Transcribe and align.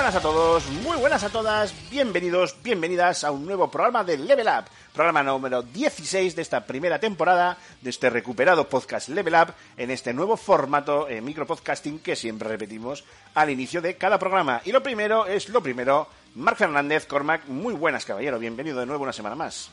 Buenas 0.00 0.16
a 0.16 0.22
todos, 0.22 0.66
muy 0.82 0.96
buenas 0.96 1.24
a 1.24 1.28
todas, 1.28 1.74
bienvenidos, 1.90 2.56
bienvenidas 2.62 3.22
a 3.22 3.32
un 3.32 3.44
nuevo 3.44 3.70
programa 3.70 4.02
de 4.02 4.16
Level 4.16 4.46
Up, 4.46 4.64
programa 4.94 5.22
número 5.22 5.60
16 5.60 6.34
de 6.34 6.40
esta 6.40 6.64
primera 6.64 6.98
temporada 6.98 7.58
de 7.82 7.90
este 7.90 8.08
recuperado 8.08 8.66
podcast 8.66 9.10
Level 9.10 9.34
Up 9.34 9.52
en 9.76 9.90
este 9.90 10.14
nuevo 10.14 10.38
formato 10.38 11.06
eh, 11.06 11.20
micropodcasting 11.20 11.98
que 11.98 12.16
siempre 12.16 12.48
repetimos 12.48 13.04
al 13.34 13.50
inicio 13.50 13.82
de 13.82 13.96
cada 13.96 14.18
programa. 14.18 14.62
Y 14.64 14.72
lo 14.72 14.82
primero 14.82 15.26
es 15.26 15.50
lo 15.50 15.62
primero, 15.62 16.08
Marc 16.34 16.56
Fernández, 16.56 17.04
Cormac, 17.04 17.46
muy 17.48 17.74
buenas 17.74 18.06
caballero, 18.06 18.38
bienvenido 18.38 18.80
de 18.80 18.86
nuevo 18.86 19.02
una 19.02 19.12
semana 19.12 19.36
más. 19.36 19.70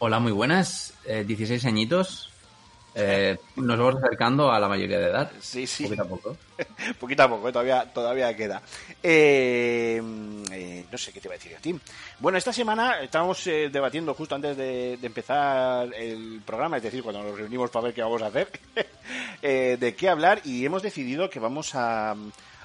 Hola, 0.00 0.20
muy 0.20 0.32
buenas. 0.32 0.92
Eh, 1.06 1.24
16 1.26 1.64
añitos. 1.64 2.31
Eh, 2.94 3.38
nos 3.56 3.78
vamos 3.78 3.96
acercando 3.96 4.52
a 4.52 4.60
la 4.60 4.68
mayoría 4.68 4.98
de 4.98 5.06
edad. 5.06 5.30
Sí, 5.40 5.66
sí. 5.66 5.84
Poquito 5.84 6.02
a 6.02 6.06
poco. 6.06 6.36
Poquito 7.00 7.22
a 7.22 7.28
poco, 7.28 7.48
eh, 7.48 7.52
todavía, 7.52 7.92
todavía 7.92 8.36
queda. 8.36 8.62
Eh, 9.02 10.02
eh, 10.50 10.84
no 10.90 10.98
sé 10.98 11.12
qué 11.12 11.20
te 11.20 11.28
va 11.28 11.34
a 11.34 11.38
decir 11.38 11.56
a 11.56 11.60
ti. 11.60 11.78
Bueno, 12.18 12.36
esta 12.38 12.52
semana 12.52 13.00
estábamos 13.00 13.46
eh, 13.46 13.70
debatiendo 13.72 14.14
justo 14.14 14.34
antes 14.34 14.56
de, 14.56 14.98
de 14.98 15.06
empezar 15.06 15.92
el 15.94 16.42
programa, 16.44 16.76
es 16.76 16.82
decir, 16.82 17.02
cuando 17.02 17.22
nos 17.22 17.36
reunimos 17.36 17.70
para 17.70 17.86
ver 17.86 17.94
qué 17.94 18.02
vamos 18.02 18.22
a 18.22 18.26
hacer, 18.26 18.48
de 19.42 19.94
qué 19.96 20.08
hablar 20.08 20.40
y 20.44 20.64
hemos 20.64 20.82
decidido 20.82 21.30
que 21.30 21.40
vamos 21.40 21.74
a 21.74 22.14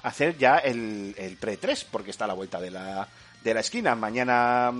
hacer 0.02 0.36
ya 0.36 0.58
el, 0.58 1.14
el 1.16 1.38
pre-3 1.38 1.86
porque 1.90 2.10
está 2.10 2.24
a 2.24 2.28
la 2.28 2.34
vuelta 2.34 2.60
de 2.60 2.70
la, 2.70 3.08
de 3.42 3.54
la 3.54 3.60
esquina. 3.60 3.94
Mañana 3.94 4.72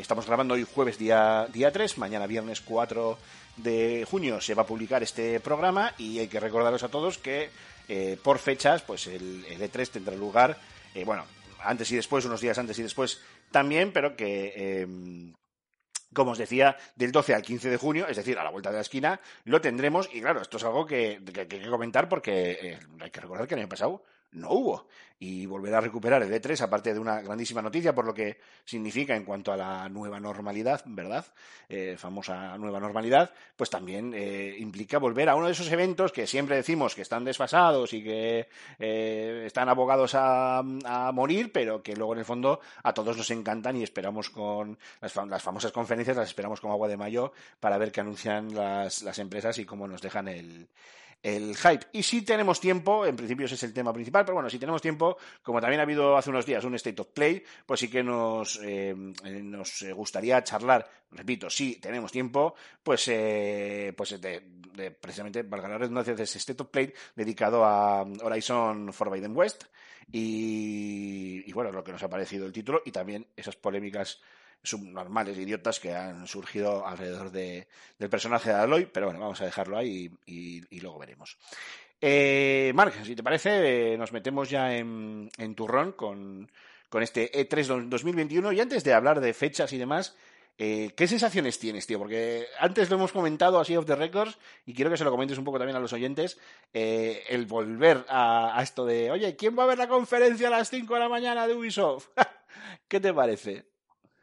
estamos 0.00 0.26
grabando 0.26 0.54
hoy 0.54 0.64
jueves 0.72 0.98
día, 0.98 1.46
día 1.52 1.70
3, 1.72 1.98
mañana 1.98 2.26
viernes 2.26 2.60
4 2.60 3.18
de 3.56 4.06
junio 4.08 4.40
se 4.40 4.54
va 4.54 4.62
a 4.62 4.66
publicar 4.66 5.02
este 5.02 5.40
programa 5.40 5.94
y 5.98 6.18
hay 6.18 6.28
que 6.28 6.40
recordaros 6.40 6.82
a 6.82 6.88
todos 6.88 7.18
que 7.18 7.50
eh, 7.88 8.18
por 8.22 8.38
fechas, 8.38 8.82
pues 8.82 9.06
el, 9.06 9.44
el 9.46 9.60
E3 9.60 9.88
tendrá 9.90 10.14
lugar, 10.14 10.58
eh, 10.94 11.04
bueno, 11.04 11.24
antes 11.60 11.90
y 11.90 11.96
después, 11.96 12.24
unos 12.24 12.40
días 12.40 12.58
antes 12.58 12.78
y 12.78 12.82
después 12.82 13.20
también, 13.50 13.92
pero 13.92 14.14
que, 14.16 14.52
eh, 14.54 14.86
como 16.14 16.32
os 16.32 16.38
decía, 16.38 16.76
del 16.96 17.12
12 17.12 17.34
al 17.34 17.42
15 17.42 17.70
de 17.70 17.76
junio, 17.76 18.06
es 18.06 18.16
decir, 18.16 18.38
a 18.38 18.44
la 18.44 18.50
vuelta 18.50 18.70
de 18.70 18.76
la 18.76 18.82
esquina, 18.82 19.20
lo 19.44 19.60
tendremos. 19.60 20.08
Y 20.12 20.20
claro, 20.20 20.40
esto 20.42 20.56
es 20.58 20.64
algo 20.64 20.86
que, 20.86 21.20
que- 21.24 21.46
que 21.48 21.56
hay 21.56 21.62
que 21.62 21.70
comentar 21.70 22.08
porque 22.08 22.50
eh, 22.62 22.78
hay 23.00 23.10
que 23.10 23.20
recordar 23.20 23.46
que 23.48 23.54
el 23.54 23.60
año 23.60 23.68
pasado 23.68 24.02
no 24.32 24.50
hubo 24.50 24.86
y 25.20 25.46
volver 25.46 25.74
a 25.74 25.80
recuperar 25.80 26.22
el 26.22 26.32
E3, 26.32 26.60
aparte 26.60 26.94
de 26.94 27.00
una 27.00 27.20
grandísima 27.20 27.60
noticia 27.60 27.92
por 27.92 28.04
lo 28.04 28.14
que 28.14 28.38
significa 28.64 29.16
en 29.16 29.24
cuanto 29.24 29.52
a 29.52 29.56
la 29.56 29.88
nueva 29.88 30.20
normalidad, 30.20 30.82
¿verdad? 30.86 31.26
Eh, 31.68 31.96
famosa 31.98 32.56
nueva 32.56 32.78
normalidad, 32.78 33.32
pues 33.56 33.68
también 33.68 34.14
eh, 34.14 34.54
implica 34.58 34.98
volver 34.98 35.28
a 35.28 35.34
uno 35.34 35.46
de 35.46 35.52
esos 35.52 35.70
eventos 35.72 36.12
que 36.12 36.26
siempre 36.26 36.54
decimos 36.54 36.94
que 36.94 37.02
están 37.02 37.24
desfasados 37.24 37.92
y 37.94 38.04
que 38.04 38.48
eh, 38.78 39.42
están 39.46 39.68
abogados 39.68 40.12
a, 40.14 40.62
morir, 41.12 41.50
pero 41.52 41.82
que 41.82 41.96
luego 41.96 42.12
en 42.12 42.20
el 42.20 42.24
fondo 42.24 42.60
a 42.82 42.92
todos 42.94 43.16
nos 43.16 43.30
encantan 43.30 43.76
y 43.76 43.82
esperamos 43.82 44.30
con 44.30 44.78
las, 45.00 45.14
las 45.16 45.42
famosas 45.42 45.72
conferencias, 45.72 46.16
las 46.16 46.28
esperamos 46.28 46.60
como 46.60 46.74
agua 46.74 46.88
de 46.88 46.96
mayo 46.96 47.32
para 47.58 47.78
ver 47.78 47.90
qué 47.90 48.00
anuncian 48.00 48.54
las, 48.54 49.02
las 49.02 49.18
empresas 49.18 49.58
y 49.58 49.64
cómo 49.64 49.88
nos 49.88 50.00
dejan 50.00 50.28
el, 50.28 50.68
el 51.22 51.56
hype. 51.56 51.86
Y 51.92 52.02
si 52.02 52.22
tenemos 52.22 52.60
tiempo, 52.60 53.04
en 53.04 53.16
principio 53.16 53.46
ese 53.46 53.56
es 53.56 53.62
el 53.64 53.72
tema 53.72 53.92
principal, 53.92 54.24
pero 54.24 54.34
bueno, 54.34 54.50
si 54.50 54.58
tenemos 54.58 54.80
tiempo, 54.80 55.16
como 55.42 55.60
también 55.60 55.80
ha 55.80 55.82
habido 55.82 56.16
hace 56.16 56.30
unos 56.30 56.46
días 56.46 56.64
un 56.64 56.74
State 56.74 57.00
of 57.00 57.08
Play, 57.08 57.42
pues 57.66 57.80
sí 57.80 57.88
que 57.88 58.02
nos, 58.02 58.60
eh, 58.62 58.94
eh, 59.24 59.42
nos 59.42 59.82
eh, 59.82 59.92
gustaría 59.92 60.42
charlar, 60.44 60.88
repito, 61.10 61.50
si 61.50 61.76
tenemos 61.76 62.12
tiempo, 62.12 62.54
pues, 62.82 63.08
eh, 63.08 63.92
pues 63.96 64.20
de, 64.20 64.90
precisamente, 64.92 65.42
valga 65.42 65.68
la 65.68 65.78
redundancia, 65.78 66.14
de 66.14 66.22
ese 66.22 66.38
State 66.38 66.62
of 66.62 66.68
Play 66.68 66.92
dedicado 67.16 67.64
a 67.64 68.02
Horizon 68.02 68.92
Forbidden 68.92 69.36
West 69.36 69.64
y, 70.12 71.42
y 71.44 71.52
bueno, 71.52 71.72
lo 71.72 71.82
que 71.82 71.92
nos 71.92 72.02
ha 72.02 72.08
parecido 72.08 72.46
el 72.46 72.52
título 72.52 72.82
y 72.84 72.92
también 72.92 73.26
esas 73.36 73.56
polémicas 73.56 74.20
subnormales, 74.62 75.38
idiotas 75.38 75.80
que 75.80 75.94
han 75.94 76.26
surgido 76.26 76.86
alrededor 76.86 77.30
de, 77.30 77.68
del 77.98 78.10
personaje 78.10 78.50
de 78.50 78.56
Aloy, 78.56 78.86
pero 78.86 79.06
bueno, 79.06 79.20
vamos 79.20 79.40
a 79.40 79.44
dejarlo 79.44 79.78
ahí 79.78 80.10
y, 80.26 80.80
luego 80.80 80.98
veremos. 80.98 81.38
Eh, 82.00 82.72
si 83.04 83.16
te 83.16 83.22
parece, 83.22 83.92
eh, 83.94 83.98
nos 83.98 84.12
metemos 84.12 84.50
ya 84.50 84.76
en, 84.76 85.30
en 85.36 85.54
turrón 85.54 85.92
con, 85.92 86.50
con 86.88 87.02
este 87.02 87.30
E3 87.32 87.66
do- 87.66 87.82
2021 87.82 88.52
y 88.52 88.60
antes 88.60 88.84
de 88.84 88.94
hablar 88.94 89.20
de 89.20 89.34
fechas 89.34 89.72
y 89.72 89.78
demás, 89.78 90.16
eh, 90.58 90.92
¿qué 90.96 91.06
sensaciones 91.06 91.58
tienes, 91.58 91.86
tío? 91.86 91.98
Porque 91.98 92.46
antes 92.58 92.90
lo 92.90 92.96
hemos 92.96 93.12
comentado 93.12 93.60
así 93.60 93.76
off 93.76 93.86
the 93.86 93.94
records 93.96 94.38
y 94.66 94.74
quiero 94.74 94.90
que 94.90 94.96
se 94.96 95.04
lo 95.04 95.10
comentes 95.10 95.38
un 95.38 95.44
poco 95.44 95.58
también 95.58 95.76
a 95.76 95.80
los 95.80 95.92
oyentes, 95.92 96.38
eh, 96.72 97.22
el 97.28 97.46
volver 97.46 98.04
a, 98.08 98.58
a 98.58 98.62
esto 98.62 98.84
de, 98.84 99.10
oye, 99.10 99.36
¿quién 99.36 99.56
va 99.58 99.64
a 99.64 99.66
ver 99.66 99.78
la 99.78 99.88
conferencia 99.88 100.48
a 100.48 100.50
las 100.50 100.68
5 100.70 100.94
de 100.94 101.00
la 101.00 101.08
mañana 101.08 101.46
de 101.46 101.54
Ubisoft? 101.54 102.08
¿Qué 102.88 102.98
te 103.00 103.12
parece? 103.14 103.66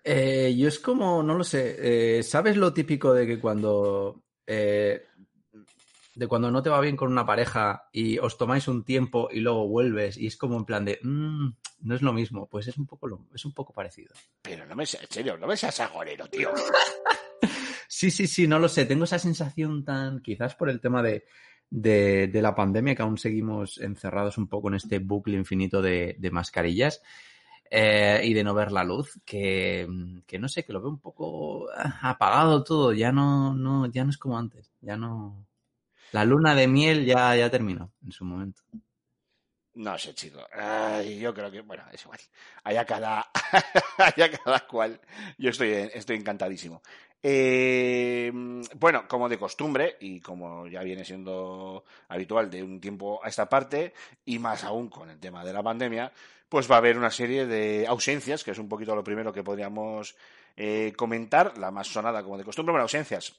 Eh, 0.07 0.53
yo 0.55 0.67
es 0.67 0.77
como, 0.79 1.23
no 1.23 1.33
lo 1.33 1.43
sé, 1.43 2.19
eh, 2.19 2.21
¿sabes 2.23 2.57
lo 2.57 2.71
típico 2.73 3.11
de 3.11 3.25
que 3.25 3.39
cuando, 3.39 4.23
eh, 4.45 5.01
de 6.13 6.27
cuando 6.27 6.51
no 6.51 6.61
te 6.61 6.69
va 6.69 6.79
bien 6.79 6.95
con 6.95 7.11
una 7.11 7.25
pareja 7.25 7.89
y 7.91 8.19
os 8.19 8.37
tomáis 8.37 8.67
un 8.67 8.83
tiempo 8.85 9.29
y 9.31 9.39
luego 9.39 9.67
vuelves 9.67 10.15
y 10.17 10.27
es 10.27 10.37
como 10.37 10.57
en 10.57 10.65
plan 10.65 10.85
de, 10.85 10.99
"Mm, 11.01 11.49
no 11.81 11.95
es 11.95 12.03
lo 12.03 12.13
mismo? 12.13 12.47
Pues 12.47 12.67
es 12.67 12.77
un 12.77 12.85
poco, 12.85 13.07
lo, 13.07 13.25
es 13.33 13.43
un 13.45 13.53
poco 13.53 13.73
parecido. 13.73 14.13
Pero 14.43 14.67
no 14.67 14.75
me 14.75 14.85
seas, 14.85 15.05
en 15.05 15.09
serio, 15.11 15.37
no 15.37 15.47
me 15.47 15.57
seas 15.57 15.79
agorero, 15.79 16.27
tío. 16.27 16.51
Sí, 17.87 18.09
sí, 18.11 18.27
sí, 18.27 18.47
no 18.47 18.59
lo 18.59 18.67
sé. 18.67 18.85
Tengo 18.85 19.03
esa 19.05 19.19
sensación 19.19 19.85
tan, 19.85 20.19
quizás 20.21 20.55
por 20.55 20.69
el 20.69 20.81
tema 20.81 21.01
de, 21.03 21.23
de, 21.69 22.27
de 22.27 22.41
la 22.41 22.53
pandemia, 22.55 22.95
que 22.95 23.03
aún 23.03 23.17
seguimos 23.17 23.77
encerrados 23.77 24.37
un 24.37 24.47
poco 24.49 24.67
en 24.67 24.73
este 24.75 24.99
bucle 24.99 25.35
infinito 25.37 25.81
de, 25.81 26.15
de 26.19 26.31
mascarillas 26.31 27.01
eh, 27.69 28.21
y 28.23 28.33
de 28.33 28.43
no 28.43 28.53
ver 28.53 28.71
la 28.71 28.83
luz, 28.83 29.19
que, 29.25 29.87
que 30.25 30.39
no 30.39 30.47
sé, 30.47 30.63
que 30.63 30.73
lo 30.73 30.81
veo 30.81 30.89
un 30.89 30.99
poco 30.99 31.67
ah, 31.75 31.99
apagado 32.09 32.63
todo. 32.63 32.93
Ya 32.93 33.11
no, 33.11 33.53
no, 33.53 33.87
ya 33.87 34.03
no 34.03 34.09
es 34.09 34.17
como 34.17 34.37
antes. 34.37 34.71
Ya 34.81 34.97
no. 34.97 35.45
La 36.11 36.25
luna 36.25 36.55
de 36.55 36.67
miel 36.67 37.05
ya, 37.05 37.35
ya 37.35 37.49
terminó 37.49 37.91
en 38.03 38.11
su 38.11 38.25
momento. 38.25 38.61
No 39.75 39.97
sé, 39.97 40.13
chico. 40.13 40.39
Ay, 40.53 41.19
yo 41.19 41.33
creo 41.33 41.51
que, 41.51 41.59
bueno, 41.61 41.83
es 41.91 42.01
igual. 42.03 42.19
Allá 42.63 42.85
cada, 42.85 43.29
allá 43.97 44.31
cada 44.31 44.65
cual. 44.67 45.01
Yo 45.37 45.49
estoy, 45.49 45.71
estoy 45.71 46.15
encantadísimo. 46.15 46.81
Eh, 47.21 48.31
bueno, 48.75 49.05
como 49.07 49.27
de 49.27 49.37
costumbre, 49.37 49.97
y 49.99 50.21
como 50.21 50.67
ya 50.67 50.81
viene 50.83 51.03
siendo 51.03 51.83
habitual 52.07 52.49
de 52.49 52.63
un 52.63 52.79
tiempo 52.79 53.19
a 53.23 53.27
esta 53.27 53.49
parte, 53.49 53.93
y 54.23 54.39
más 54.39 54.63
aún 54.63 54.89
con 54.89 55.09
el 55.09 55.19
tema 55.19 55.43
de 55.43 55.51
la 55.51 55.63
pandemia, 55.63 56.13
pues 56.49 56.69
va 56.69 56.75
a 56.75 56.77
haber 56.79 56.97
una 56.97 57.11
serie 57.11 57.45
de 57.45 57.85
ausencias, 57.87 58.43
que 58.43 58.51
es 58.51 58.57
un 58.59 58.69
poquito 58.69 58.95
lo 58.95 59.03
primero 59.03 59.33
que 59.33 59.43
podríamos 59.43 60.15
eh, 60.55 60.93
comentar, 60.95 61.57
la 61.57 61.71
más 61.71 61.87
sonada 61.87 62.23
como 62.23 62.37
de 62.37 62.43
costumbre, 62.43 62.71
bueno, 62.71 62.83
ausencias. 62.83 63.35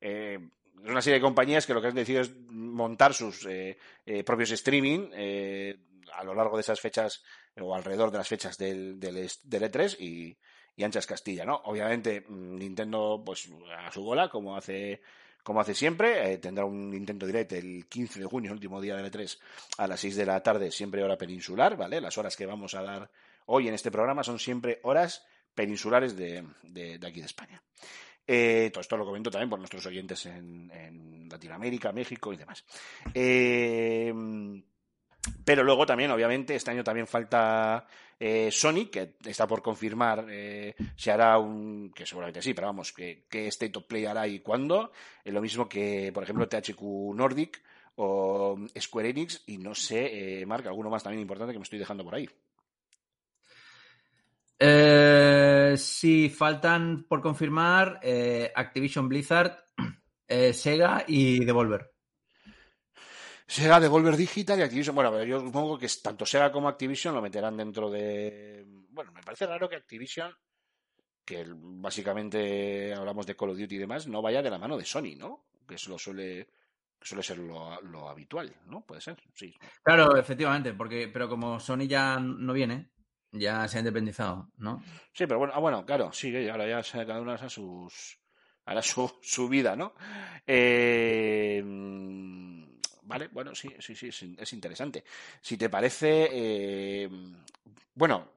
Eh, 0.00 0.38
es 0.82 0.90
una 0.90 1.02
serie 1.02 1.18
de 1.18 1.22
compañías 1.24 1.66
que 1.66 1.74
lo 1.74 1.80
que 1.80 1.88
han 1.88 1.94
decidido 1.94 2.22
es 2.22 2.32
montar 2.50 3.14
sus 3.14 3.46
eh, 3.46 3.78
eh, 4.06 4.22
propios 4.24 4.50
streaming 4.50 5.08
eh, 5.14 5.76
a 6.12 6.24
lo 6.24 6.34
largo 6.34 6.56
de 6.56 6.60
esas 6.62 6.80
fechas 6.80 7.22
o 7.60 7.74
alrededor 7.74 8.10
de 8.10 8.18
las 8.18 8.28
fechas 8.28 8.58
del, 8.58 8.98
del, 9.00 9.16
es- 9.18 9.48
del 9.48 9.62
E3 9.62 9.96
y, 10.00 10.36
y 10.76 10.84
anchas 10.84 11.06
Castilla, 11.06 11.44
¿no? 11.44 11.60
Obviamente 11.64 12.20
mm, 12.28 12.56
Nintendo 12.56 13.22
pues 13.24 13.48
a 13.78 13.90
su 13.92 14.02
bola 14.02 14.28
como 14.28 14.56
hace 14.56 15.00
como 15.44 15.60
hace 15.60 15.74
siempre, 15.74 16.32
eh, 16.32 16.38
tendrá 16.38 16.64
un 16.64 16.90
Nintendo 16.90 17.26
Direct 17.26 17.52
el 17.52 17.86
15 17.86 18.20
de 18.20 18.24
junio, 18.26 18.50
el 18.50 18.56
último 18.56 18.80
día 18.80 18.96
del 18.96 19.12
E3, 19.12 19.38
a 19.78 19.86
las 19.86 20.00
6 20.00 20.16
de 20.16 20.26
la 20.26 20.42
tarde, 20.42 20.70
siempre 20.72 21.04
hora 21.04 21.16
peninsular, 21.16 21.76
¿vale? 21.76 22.00
Las 22.00 22.18
horas 22.18 22.34
que 22.34 22.46
vamos 22.46 22.74
a 22.74 22.82
dar 22.82 23.10
hoy 23.46 23.68
en 23.68 23.74
este 23.74 23.90
programa 23.90 24.24
son 24.24 24.38
siempre 24.38 24.80
horas 24.82 25.24
peninsulares 25.54 26.16
de, 26.16 26.44
de, 26.62 26.98
de 26.98 27.06
aquí 27.06 27.20
de 27.20 27.26
España. 27.26 27.62
Eh, 28.26 28.70
todo 28.72 28.80
esto 28.80 28.96
lo 28.96 29.04
comento 29.04 29.30
también 29.30 29.50
por 29.50 29.58
nuestros 29.58 29.84
oyentes 29.84 30.24
en, 30.26 30.70
en 30.72 31.28
Latinoamérica, 31.28 31.92
México 31.92 32.32
y 32.32 32.36
demás. 32.36 32.64
Eh, 33.12 34.12
pero 35.44 35.62
luego 35.62 35.86
también, 35.86 36.10
obviamente, 36.10 36.54
este 36.54 36.70
año 36.70 36.84
también 36.84 37.06
falta 37.06 37.86
eh, 38.18 38.50
Sony, 38.50 38.86
que 38.90 39.16
está 39.24 39.46
por 39.46 39.62
confirmar 39.62 40.26
eh, 40.30 40.74
si 40.96 41.10
hará 41.10 41.38
un. 41.38 41.92
que 41.94 42.06
seguramente 42.06 42.42
sí, 42.42 42.54
pero 42.54 42.68
vamos, 42.68 42.92
que, 42.92 43.26
que 43.28 43.48
State 43.48 43.78
of 43.78 43.84
Play 43.84 44.06
hará 44.06 44.26
y 44.26 44.40
cuándo. 44.40 44.92
Eh, 45.24 45.32
lo 45.32 45.40
mismo 45.40 45.68
que, 45.68 46.10
por 46.12 46.22
ejemplo, 46.22 46.48
THQ 46.48 46.82
Nordic 47.14 47.62
o 47.96 48.56
Square 48.78 49.10
Enix, 49.10 49.42
y 49.46 49.58
no 49.58 49.74
sé, 49.74 50.40
eh, 50.40 50.46
Mark, 50.46 50.66
alguno 50.66 50.90
más 50.90 51.02
también 51.02 51.22
importante 51.22 51.52
que 51.52 51.58
me 51.58 51.64
estoy 51.64 51.78
dejando 51.78 52.04
por 52.04 52.14
ahí. 52.14 52.28
Eh, 54.58 55.74
sí, 55.76 56.30
faltan 56.30 57.04
por 57.08 57.20
confirmar 57.20 58.00
eh, 58.02 58.52
Activision 58.54 59.08
Blizzard, 59.08 59.58
eh, 60.28 60.52
Sega 60.52 61.04
y 61.06 61.44
Devolver. 61.44 61.93
Sega 63.46 63.78
Devolver 63.80 64.16
Digital 64.16 64.58
y 64.58 64.62
Activision. 64.62 64.94
Bueno, 64.94 65.22
yo 65.24 65.40
supongo 65.40 65.78
que 65.78 65.88
tanto 66.02 66.24
Sega 66.26 66.50
como 66.50 66.68
Activision 66.68 67.14
lo 67.14 67.22
meterán 67.22 67.56
dentro 67.56 67.90
de. 67.90 68.64
Bueno, 68.90 69.12
me 69.12 69.22
parece 69.22 69.46
raro 69.46 69.68
que 69.68 69.76
Activision, 69.76 70.32
que 71.24 71.44
básicamente 71.48 72.94
hablamos 72.94 73.26
de 73.26 73.36
Call 73.36 73.50
of 73.50 73.58
Duty 73.58 73.74
y 73.76 73.78
demás, 73.78 74.06
no 74.06 74.22
vaya 74.22 74.42
de 74.42 74.50
la 74.50 74.58
mano 74.58 74.76
de 74.76 74.84
Sony, 74.84 75.16
¿no? 75.18 75.46
Que 75.68 75.74
eso 75.76 75.90
lo 75.90 75.98
suele, 75.98 76.48
suele 77.00 77.22
ser 77.22 77.38
lo, 77.38 77.80
lo 77.82 78.08
habitual, 78.08 78.54
¿no? 78.66 78.84
Puede 78.84 79.00
ser, 79.00 79.16
sí. 79.34 79.54
Claro, 79.82 80.16
efectivamente, 80.16 80.72
porque, 80.74 81.08
pero 81.08 81.28
como 81.28 81.60
Sony 81.60 81.86
ya 81.86 82.18
no 82.18 82.52
viene, 82.52 82.90
ya 83.32 83.66
se 83.68 83.76
ha 83.78 83.80
independizado, 83.80 84.50
¿no? 84.58 84.82
Sí, 85.12 85.26
pero 85.26 85.38
bueno, 85.38 85.52
ah, 85.54 85.60
bueno, 85.60 85.84
claro, 85.84 86.12
sí, 86.12 86.34
ahora 86.48 86.66
ya 86.68 86.82
se- 86.82 87.06
cada 87.06 87.20
uno 87.20 87.32
hará 87.32 87.48
sus. 87.48 88.18
hará 88.66 88.80
su, 88.82 89.10
su 89.22 89.48
vida, 89.48 89.76
¿no? 89.76 89.94
Eh, 90.46 91.62
vale, 93.14 93.28
bueno, 93.32 93.54
sí, 93.54 93.74
sí, 93.78 93.94
sí, 93.94 94.08
es, 94.08 94.22
es 94.22 94.52
interesante. 94.52 95.04
Si 95.40 95.56
te 95.56 95.68
parece. 95.70 96.28
eh, 96.32 97.08
bueno, 97.94 98.32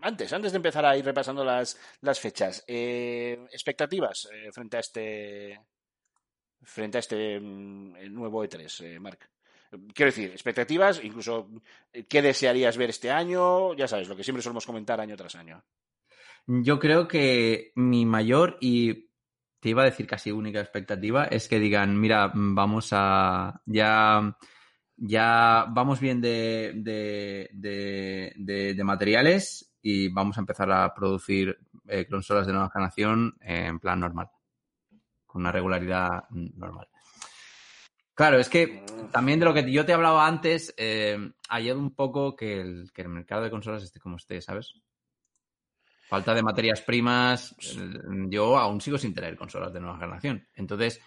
antes, 0.00 0.32
antes 0.32 0.52
de 0.52 0.56
empezar 0.56 0.84
a 0.84 0.96
ir 0.96 1.04
repasando 1.04 1.44
las, 1.44 1.78
las 2.00 2.18
fechas, 2.20 2.64
eh, 2.66 3.38
expectativas 3.52 4.28
eh, 4.32 4.50
frente 4.52 4.76
a 4.76 4.80
este. 4.80 5.60
frente 6.62 6.98
a 6.98 7.00
este 7.00 7.38
mm, 7.40 8.12
nuevo 8.12 8.44
E3, 8.44 8.84
eh, 8.84 9.00
Marc. 9.00 9.30
Quiero 9.94 10.10
decir, 10.10 10.30
expectativas, 10.30 11.02
incluso 11.02 11.48
eh, 11.92 12.04
qué 12.06 12.20
desearías 12.22 12.76
ver 12.76 12.90
este 12.90 13.10
año, 13.10 13.74
ya 13.74 13.88
sabes, 13.88 14.08
lo 14.08 14.16
que 14.16 14.24
siempre 14.24 14.42
solemos 14.42 14.66
comentar 14.66 15.00
año 15.00 15.16
tras 15.16 15.34
año. 15.36 15.64
Yo 16.46 16.78
creo 16.78 17.06
que 17.08 17.72
mi 17.76 18.04
mayor 18.04 18.58
y 18.60 19.11
te 19.62 19.68
iba 19.68 19.82
a 19.82 19.84
decir 19.84 20.08
casi 20.08 20.32
única 20.32 20.60
expectativa 20.60 21.26
es 21.26 21.46
que 21.46 21.60
digan, 21.60 21.98
mira, 21.98 22.32
vamos 22.34 22.88
a 22.90 23.62
ya 23.64 24.36
ya 24.96 25.66
vamos 25.70 26.00
bien 26.00 26.20
de, 26.20 26.72
de, 26.74 28.34
de, 28.36 28.84
materiales 28.84 29.72
y 29.80 30.08
vamos 30.08 30.36
a 30.36 30.40
empezar 30.40 30.70
a 30.72 30.92
producir 30.92 31.56
eh, 31.86 32.06
consolas 32.10 32.48
de 32.48 32.54
nueva 32.54 32.70
generación 32.70 33.36
en 33.40 33.78
plan 33.78 34.00
normal, 34.00 34.30
con 35.26 35.42
una 35.42 35.52
regularidad 35.52 36.24
normal. 36.30 36.88
Claro, 38.14 38.40
es 38.40 38.48
que 38.48 38.84
también 39.12 39.38
de 39.38 39.46
lo 39.46 39.54
que 39.54 39.70
yo 39.70 39.86
te 39.86 39.92
hablaba 39.92 40.26
antes, 40.26 40.74
eh, 40.76 41.34
ayuda 41.48 41.76
un 41.76 41.94
poco 41.94 42.34
que 42.34 42.60
el, 42.60 42.92
que 42.92 43.02
el 43.02 43.10
mercado 43.10 43.42
de 43.42 43.50
consolas 43.50 43.84
esté 43.84 44.00
como 44.00 44.16
esté, 44.16 44.40
¿sabes? 44.40 44.74
Falta 46.12 46.34
de 46.34 46.42
materias 46.42 46.82
primas. 46.82 47.56
eh, 47.74 48.26
Yo 48.28 48.58
aún 48.58 48.82
sigo 48.82 48.98
sin 48.98 49.14
tener 49.14 49.34
consolas 49.34 49.72
de 49.72 49.80
nueva 49.80 49.96
generación. 49.96 50.46
Entonces, 50.54 51.00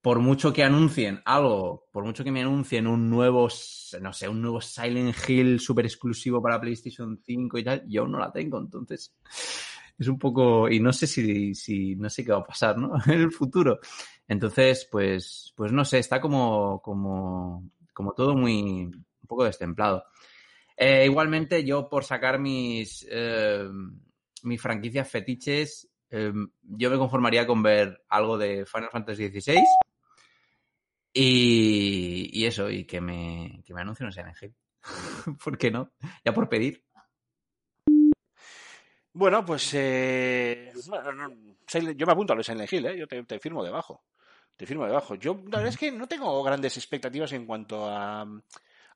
por 0.00 0.20
mucho 0.20 0.54
que 0.54 0.64
anuncien 0.64 1.20
algo, 1.26 1.84
por 1.92 2.02
mucho 2.02 2.24
que 2.24 2.32
me 2.32 2.40
anuncien 2.40 2.86
un 2.86 3.10
nuevo, 3.10 3.46
no 4.00 4.12
sé, 4.14 4.26
un 4.26 4.40
nuevo 4.40 4.62
Silent 4.62 5.14
Hill 5.28 5.60
super 5.60 5.84
exclusivo 5.84 6.40
para 6.40 6.58
PlayStation 6.58 7.20
5 7.22 7.58
y 7.58 7.64
tal, 7.64 7.84
yo 7.86 8.00
aún 8.00 8.12
no 8.12 8.18
la 8.18 8.32
tengo. 8.32 8.58
Entonces, 8.58 9.14
es 9.98 10.08
un 10.08 10.18
poco. 10.18 10.70
Y 10.70 10.80
no 10.80 10.94
sé 10.94 11.06
si, 11.06 11.54
si 11.54 11.94
no 11.96 12.08
sé 12.08 12.24
qué 12.24 12.32
va 12.32 12.38
a 12.38 12.44
pasar, 12.44 12.78
¿no? 12.78 12.94
En 13.06 13.20
el 13.20 13.30
futuro. 13.32 13.80
Entonces, 14.26 14.88
pues, 14.90 15.52
pues 15.54 15.72
no 15.72 15.84
sé, 15.84 15.98
está 15.98 16.22
como, 16.22 16.80
como, 16.80 17.70
como 17.92 18.14
todo 18.14 18.34
muy, 18.34 18.84
un 18.86 19.04
poco 19.28 19.44
destemplado. 19.44 20.04
Eh, 20.76 21.06
igualmente, 21.06 21.64
yo 21.64 21.88
por 21.88 22.04
sacar 22.04 22.38
mis, 22.38 23.06
eh, 23.10 23.66
mis 24.42 24.60
franquicias 24.60 25.08
fetiches, 25.08 25.88
eh, 26.10 26.32
yo 26.62 26.90
me 26.90 26.98
conformaría 26.98 27.46
con 27.46 27.62
ver 27.62 28.04
algo 28.08 28.36
de 28.36 28.66
Final 28.66 28.90
Fantasy 28.90 29.28
XVI 29.28 29.62
y, 31.12 32.30
y 32.32 32.44
eso, 32.44 32.70
y 32.70 32.84
que 32.84 33.00
me, 33.00 33.62
que 33.64 33.72
me 33.72 33.80
anuncien 33.80 34.06
un 34.06 34.12
Silent 34.12 34.36
Hill. 34.40 34.54
¿Por 35.42 35.56
qué 35.56 35.70
no? 35.70 35.92
Ya 36.24 36.34
por 36.34 36.48
pedir. 36.48 36.84
Bueno, 39.14 39.42
pues 39.46 39.70
eh, 39.72 40.74
yo 41.96 42.06
me 42.06 42.12
apunto 42.12 42.34
a 42.34 42.36
lo 42.36 42.40
de 42.40 42.44
Silent 42.44 42.70
Hill, 42.70 42.86
¿eh? 42.86 42.98
yo 42.98 43.08
te, 43.08 43.22
te 43.22 43.38
firmo 43.38 43.64
debajo. 43.64 44.04
Te 44.54 44.66
firmo 44.66 44.84
debajo. 44.84 45.14
Yo 45.14 45.34
la 45.44 45.58
verdad 45.58 45.68
es 45.68 45.78
que 45.78 45.90
no 45.90 46.06
tengo 46.06 46.42
grandes 46.42 46.76
expectativas 46.76 47.32
en 47.32 47.46
cuanto 47.46 47.86
a, 47.88 48.26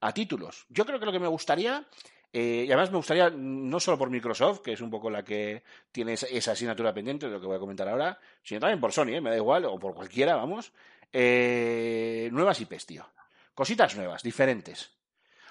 a 0.00 0.12
títulos. 0.12 0.66
Yo 0.68 0.84
creo 0.84 0.98
que 0.98 1.06
lo 1.06 1.12
que 1.12 1.18
me 1.18 1.28
gustaría, 1.28 1.86
eh, 2.32 2.64
y 2.66 2.72
además 2.72 2.90
me 2.90 2.96
gustaría 2.96 3.30
no 3.30 3.80
solo 3.80 3.98
por 3.98 4.10
Microsoft, 4.10 4.60
que 4.60 4.72
es 4.72 4.80
un 4.80 4.90
poco 4.90 5.10
la 5.10 5.24
que 5.24 5.62
tiene 5.92 6.14
esa, 6.14 6.52
asignatura 6.52 6.94
pendiente 6.94 7.26
de 7.26 7.32
lo 7.32 7.40
que 7.40 7.46
voy 7.46 7.56
a 7.56 7.60
comentar 7.60 7.88
ahora, 7.88 8.18
sino 8.42 8.60
también 8.60 8.80
por 8.80 8.92
Sony, 8.92 9.14
¿eh? 9.14 9.20
me 9.20 9.30
da 9.30 9.36
igual, 9.36 9.64
o 9.64 9.78
por 9.78 9.94
cualquiera, 9.94 10.36
vamos. 10.36 10.72
Eh, 11.12 12.28
nuevas 12.32 12.60
IPs, 12.60 12.86
tío. 12.86 13.06
Cositas 13.54 13.96
nuevas, 13.96 14.22
diferentes. 14.22 14.90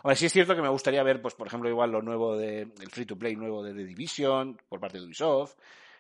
Hombre, 0.01 0.15
sí 0.15 0.27
es 0.27 0.33
cierto 0.33 0.55
que 0.55 0.61
me 0.61 0.69
gustaría 0.69 1.03
ver, 1.03 1.21
pues, 1.21 1.35
por 1.35 1.47
ejemplo, 1.47 1.69
igual 1.69 1.91
lo 1.91 2.01
nuevo 2.01 2.37
de, 2.37 2.61
el 2.61 2.89
free 2.89 3.05
to 3.05 3.17
play 3.17 3.35
nuevo 3.35 3.61
de 3.61 3.73
The 3.73 3.83
Division 3.83 4.57
por 4.69 4.79
parte 4.79 4.97
de 4.97 5.05
Ubisoft. 5.05 5.55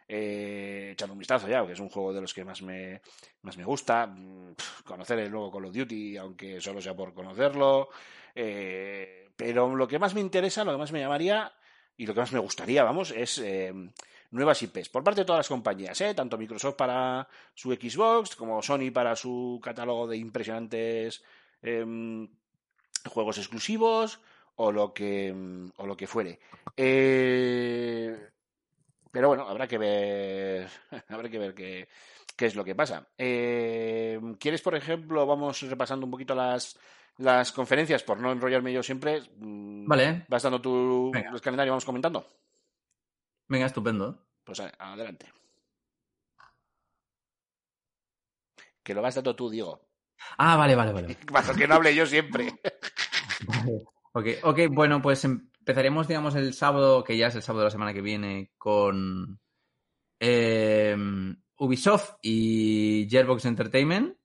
Eh, 0.07 0.89
echarle 0.93 1.13
un 1.13 1.19
vistazo 1.19 1.47
ya, 1.47 1.63
que 1.67 1.73
es 1.73 1.79
un 1.79 1.89
juego 1.89 2.11
de 2.11 2.21
los 2.21 2.33
que 2.33 2.43
más 2.43 2.61
me, 2.61 3.01
más 3.41 3.57
me 3.57 3.65
gusta. 3.65 4.07
Mm, 4.07 4.55
Conocer 4.85 5.19
el 5.19 5.29
nuevo 5.29 5.51
Call 5.51 5.65
of 5.65 5.73
Duty, 5.73 6.17
aunque 6.17 6.59
solo 6.61 6.81
sea 6.81 6.95
por 6.95 7.13
conocerlo. 7.13 7.89
Eh, 8.35 9.29
pero 9.35 9.75
lo 9.75 9.87
que 9.87 9.99
más 9.99 10.13
me 10.13 10.21
interesa, 10.21 10.63
lo 10.63 10.71
que 10.71 10.77
más 10.77 10.91
me 10.91 10.99
llamaría 10.99 11.51
y 11.95 12.05
lo 12.05 12.13
que 12.13 12.19
más 12.19 12.31
me 12.31 12.39
gustaría, 12.39 12.83
vamos, 12.83 13.11
es 13.11 13.39
eh, 13.39 13.73
nuevas 14.31 14.61
IPs 14.61 14.89
por 14.89 15.03
parte 15.03 15.21
de 15.21 15.25
todas 15.25 15.39
las 15.39 15.47
compañías, 15.47 15.99
¿eh? 16.01 16.13
tanto 16.13 16.37
Microsoft 16.37 16.75
para 16.75 17.27
su 17.53 17.71
Xbox 17.71 18.35
como 18.35 18.61
Sony 18.61 18.91
para 18.93 19.15
su 19.15 19.59
catálogo 19.63 20.07
de 20.07 20.17
impresionantes 20.17 21.23
em, 21.61 22.27
juegos 23.05 23.37
exclusivos 23.37 24.19
o 24.55 24.71
lo 24.71 24.93
que 24.93 25.33
o 25.77 25.85
lo 25.85 25.95
que 25.97 26.07
fuere. 26.07 26.39
Eh, 26.75 28.29
pero 29.11 29.29
bueno, 29.29 29.47
habrá 29.47 29.67
que 29.67 29.77
ver 29.77 30.69
habrá 31.07 31.29
que 31.29 31.39
ver 31.39 31.53
qué, 31.53 31.87
qué 32.35 32.45
es 32.45 32.55
lo 32.55 32.63
que 32.63 32.75
pasa. 32.75 33.07
Eh, 33.17 34.19
¿Quieres, 34.39 34.61
por 34.61 34.75
ejemplo, 34.75 35.25
vamos 35.25 35.61
repasando 35.61 36.05
un 36.05 36.11
poquito 36.11 36.35
las 36.35 36.77
las 37.19 37.51
conferencias 37.51 38.03
por 38.03 38.19
no 38.19 38.31
enrollarme 38.31 38.73
yo 38.73 38.81
siempre? 38.83 39.21
Mm, 39.37 39.87
Vale. 39.87 40.25
Vas 40.27 40.43
dando 40.43 40.59
tu 40.61 41.11
Venga. 41.13 41.31
el 41.31 41.41
calendario, 41.41 41.71
vamos 41.73 41.85
comentando. 41.85 42.25
Venga, 43.47 43.65
estupendo. 43.67 44.25
Pues 44.43 44.59
a- 44.59 44.73
adelante. 44.79 45.27
Que 48.83 48.93
lo 48.93 49.01
vas 49.01 49.15
dando 49.15 49.35
tú, 49.35 49.49
Diego. 49.49 49.87
Ah, 50.37 50.55
vale, 50.55 50.75
vale, 50.75 50.91
vale. 50.93 51.17
Para 51.31 51.53
que 51.53 51.67
no 51.67 51.75
hable 51.75 51.93
yo 51.95 52.05
siempre. 52.05 52.53
Vale. 53.47 53.83
Ok, 54.13 54.25
ok, 54.43 54.59
bueno, 54.71 55.01
pues 55.01 55.23
empezaremos, 55.23 56.07
digamos, 56.07 56.35
el 56.35 56.53
sábado, 56.53 57.03
que 57.03 57.17
ya 57.17 57.27
es 57.27 57.35
el 57.35 57.43
sábado 57.43 57.61
de 57.61 57.65
la 57.67 57.71
semana 57.71 57.93
que 57.93 58.01
viene, 58.01 58.51
con 58.57 59.39
eh, 60.19 60.95
Ubisoft 61.57 62.15
y 62.21 63.07
Gearbox 63.09 63.45
Entertainment. 63.45 64.17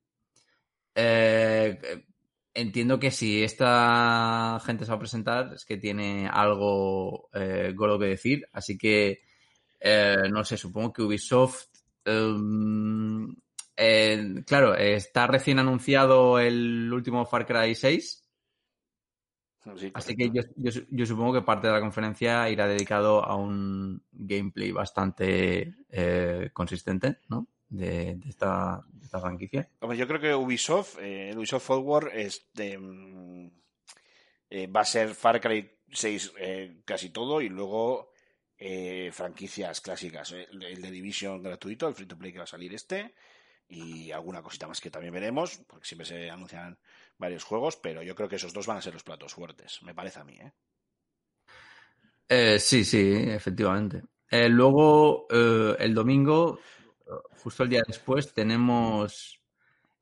Eh, 0.94 2.06
entiendo 2.54 2.98
que 2.98 3.10
si 3.10 3.42
esta 3.42 4.60
gente 4.64 4.84
se 4.84 4.90
va 4.90 4.96
a 4.96 5.00
presentar 5.00 5.52
es 5.54 5.64
que 5.64 5.76
tiene 5.76 6.28
algo 6.32 7.28
eh, 7.32 7.72
gordo 7.74 7.98
que 7.98 8.06
decir, 8.06 8.48
así 8.52 8.78
que 8.78 9.22
eh, 9.80 10.28
no 10.30 10.44
sé, 10.44 10.56
supongo 10.56 10.92
que 10.92 11.02
Ubisoft. 11.02 11.68
em, 12.06 13.34
eh, 13.76 14.42
claro, 14.46 14.74
está 14.74 15.26
recién 15.26 15.58
anunciado 15.58 16.38
el 16.38 16.90
último 16.92 17.26
Far 17.26 17.44
Cry 17.46 17.74
6. 17.74 18.22
Sí, 19.76 19.90
Así 19.94 20.14
que 20.14 20.30
yo, 20.30 20.42
yo 20.90 21.06
supongo 21.06 21.32
que 21.34 21.42
parte 21.42 21.66
de 21.66 21.72
la 21.72 21.80
conferencia 21.80 22.48
irá 22.50 22.68
dedicado 22.68 23.24
a 23.24 23.34
un 23.34 24.02
gameplay 24.12 24.72
bastante 24.72 25.74
eh, 25.88 26.50
consistente, 26.52 27.18
¿no? 27.28 27.48
De, 27.74 28.14
de 28.14 28.28
esta, 28.28 28.84
de 28.92 29.04
esta 29.04 29.20
franquicia. 29.20 29.68
Hombre, 29.80 29.98
yo 29.98 30.06
creo 30.06 30.20
que 30.20 30.34
Ubisoft, 30.34 30.98
eh, 31.00 31.30
el 31.30 31.38
Ubisoft 31.38 31.66
Forward, 31.66 32.08
es 32.14 32.46
de, 32.52 32.78
mm, 32.78 33.50
eh, 34.50 34.66
va 34.68 34.80
a 34.82 34.84
ser 34.84 35.14
Far 35.14 35.40
Cry 35.40 35.70
6 35.90 36.32
eh, 36.38 36.82
casi 36.84 37.10
todo 37.10 37.40
y 37.40 37.48
luego 37.48 38.10
franquicias 39.12 39.80
clásicas. 39.82 40.32
El, 40.32 40.62
el 40.62 40.80
de 40.80 40.90
Division 40.90 41.42
gratuito, 41.42 41.86
el 41.86 41.94
free 41.94 42.06
to 42.06 42.16
play 42.16 42.32
que 42.32 42.38
va 42.38 42.44
a 42.44 42.46
salir 42.46 42.72
este. 42.72 43.14
y 43.68 44.10
alguna 44.12 44.40
cosita 44.42 44.66
más 44.68 44.80
que 44.80 44.90
también 44.90 45.12
veremos, 45.12 45.58
porque 45.68 45.86
siempre 45.86 46.06
se 46.06 46.30
anuncian 46.30 46.78
varios 47.18 47.44
juegos, 47.44 47.76
pero 47.76 48.02
yo 48.02 48.14
creo 48.14 48.28
que 48.28 48.36
esos 48.36 48.52
dos 48.54 48.66
van 48.66 48.78
a 48.78 48.82
ser 48.82 48.94
los 48.94 49.02
platos 49.02 49.34
fuertes, 49.34 49.82
me 49.82 49.94
parece 49.94 50.20
a 50.20 50.24
mí, 50.24 50.38
¿eh? 50.38 50.52
Eh, 52.28 52.58
sí, 52.58 52.84
sí, 52.84 53.12
efectivamente. 53.12 54.02
Eh, 54.30 54.48
luego, 54.48 55.26
el 55.30 55.94
domingo, 55.94 56.58
justo 57.42 57.62
el 57.62 57.68
día 57.68 57.82
después, 57.86 58.32
tenemos 58.32 59.40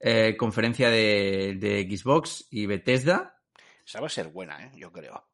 eh, 0.01 0.37
conferencia 0.37 0.91
de, 0.91 1.57
de 1.59 1.97
Xbox 1.97 2.47
y 2.51 2.67
Bethesda. 2.67 3.39
Esa 3.87 4.01
va 4.01 4.07
a 4.07 4.11
ser 4.11 4.29
buena, 4.29 4.65
¿eh? 4.65 4.73
Yo 4.77 4.93
creo. 4.93 5.25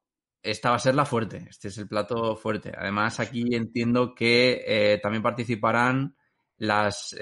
Esta 0.42 0.70
va 0.70 0.76
a 0.76 0.80
ser 0.80 0.94
la 0.94 1.04
fuerte, 1.04 1.46
este 1.50 1.68
es 1.68 1.78
el 1.78 1.88
plato 1.88 2.37
fuerte. 2.37 2.72
Además, 2.76 3.18
aquí 3.20 3.54
entiendo 3.54 4.14
que 4.14 4.64
eh, 4.66 4.98
también 5.02 5.22
participarán 5.22 6.16
las 6.58 7.16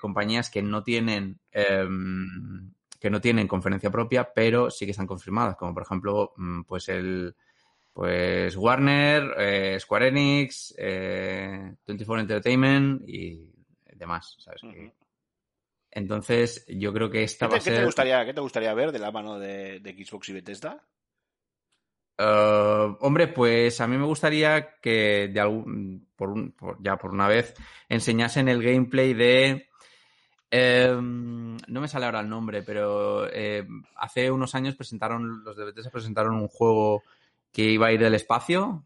compañías 0.00 0.50
que 0.50 0.62
no 0.62 0.84
tienen 0.84 1.40
em, 1.50 2.72
que 3.00 3.10
no 3.10 3.20
tienen 3.20 3.48
conferencia 3.48 3.90
propia, 3.90 4.32
pero 4.32 4.70
sí 4.70 4.84
que 4.84 4.92
están 4.92 5.06
confirmadas, 5.06 5.56
como 5.56 5.74
por 5.74 5.82
ejemplo, 5.82 6.32
mm, 6.36 6.62
pues 6.62 6.88
el 6.88 7.34
pues 7.92 8.56
Warner, 8.56 9.80
Square 9.80 10.08
Enix, 10.08 10.72
eh, 10.78 11.74
24 11.84 12.20
Entertainment 12.20 13.02
y 13.08 13.57
demás, 13.98 14.36
¿sabes? 14.38 14.62
Entonces, 15.90 16.64
yo 16.68 16.92
creo 16.92 17.10
que 17.10 17.22
esta 17.24 17.46
¿Qué 17.46 17.52
va 17.52 17.56
a 17.56 17.60
qué 17.60 17.70
te 17.72 17.84
gustaría, 17.84 18.24
qué 18.24 18.34
te 18.34 18.40
gustaría 18.40 18.74
ver 18.74 18.92
de 18.92 18.98
la 18.98 19.10
mano 19.10 19.38
de, 19.38 19.80
de 19.80 20.04
Xbox 20.04 20.28
y 20.28 20.32
Bethesda? 20.34 20.82
Eh, 22.18 22.96
hombre, 23.00 23.28
pues 23.28 23.80
a 23.80 23.86
mí 23.86 23.96
me 23.96 24.04
gustaría 24.06 24.78
que 24.80 25.30
de 25.32 25.40
algún, 25.40 26.08
por 26.16 26.30
un, 26.30 26.52
por- 26.52 26.82
ya 26.82 26.96
por 26.96 27.12
una 27.12 27.28
vez 27.28 27.54
enseñasen 27.88 28.48
el 28.48 28.62
gameplay 28.62 29.14
de 29.14 29.68
eh, 30.50 30.96
no 31.00 31.80
me 31.80 31.88
sale 31.88 32.06
ahora 32.06 32.20
el 32.20 32.28
nombre, 32.28 32.62
pero 32.62 33.28
eh, 33.32 33.66
hace 33.96 34.30
unos 34.30 34.54
años 34.54 34.76
presentaron 34.76 35.44
los 35.44 35.56
de 35.56 35.66
Bethesda 35.66 35.90
presentaron 35.90 36.34
un 36.34 36.48
juego 36.48 37.02
que 37.52 37.64
iba 37.64 37.88
a 37.88 37.92
ir 37.92 38.00
del 38.00 38.14
espacio. 38.14 38.84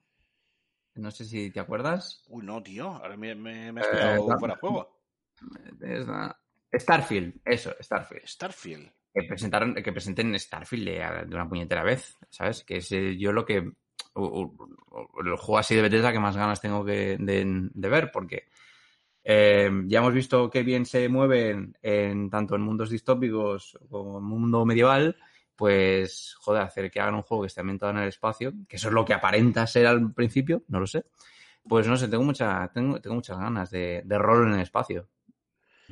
No 0.95 1.11
sé 1.11 1.25
si 1.25 1.51
te 1.51 1.61
acuerdas. 1.61 2.23
Uy, 2.29 2.45
no, 2.45 2.63
tío, 2.63 2.89
ahora 2.89 3.17
me, 3.17 3.35
me, 3.35 3.73
me 3.73 3.81
has 3.81 3.87
Eh, 3.87 3.91
quedado 3.91 4.27
no. 4.29 4.39
fuera 4.39 4.55
de 4.55 4.61
juego. 4.61 5.02
Starfield, 6.73 7.41
eso, 7.45 7.75
Starfield. 7.81 8.27
Starfield. 8.27 8.91
que 9.13 9.23
presentaron 9.25 9.75
que 9.75 9.93
presenten 9.93 10.39
Starfield 10.39 10.87
de, 10.87 11.27
de 11.27 11.35
una 11.35 11.49
puñetera 11.49 11.83
vez, 11.83 12.17
¿sabes? 12.31 12.65
Que 12.65 12.79
es 12.79 12.91
eh, 12.93 13.17
yo 13.19 13.33
lo 13.33 13.45
que 13.45 13.57
el 14.15 15.37
juego 15.37 15.59
así 15.59 15.75
de 15.75 15.83
Bethesda 15.83 16.13
que 16.13 16.19
más 16.19 16.37
ganas 16.37 16.61
tengo 16.61 16.85
que, 16.85 17.17
de, 17.19 17.71
de 17.73 17.89
ver, 17.89 18.11
porque 18.11 18.49
eh, 19.25 19.71
ya 19.87 19.99
hemos 19.99 20.13
visto 20.13 20.51
que 20.51 20.63
bien 20.63 20.85
se 20.85 21.09
mueven 21.09 21.77
en 21.83 22.29
tanto 22.29 22.55
en 22.55 22.63
mundos 22.63 22.91
distópicos 22.91 23.79
como 23.89 24.19
en 24.19 24.25
mundo 24.25 24.65
medieval, 24.65 25.17
pues 25.57 26.35
joder, 26.39 26.63
hacer 26.63 26.91
que 26.91 27.01
hagan 27.01 27.15
un 27.15 27.23
juego 27.23 27.43
que 27.43 27.49
esté 27.49 27.61
ambientado 27.61 27.93
en 27.93 27.99
el 27.99 28.09
espacio, 28.09 28.53
que 28.69 28.77
eso 28.77 28.89
es 28.89 28.95
lo 28.95 29.05
que 29.05 29.15
aparenta 29.15 29.67
ser 29.67 29.87
al 29.87 30.13
principio, 30.13 30.65
no 30.69 30.81
lo 30.81 30.87
sé. 30.87 31.05
Pues 31.69 31.87
no 31.87 31.97
sé, 31.97 32.09
tengo 32.09 32.25
mucha, 32.25 32.69
tengo, 32.75 33.01
tengo 33.01 33.15
muchas 33.17 33.39
ganas 33.39 33.71
de, 33.71 34.03
de 34.05 34.19
rol 34.19 34.49
en 34.49 34.55
el 34.55 34.61
espacio. 34.61 35.09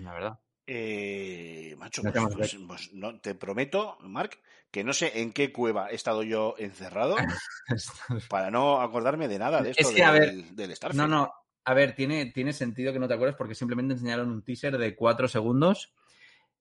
La 0.03 0.13
verdad. 0.13 0.39
Eh, 0.67 1.75
macho, 1.79 2.03
No 2.03 2.13
pues, 2.13 2.25
a 2.25 2.29
pues- 2.29 2.59
pues 2.67 2.93
no, 2.93 3.19
te 3.21 3.35
prometo, 3.35 3.99
Mark, 4.03 4.39
que 4.71 4.85
no 4.85 4.93
sé 4.93 5.21
en 5.21 5.33
qué 5.33 5.53
cueva 5.53 5.91
he 5.91 5.97
estado 5.97 6.23
yo 6.23 6.55
encerrado 6.59 7.17
para 8.31 8.51
no 8.51 8.81
acordarme 8.81 9.27
de 9.27 9.39
nada 9.39 9.63
de 9.63 9.71
Es 9.71 9.79
esto 9.81 10.05
a 10.05 10.13
del, 10.13 10.55
del 10.55 10.75
Starfield. 10.77 11.01
No, 11.01 11.09
no. 11.09 11.33
A 11.65 11.75
ver, 11.75 11.95
tiene, 11.95 12.27
tiene 12.27 12.53
sentido 12.53 12.93
que 12.93 12.99
no 12.99 13.09
te 13.09 13.15
acuerdes 13.15 13.37
porque 13.37 13.55
simplemente 13.55 13.95
enseñaron 13.95 14.31
un 14.31 14.43
teaser 14.43 14.79
de 14.79 14.95
cuatro 14.95 15.29
segundos 15.29 15.93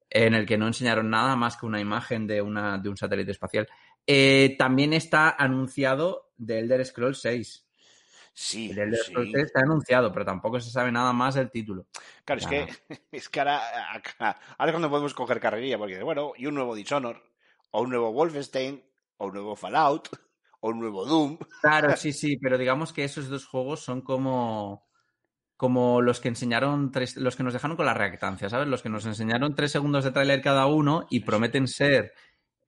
en 0.10 0.34
el 0.34 0.46
que 0.46 0.58
no 0.58 0.68
enseñaron 0.68 1.10
nada 1.10 1.36
más 1.36 1.56
que 1.56 1.66
una 1.68 1.80
imagen 1.80 2.26
de, 2.26 2.42
una, 2.42 2.78
de 2.80 2.90
un 2.90 2.98
satélite 2.98 3.32
espacial. 3.32 3.68
Eh, 4.08 4.56
también 4.58 4.94
está 4.94 5.30
anunciado 5.30 6.32
de 6.36 6.60
Elder 6.60 6.84
Scrolls 6.86 7.22
6. 7.22 7.69
Sí, 8.34 8.70
El 8.70 8.76
de 8.76 8.84
Elder 8.84 9.00
sí. 9.00 9.12
Scrolls 9.12 9.32
6 9.34 9.46
está 9.46 9.60
anunciado, 9.62 10.12
pero 10.12 10.26
tampoco 10.26 10.60
se 10.60 10.72
sabe 10.72 10.92
nada 10.92 11.12
más 11.14 11.36
del 11.36 11.52
título. 11.52 11.88
Claro, 12.26 12.40
es 12.42 12.48
que, 12.48 12.68
es 13.12 13.30
que 13.30 13.40
ahora, 13.40 13.94
acá- 13.94 14.40
ahora 14.58 14.72
es 14.72 14.74
cuando 14.74 14.90
podemos 14.90 15.14
coger 15.14 15.40
carrerilla, 15.40 15.78
porque 15.78 16.02
bueno, 16.04 16.34
y 16.38 16.46
un 16.46 16.56
nuevo 16.56 16.76
Dishonor, 16.76 17.22
o 17.72 17.82
un 17.82 17.90
nuevo 17.90 18.12
Wolfenstein, 18.14 18.84
o 19.18 19.28
un 19.28 19.34
nuevo 19.34 19.56
Fallout, 19.56 20.10
o 20.62 20.70
un 20.70 20.80
nuevo 20.80 21.06
Doom. 21.06 21.38
Claro, 21.62 21.96
sí, 21.96 22.14
sí, 22.14 22.38
pero 22.38 22.58
digamos 22.58 22.94
que 22.94 23.04
esos 23.04 23.28
dos 23.30 23.46
juegos 23.46 23.82
son 23.82 24.02
como 24.02 24.88
como 25.58 26.02
los 26.02 26.22
que 26.22 26.30
enseñaron 26.30 26.90
tres, 26.90 27.18
los 27.18 27.36
que 27.36 27.44
nos 27.44 27.52
dejaron 27.52 27.76
con 27.76 27.86
la 27.86 27.94
reactancia, 27.94 28.50
¿sabes? 28.50 28.70
Los 28.70 28.82
que 28.82 28.88
nos 28.88 29.06
enseñaron 29.06 29.56
tres 29.56 29.74
segundos 29.74 30.06
de 30.06 30.12
tráiler 30.12 30.42
cada 30.42 30.68
uno 30.68 31.06
y 31.10 31.20
prometen 31.20 31.68
ser, 31.68 32.14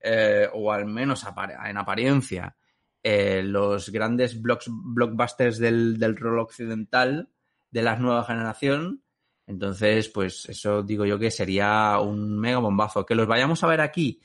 eh, 0.02 0.46
o 0.52 0.70
al 0.72 0.84
menos 0.84 1.24
en 1.64 1.78
apariencia, 1.78 2.54
eh, 3.02 3.42
los 3.42 3.90
grandes 3.90 4.40
blockbusters 4.40 5.58
del, 5.58 5.98
del 5.98 6.16
rol 6.16 6.38
occidental 6.38 7.28
de 7.70 7.82
la 7.82 7.96
nueva 7.96 8.24
generación. 8.24 9.02
Entonces, 9.46 10.08
pues 10.08 10.48
eso 10.48 10.82
digo 10.82 11.04
yo 11.04 11.18
que 11.18 11.30
sería 11.30 11.98
un 11.98 12.38
mega 12.38 12.58
bombazo. 12.58 13.04
Que 13.04 13.14
los 13.14 13.26
vayamos 13.26 13.62
a 13.64 13.66
ver 13.66 13.80
aquí, 13.80 14.20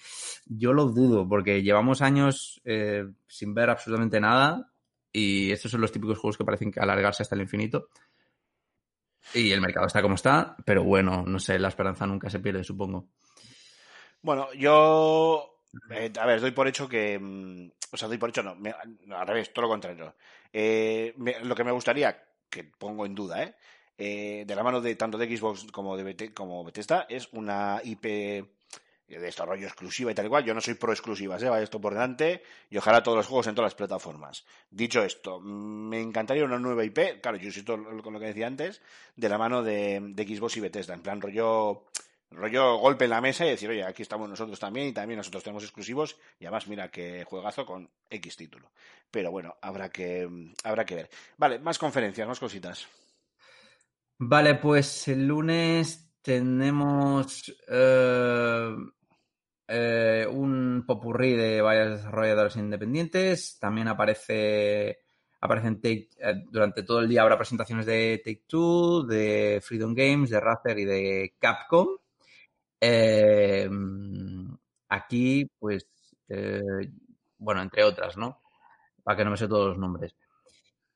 yo 0.46 0.74
lo 0.74 0.86
dudo, 0.86 1.28
porque 1.28 1.64
llevamos 1.64 2.02
años 2.02 2.62
eh, 2.66 3.06
sin 3.28 3.54
ver 3.54 3.70
absolutamente 3.70 4.20
nada 4.20 4.72
y 5.12 5.52
estos 5.52 5.72
son 5.72 5.82
los 5.82 5.92
típicos 5.92 6.20
juegos 6.20 6.38
que 6.38 6.46
parecen 6.46 6.72
alargarse 6.78 7.24
hasta 7.24 7.36
el 7.36 7.42
infinito. 7.42 7.90
Y 9.34 9.52
el 9.52 9.62
mercado 9.62 9.88
está 9.88 10.02
como 10.02 10.16
está, 10.16 10.56
pero 10.66 10.84
bueno, 10.84 11.24
no 11.26 11.40
sé, 11.40 11.60
la 11.60 11.68
esperanza 11.70 12.06
nunca 12.06 12.30
se 12.30 12.40
pierde, 12.40 12.64
supongo. 12.64 13.10
Bueno, 14.22 14.54
yo, 14.54 15.57
eh, 15.92 16.12
a 16.20 16.26
ver, 16.26 16.42
doy 16.42 16.52
por 16.52 16.68
hecho 16.68 16.88
que, 16.88 17.18
mm, 17.20 17.72
o 17.92 17.98
sea, 17.98 18.08
doy 18.08 18.18
por 18.18 18.30
hecho 18.30 18.44
no, 18.44 18.56
me- 18.56 18.74
no, 19.06 19.18
al 19.18 19.28
revés, 19.28 19.52
todo 19.54 19.64
lo 19.64 19.70
contrario. 19.70 20.16
Eh, 20.54 21.14
lo 21.44 21.56
que 21.56 21.64
me 21.64 21.72
gustaría, 21.72 22.24
que 22.50 22.64
pongo 22.64 23.06
en 23.06 23.16
duda, 23.16 23.44
¿eh? 23.44 23.56
Eh, 23.98 24.44
de 24.46 24.56
la 24.56 24.64
mano 24.64 24.80
de 24.82 24.96
tanto 24.96 25.18
de 25.18 25.26
Xbox 25.36 25.66
como 25.72 25.98
de 25.98 26.34
como 26.34 26.64
Bethesda, 26.64 27.06
es 27.10 27.30
una 27.34 27.82
IP 27.84 28.46
de 29.08 29.20
desarrollo 29.20 29.66
exclusiva 29.68 30.12
y 30.12 30.16
tal 30.16 30.26
y 30.28 30.30
cual. 30.30 30.44
Yo 30.46 30.54
no 30.54 30.62
soy 30.62 30.76
pro 30.76 30.92
exclusivas, 30.92 31.42
¿eh? 31.42 31.50
vaya 31.50 31.64
esto 31.64 31.82
por 31.82 31.94
delante 31.94 32.44
y 32.70 32.78
ojalá 32.78 33.02
todos 33.04 33.18
los 33.18 33.28
juegos 33.28 33.48
en 33.48 33.56
todas 33.56 33.68
las 33.72 33.76
plataformas. 33.76 34.46
Dicho 34.70 35.04
esto, 35.04 35.40
mm, 35.40 35.90
me 35.90 36.00
encantaría 36.02 36.46
una 36.46 36.60
nueva 36.60 36.84
IP, 36.86 37.20
claro, 37.22 37.38
yo 37.38 37.48
insisto 37.48 37.82
con 38.04 38.14
lo 38.14 38.20
que 38.20 38.28
decía 38.28 38.48
antes, 38.48 38.82
de 39.16 39.30
la 39.30 39.38
mano 39.38 39.64
de, 39.64 40.00
de 40.02 40.24
Xbox 40.28 40.58
y 40.58 40.62
Bethesda, 40.62 40.94
en 40.94 41.02
plan 41.02 41.22
rollo 41.22 41.86
rollo 42.32 42.78
golpe 42.78 43.06
en 43.06 43.12
la 43.12 43.22
mesa 43.22 43.46
y 43.46 43.50
decir, 43.50 43.70
oye, 43.70 43.84
aquí 43.84 44.02
estamos 44.02 44.30
nosotros 44.30 44.60
también 44.60 44.88
y 44.88 44.94
también 44.94 45.18
nosotros 45.18 45.44
tenemos 45.44 45.64
exclusivos 45.64 46.18
y 46.40 46.46
además 46.46 46.68
mira 46.68 46.90
que 46.90 47.24
juegazo 47.24 47.66
con 47.66 47.90
X 48.10 48.36
título. 48.36 48.72
Pero 49.12 49.32
bueno, 49.32 49.56
habrá 49.62 49.90
que 49.90 50.28
habrá 50.64 50.86
que 50.86 50.96
ver. 50.96 51.10
Vale, 51.38 51.60
más 51.60 51.78
conferencias, 51.78 52.28
más 52.28 52.40
cositas. 52.40 52.88
Vale, 54.20 54.56
pues 54.56 55.08
el 55.08 55.28
lunes 55.28 56.12
tenemos 56.22 57.56
eh, 57.68 58.76
eh, 59.68 60.28
un 60.30 60.84
popurrí 60.88 61.34
de 61.34 61.62
varios 61.62 61.98
desarrolladores 61.98 62.56
independientes. 62.56 63.60
También 63.60 63.88
aparece 63.88 65.00
aparecen 65.40 65.80
eh, 65.84 66.10
durante 66.50 66.84
todo 66.84 67.00
el 67.00 67.10
día 67.10 67.22
habrá 67.22 67.38
presentaciones 67.38 67.86
de 67.86 68.22
Take 68.24 68.44
Two, 68.48 69.04
de 69.04 69.62
Freedom 69.64 69.94
Games, 69.94 70.30
de 70.32 70.40
Razer 70.40 70.80
y 70.80 70.86
de 70.86 71.36
Capcom. 71.40 71.88
Eh, 72.80 73.70
aquí, 74.90 75.50
pues, 75.60 75.88
eh, 76.30 76.62
bueno, 77.38 77.62
entre 77.62 77.84
otras, 77.84 78.18
¿no? 78.18 78.42
Para 79.04 79.18
que 79.18 79.26
no 79.26 79.32
me 79.32 79.38
sé 79.38 79.48
todos 79.48 79.70
los 79.70 79.78
nombres. 79.78 80.16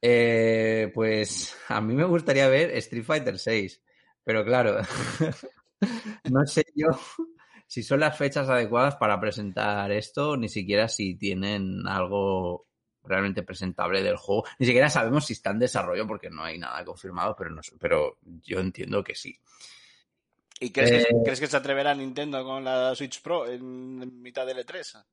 Eh, 0.01 0.91
pues 0.93 1.55
a 1.69 1.81
mí 1.81 1.93
me 1.93 2.05
gustaría 2.05 2.47
ver 2.47 2.71
Street 2.77 3.03
Fighter 3.03 3.37
6, 3.37 3.81
pero 4.23 4.43
claro, 4.43 4.77
no 6.31 6.45
sé 6.45 6.65
yo 6.75 6.87
si 7.67 7.83
son 7.83 7.99
las 7.99 8.17
fechas 8.17 8.49
adecuadas 8.49 8.95
para 8.95 9.19
presentar 9.19 9.91
esto, 9.91 10.37
ni 10.37 10.49
siquiera 10.49 10.87
si 10.87 11.15
tienen 11.15 11.87
algo 11.87 12.67
realmente 13.03 13.43
presentable 13.43 14.03
del 14.03 14.17
juego, 14.17 14.45
ni 14.59 14.65
siquiera 14.65 14.89
sabemos 14.89 15.25
si 15.25 15.33
está 15.33 15.51
en 15.51 15.59
desarrollo 15.59 16.07
porque 16.07 16.29
no 16.29 16.43
hay 16.43 16.57
nada 16.57 16.83
confirmado, 16.83 17.35
pero, 17.37 17.51
no, 17.51 17.61
pero 17.79 18.17
yo 18.23 18.59
entiendo 18.59 19.03
que 19.03 19.15
sí. 19.15 19.39
¿Y 20.63 20.71
crees, 20.71 20.91
que, 20.91 21.01
Eh, 21.01 21.15
crees 21.23 21.39
que 21.39 21.47
se 21.47 21.57
atreverá 21.57 21.93
Nintendo 21.95 22.43
con 22.43 22.63
la 22.63 22.93
Switch 22.93 23.21
Pro 23.21 23.47
en 23.49 24.21
mitad 24.21 24.45
del 24.45 24.59
E3? 24.59 25.03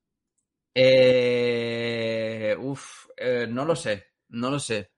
Eh, 0.75 2.55
uf, 2.59 3.07
eh, 3.17 3.47
no 3.49 3.65
lo 3.65 3.75
sé, 3.75 4.05
no 4.29 4.51
lo 4.51 4.59
sé. 4.59 4.91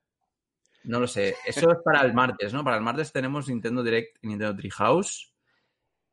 No 0.83 0.99
lo 0.99 1.07
sé. 1.07 1.35
Eso 1.45 1.71
es 1.71 1.77
para 1.85 2.01
el 2.01 2.13
martes, 2.13 2.53
¿no? 2.53 2.63
Para 2.63 2.75
el 2.75 2.83
martes 2.83 3.13
tenemos 3.13 3.47
Nintendo 3.47 3.81
Direct 3.81 4.17
y 4.21 4.27
Nintendo 4.27 4.55
Treehouse. 4.57 5.33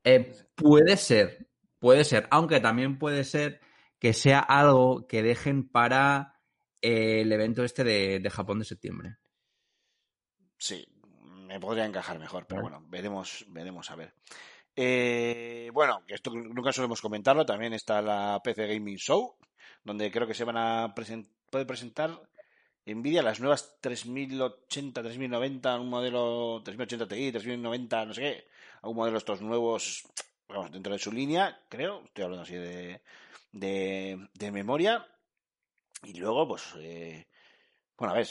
Eh, 0.05 0.33
puede 0.55 0.97
ser, 0.97 1.49
puede 1.81 2.05
ser, 2.05 2.29
aunque 2.31 2.61
también 2.61 2.99
puede 2.99 3.25
ser 3.25 3.61
que 3.99 4.13
sea 4.13 4.39
algo 4.39 5.07
que 5.09 5.23
dejen 5.23 5.69
para 5.69 6.41
el 6.81 7.33
evento 7.33 7.65
este 7.65 7.83
de, 7.83 8.21
de 8.21 8.31
Japón 8.31 8.61
de 8.61 8.65
septiembre. 8.67 9.17
Sí, 10.57 10.87
me 11.49 11.59
podría 11.61 11.85
encajar 11.87 12.19
mejor, 12.19 12.47
pero 12.47 12.63
bueno, 12.63 12.83
veremos, 12.89 13.45
veremos 13.49 13.91
a 13.91 13.97
ver. 13.97 14.15
Eh, 14.77 15.71
bueno, 15.73 16.03
esto 16.09 16.31
nunca 16.31 16.73
solemos 16.73 17.01
comentarlo, 17.01 17.45
también 17.47 17.73
está 17.73 18.01
la 18.03 18.41
PC 18.45 18.67
Gaming 18.67 18.97
Show, 18.99 19.37
donde 19.83 20.11
creo 20.13 20.27
que 20.27 20.35
se 20.35 20.45
van 20.45 20.57
a 20.57 20.95
presen- 20.95 21.29
puede 21.51 21.67
presentar 21.67 22.11
Nvidia 22.87 23.23
las 23.23 23.41
nuevas 23.41 23.79
3080, 23.81 25.03
3090, 25.03 25.79
un 25.81 25.91
modelo 25.91 26.63
3080 26.65 27.09
Ti, 27.09 27.33
3090, 27.33 28.05
no 28.07 28.15
sé 28.15 28.21
qué, 28.23 28.45
un 28.83 28.97
modelo 28.97 29.15
de 29.15 29.19
estos 29.19 29.43
nuevos, 29.43 30.09
vamos, 30.49 30.71
dentro 30.73 30.93
de 30.93 30.99
su 30.99 31.13
línea, 31.13 31.61
creo, 31.69 32.05
estoy 32.05 32.25
hablando 32.25 32.45
así 32.45 32.55
de, 32.55 33.03
de, 33.53 34.29
de 34.35 34.51
memoria. 34.53 35.07
Y 36.05 36.15
luego, 36.19 36.47
pues, 36.49 36.63
eh, 36.79 37.27
bueno, 37.99 38.15
a 38.15 38.17
ver, 38.17 38.27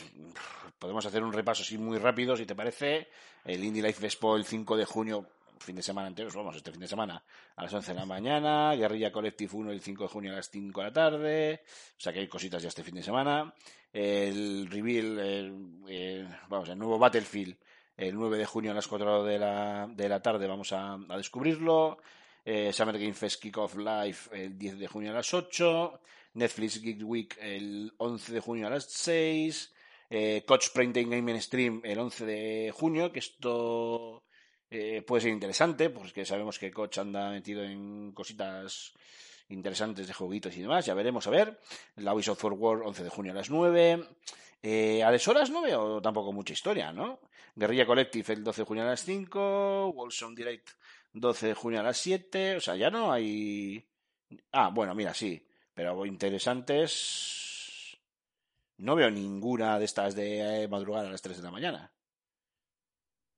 podemos 0.79 1.05
hacer 1.05 1.23
un 1.23 1.33
repaso 1.33 1.61
así 1.63 1.77
muy 1.77 1.97
rápido, 1.99 2.35
si 2.35 2.45
te 2.45 2.55
parece. 2.55 3.07
El 3.45 3.63
Indie 3.63 3.83
Life 3.83 4.05
Expo 4.05 4.35
el 4.35 4.45
5 4.45 4.75
de 4.77 4.85
junio, 4.85 5.25
fin 5.59 5.75
de 5.75 5.81
semana 5.83 6.07
entero, 6.07 6.29
vamos, 6.35 6.55
este 6.55 6.71
fin 6.71 6.81
de 6.81 6.87
semana, 6.87 7.21
a 7.55 7.63
las 7.63 7.73
11 7.73 7.93
de 7.93 7.99
la 7.99 8.05
mañana. 8.05 8.73
Guerrilla 8.75 9.11
Collective 9.11 9.51
1 9.55 9.71
el 9.71 9.81
5 9.81 10.03
de 10.03 10.09
junio 10.09 10.31
a 10.33 10.35
las 10.37 10.49
5 10.49 10.79
de 10.81 10.87
la 10.87 10.93
tarde. 10.93 11.61
O 11.97 11.99
sea 12.01 12.11
que 12.13 12.19
hay 12.19 12.27
cositas 12.27 12.61
ya 12.61 12.69
este 12.69 12.83
fin 12.83 12.95
de 12.95 13.03
semana. 13.03 13.53
El 13.93 14.67
reveal, 14.69 15.19
el, 15.19 15.55
el- 15.87 16.27
vamos, 16.49 16.69
el 16.69 16.77
nuevo 16.77 16.97
Battlefield 16.99 17.55
el 17.97 18.13
9 18.13 18.37
de 18.37 18.45
junio 18.45 18.71
a 18.71 18.75
las 18.75 18.87
4 18.87 19.23
de 19.23 19.39
la, 19.39 19.87
de 19.89 20.07
la 20.07 20.21
tarde 20.21 20.45
vamos 20.45 20.71
a, 20.71 20.93
a 20.93 21.17
descubrirlo. 21.17 21.97
Eh, 22.45 22.71
Summer 22.71 22.97
Game 22.99 23.13
Fest 23.13 23.41
Kickoff 23.41 23.75
Live 23.75 24.17
el 24.33 24.57
10 24.57 24.77
de 24.77 24.87
junio 24.87 25.09
a 25.11 25.15
las 25.15 25.33
8. 25.33 25.99
Netflix 26.37 26.81
Geek 26.81 27.01
Week 27.03 27.37
el 27.41 27.91
11 27.97 28.31
de 28.31 28.39
junio 28.39 28.67
a 28.67 28.69
las 28.69 28.85
6. 28.85 29.73
Eh, 30.09 30.43
Coach 30.47 30.69
Painting 30.73 31.09
Game 31.09 31.41
Stream 31.41 31.81
el 31.83 31.99
11 31.99 32.25
de 32.25 32.73
junio, 32.73 33.11
que 33.11 33.19
esto 33.19 34.23
eh, 34.69 35.01
puede 35.05 35.23
ser 35.23 35.31
interesante, 35.31 35.89
porque 35.89 36.25
sabemos 36.25 36.59
que 36.59 36.71
Coach 36.71 36.99
anda 36.99 37.31
metido 37.31 37.63
en 37.63 38.11
cositas 38.13 38.93
interesantes 39.49 40.07
de 40.07 40.13
jueguitos 40.13 40.55
y 40.55 40.61
demás, 40.61 40.85
ya 40.85 40.93
veremos 40.93 41.25
a 41.27 41.31
ver. 41.31 41.59
La 41.95 42.13
Ubisoft 42.13 42.39
Forward 42.39 42.83
11 42.85 43.03
de 43.03 43.09
junio 43.09 43.31
a 43.31 43.35
las 43.35 43.49
9. 43.49 44.07
Eh, 44.61 45.03
a 45.03 45.11
deshoras 45.11 45.49
no 45.49 45.61
veo 45.61 46.01
tampoco 46.01 46.31
mucha 46.31 46.53
historia, 46.53 46.93
¿no? 46.93 47.19
Guerrilla 47.55 47.87
Collective 47.87 48.33
el 48.33 48.43
12 48.43 48.61
de 48.61 48.65
junio 48.65 48.83
a 48.83 48.87
las 48.87 49.03
5. 49.03 49.91
Wolfson 49.93 50.35
Direct 50.35 50.69
12 51.13 51.47
de 51.47 51.53
junio 51.55 51.79
a 51.79 51.83
las 51.83 51.97
7. 51.97 52.57
O 52.57 52.61
sea, 52.61 52.75
ya 52.75 52.91
no 52.91 53.11
hay. 53.11 53.83
Ah, 54.51 54.69
bueno, 54.73 54.93
mira, 54.93 55.13
sí. 55.13 55.46
Pero 55.77 56.05
interesantes. 56.07 57.95
No 58.79 58.95
veo 58.95 59.11
ninguna 59.11 59.77
de 59.77 59.85
estas 59.85 60.15
de 60.15 60.63
eh, 60.63 60.67
madrugar 60.67 61.05
a 61.05 61.11
las 61.11 61.21
3 61.21 61.37
de 61.37 61.43
la 61.43 61.51
mañana. 61.51 61.91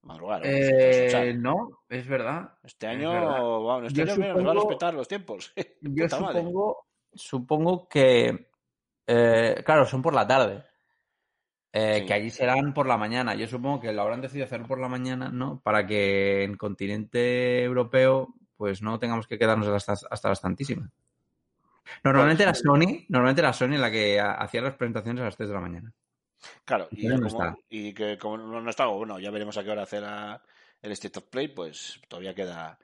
Madrugar. 0.04 0.46
Eh, 0.46 1.08
escuchar. 1.08 1.36
no, 1.36 1.82
es 1.90 2.08
verdad. 2.08 2.54
Este 2.64 2.88
es 2.88 2.94
año, 2.94 3.12
verdad. 3.12 3.86
este 3.86 4.02
año 4.02 4.16
mira, 4.16 4.32
nos 4.32 4.46
va 4.46 4.54
a 4.54 4.56
supongo- 4.56 4.70
respetar 4.70 4.94
los 4.94 5.08
tiempos. 5.10 5.54
Yo 5.82 6.08
supongo, 6.08 6.88
supongo 7.14 7.90
que, 7.90 8.48
eh, 9.06 9.62
claro, 9.66 9.86
son 9.86 10.02
por 10.02 10.14
la 10.16 10.26
tarde. 10.26 10.64
Eh, 11.74 12.00
Sí. 12.00 12.06
Que 12.06 12.14
allí 12.14 12.30
serán 12.32 12.74
por 12.74 12.88
la 12.88 12.98
mañana. 12.98 13.36
Yo 13.36 13.46
supongo 13.48 13.80
que 13.82 13.92
lo 13.92 14.02
habrán 14.02 14.22
decidido 14.22 14.46
hacer 14.46 14.64
por 14.66 14.80
la 14.80 14.88
mañana, 14.88 15.30
¿no? 15.30 15.60
Para 15.60 15.86
que 15.86 16.44
en 16.46 16.56
continente 16.56 17.62
europeo, 17.64 18.34
pues 18.56 18.82
no 18.82 18.98
tengamos 18.98 19.28
que 19.28 19.38
quedarnos 19.38 19.68
hasta, 19.68 19.94
hasta 20.10 20.30
las 20.30 20.42
tantísimas. 20.42 20.90
Normalmente 22.04 22.44
era 22.44 22.52
Pues, 22.52 22.62
Sony, 22.64 23.06
normalmente 23.10 23.42
era 23.42 23.54
Sony 23.54 23.78
la 23.78 23.92
que 23.92 24.20
ha- 24.20 24.34
hacía 24.36 24.62
las 24.62 24.76
presentaciones 24.76 25.22
a 25.22 25.26
las 25.26 25.38
3 25.38 25.50
de 25.50 25.56
la 25.56 25.62
mañana. 25.62 25.94
Claro, 26.66 26.88
y, 26.92 27.08
no 27.08 27.16
como- 27.16 27.28
está. 27.28 27.58
y 27.70 27.94
que 27.94 28.18
como 28.18 28.38
no, 28.38 28.70
está, 28.70 28.86
bueno, 28.88 29.20
ya 29.20 29.30
veremos 29.32 29.58
a 29.58 29.64
qué 29.64 29.72
hora 29.72 29.84
hace 29.84 30.00
la- 30.02 30.42
el 30.82 30.92
State 30.94 31.20
of 31.20 31.26
Play, 31.26 31.50
pues 31.50 32.00
todavía 32.08 32.34
queda 32.34 32.78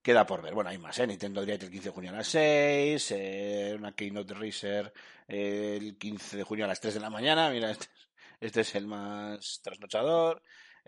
queda 0.00 0.24
por 0.26 0.40
ver. 0.42 0.54
Bueno, 0.54 0.70
hay 0.70 0.78
más, 0.78 0.98
¿eh? 1.00 1.06
Nintendo 1.06 1.40
Direct 1.42 1.64
el 1.64 1.70
15 1.70 1.88
de 1.88 1.94
junio 1.94 2.10
a 2.10 2.14
las 2.14 2.28
6, 2.28 3.10
eh, 3.10 3.74
una 3.76 3.92
Keynote 3.92 4.32
Racer 4.32 4.92
eh, 5.26 5.76
el 5.80 5.98
15 5.98 6.36
de 6.38 6.44
junio 6.44 6.64
a 6.64 6.68
las 6.68 6.80
3 6.80 6.94
de 6.94 7.00
la 7.00 7.10
mañana, 7.10 7.50
mira, 7.50 7.70
este, 7.70 7.84
es- 7.84 8.08
este 8.40 8.60
es 8.62 8.74
el 8.76 8.86
más 8.86 9.60
trasnochador. 9.62 10.40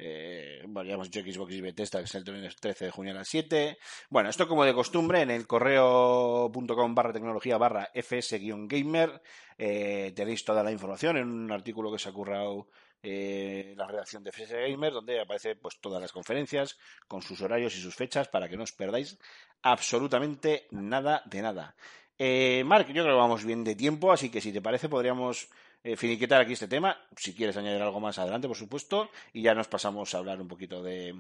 Eh, 0.03 0.63
bueno, 0.67 0.89
ya 0.89 0.95
hemos 0.95 1.11
dicho 1.11 1.31
Xbox 1.31 1.53
y 1.53 1.61
Bethesda, 1.61 1.99
que 1.99 2.07
es 2.07 2.15
el 2.15 2.25
13 2.25 2.87
de 2.87 2.91
junio 2.91 3.13
a 3.13 3.17
las 3.17 3.29
7. 3.29 3.77
Bueno, 4.09 4.31
esto 4.31 4.49
como 4.49 4.65
de 4.65 4.73
costumbre, 4.73 5.21
en 5.21 5.31
el 5.31 5.47
correo.com 5.47 6.95
barra 6.95 7.13
tecnología 7.13 7.59
barra 7.59 7.91
fs-gamer 7.95 9.21
eh, 9.59 10.13
tenéis 10.17 10.43
toda 10.43 10.63
la 10.63 10.73
información 10.73 11.19
en 11.19 11.29
un 11.29 11.53
artículo 11.53 11.93
que 11.93 11.99
se 11.99 12.09
ha 12.09 12.13
currado 12.13 12.69
eh, 13.03 13.75
la 13.77 13.87
redacción 13.87 14.25
de 14.25 14.33
FS 14.33 14.71
Gamer, 14.71 14.95
donde 14.95 15.21
aparece 15.21 15.55
pues 15.57 15.79
todas 15.81 16.01
las 16.01 16.13
conferencias 16.13 16.79
con 17.07 17.21
sus 17.21 17.43
horarios 17.43 17.77
y 17.77 17.83
sus 17.83 17.95
fechas 17.95 18.29
para 18.29 18.49
que 18.49 18.57
no 18.57 18.63
os 18.63 18.73
perdáis 18.73 19.19
absolutamente 19.61 20.67
nada 20.71 21.23
de 21.27 21.43
nada. 21.43 21.75
Eh, 22.19 22.63
Mark, 22.65 22.87
yo 22.87 23.03
creo 23.03 23.17
que 23.17 23.21
vamos 23.21 23.45
bien 23.45 23.65
de 23.65 23.75
tiempo, 23.75 24.13
así 24.13 24.31
que 24.31 24.41
si 24.41 24.51
te 24.51 24.63
parece 24.63 24.89
podríamos 24.89 25.51
eh, 25.83 25.97
finiquitar 25.97 26.41
aquí 26.41 26.53
este 26.53 26.69
tema. 26.69 26.97
Si 27.17 27.35
quieres 27.35 27.57
añadir 27.57 27.81
algo 27.81 28.01
más 28.01 28.19
adelante, 28.19 28.49
por 28.49 28.57
supuesto, 28.57 29.11
y 29.33 29.43
ya 29.43 29.55
nos 29.55 29.69
pasamos 29.69 30.15
a 30.15 30.19
hablar 30.19 30.41
un 30.41 30.49
poquito 30.49 30.83
de, 30.83 31.15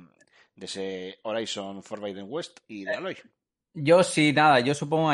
ese 0.56 1.18
Horizon 1.22 1.82
Forbidden 1.82 2.26
West 2.28 2.60
y 2.68 2.84
de 2.84 2.94
Aloy. 2.94 3.16
Yo 3.72 4.02
sí, 4.02 4.32
nada, 4.32 4.60
yo 4.60 4.74
supongo 4.74 5.10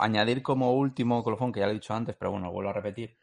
añadir 0.00 0.42
como 0.42 0.74
último 0.74 1.22
colofón, 1.22 1.52
que 1.52 1.60
ya 1.60 1.66
lo 1.66 1.72
he 1.72 1.74
dicho 1.74 1.94
antes, 1.94 2.16
pero 2.16 2.32
bueno, 2.32 2.50
vuelvo 2.50 2.70
a 2.70 2.74
repetir, 2.74 3.16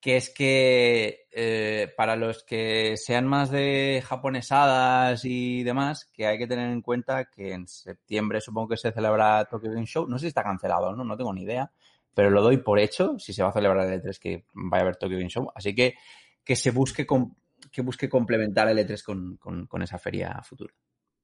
que 0.00 0.16
es 0.16 0.30
que 0.30 1.26
eh, 1.30 1.92
para 1.94 2.16
los 2.16 2.42
que 2.42 2.96
sean 2.96 3.26
más 3.26 3.50
de 3.50 4.02
japonesadas 4.04 5.24
y 5.26 5.62
demás, 5.62 6.10
que 6.12 6.26
hay 6.26 6.38
que 6.38 6.46
tener 6.46 6.70
en 6.70 6.80
cuenta 6.80 7.26
que 7.26 7.52
en 7.52 7.68
septiembre 7.68 8.40
supongo 8.40 8.68
que 8.68 8.76
se 8.78 8.92
celebra 8.92 9.44
Tokyo 9.44 9.70
Game 9.70 9.86
Show, 9.86 10.08
no 10.08 10.18
sé 10.18 10.22
si 10.22 10.28
está 10.28 10.42
cancelado 10.42 10.96
no, 10.96 11.04
no 11.04 11.16
tengo 11.16 11.32
ni 11.34 11.42
idea, 11.42 11.70
pero 12.14 12.30
lo 12.30 12.42
doy 12.42 12.58
por 12.58 12.78
hecho, 12.78 13.18
si 13.18 13.32
se 13.32 13.42
va 13.42 13.50
a 13.50 13.52
celebrar 13.52 13.86
el 13.92 14.00
E3 14.02 14.18
que 14.18 14.46
vaya 14.52 14.82
a 14.82 14.84
haber 14.84 14.96
Tokyo 14.96 15.16
Game 15.16 15.28
Show, 15.30 15.50
así 15.54 15.74
que 15.74 15.94
que 16.44 16.56
se 16.56 16.70
busque, 16.70 17.06
que 17.72 17.82
busque 17.82 18.08
complementar 18.08 18.68
el 18.68 18.78
E3 18.78 19.02
con, 19.02 19.36
con- 19.66 19.82
esa 19.82 19.98
feria 19.98 20.40
futura. 20.42 20.74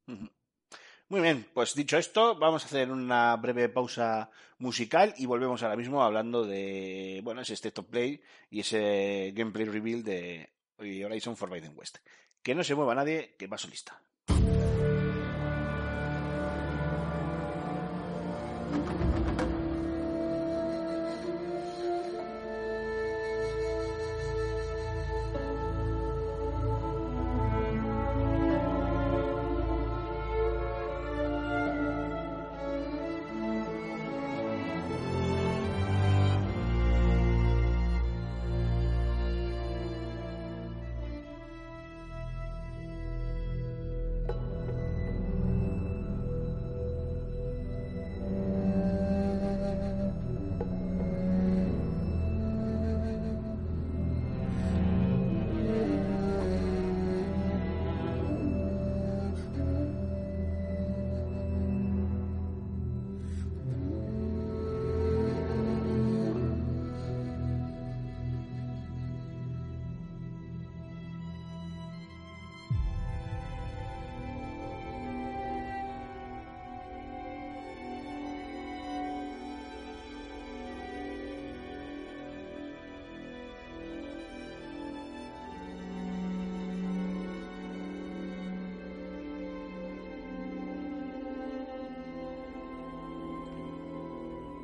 Muy 0.07 1.21
bien, 1.21 1.47
pues 1.53 1.75
dicho 1.75 1.99
esto, 1.99 2.39
vamos 2.39 2.63
a 2.63 2.67
hacer 2.67 2.91
una 2.91 3.35
breve 3.37 3.69
pausa 3.69 4.31
musical 4.59 5.13
y 5.17 5.27
volvemos 5.27 5.63
ahora 5.63 5.77
mismo 5.77 6.03
hablando 6.03 6.45
de, 6.45 7.21
bueno, 7.25 7.41
ese 7.41 7.55
State 7.55 7.81
of 7.81 7.89
Play 7.89 8.23
y 8.49 8.61
ese 8.61 9.33
gameplay 9.35 9.67
reveal 9.67 10.05
de 10.05 10.53
Horizon 10.79 11.37
Forbidden 11.37 11.73
West. 11.75 11.99
Que 12.43 12.55
no 12.55 12.63
se 12.65 12.75
mueva 12.75 12.95
nadie, 12.95 13.35
que 13.37 13.49
va 13.49 13.59
solista. 13.59 14.01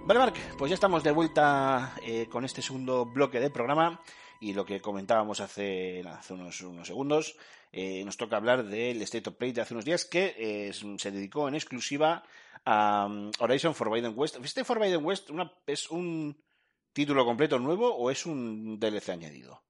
Vale, 0.06 0.20
Marc, 0.20 0.36
pues 0.56 0.70
ya 0.70 0.74
estamos 0.74 1.02
de 1.02 1.10
vuelta 1.10 1.92
eh, 2.00 2.28
con 2.30 2.44
este 2.44 2.62
segundo 2.62 3.06
bloque 3.06 3.40
del 3.40 3.50
programa 3.50 4.00
y 4.40 4.52
lo 4.52 4.64
que 4.64 4.80
comentábamos 4.80 5.40
hace, 5.40 6.04
unos, 6.30 6.86
segundos, 6.86 7.36
eh, 7.72 8.04
nos 8.04 8.16
toca 8.16 8.36
hablar 8.36 8.64
del 8.64 9.02
State 9.02 9.28
of 9.28 9.34
Play 9.34 9.50
de 9.50 9.62
hace 9.62 9.74
unos 9.74 9.84
días 9.84 10.04
que 10.04 10.36
eh, 10.38 10.72
se 10.72 11.10
dedicó 11.10 11.48
en 11.48 11.56
exclusiva 11.56 12.22
a 12.64 13.06
um, 13.06 13.32
Horizon 13.40 13.74
Forbidden 13.74 14.12
West. 14.14 14.36
¿Este 14.44 14.62
Forbidden 14.62 15.04
West 15.04 15.30
una, 15.30 15.52
es 15.66 15.90
un 15.90 16.40
título 16.92 17.24
completo 17.24 17.58
nuevo 17.58 17.92
o 17.92 18.08
es 18.08 18.26
un 18.26 18.78
DLC 18.78 19.08
añadido? 19.08 19.64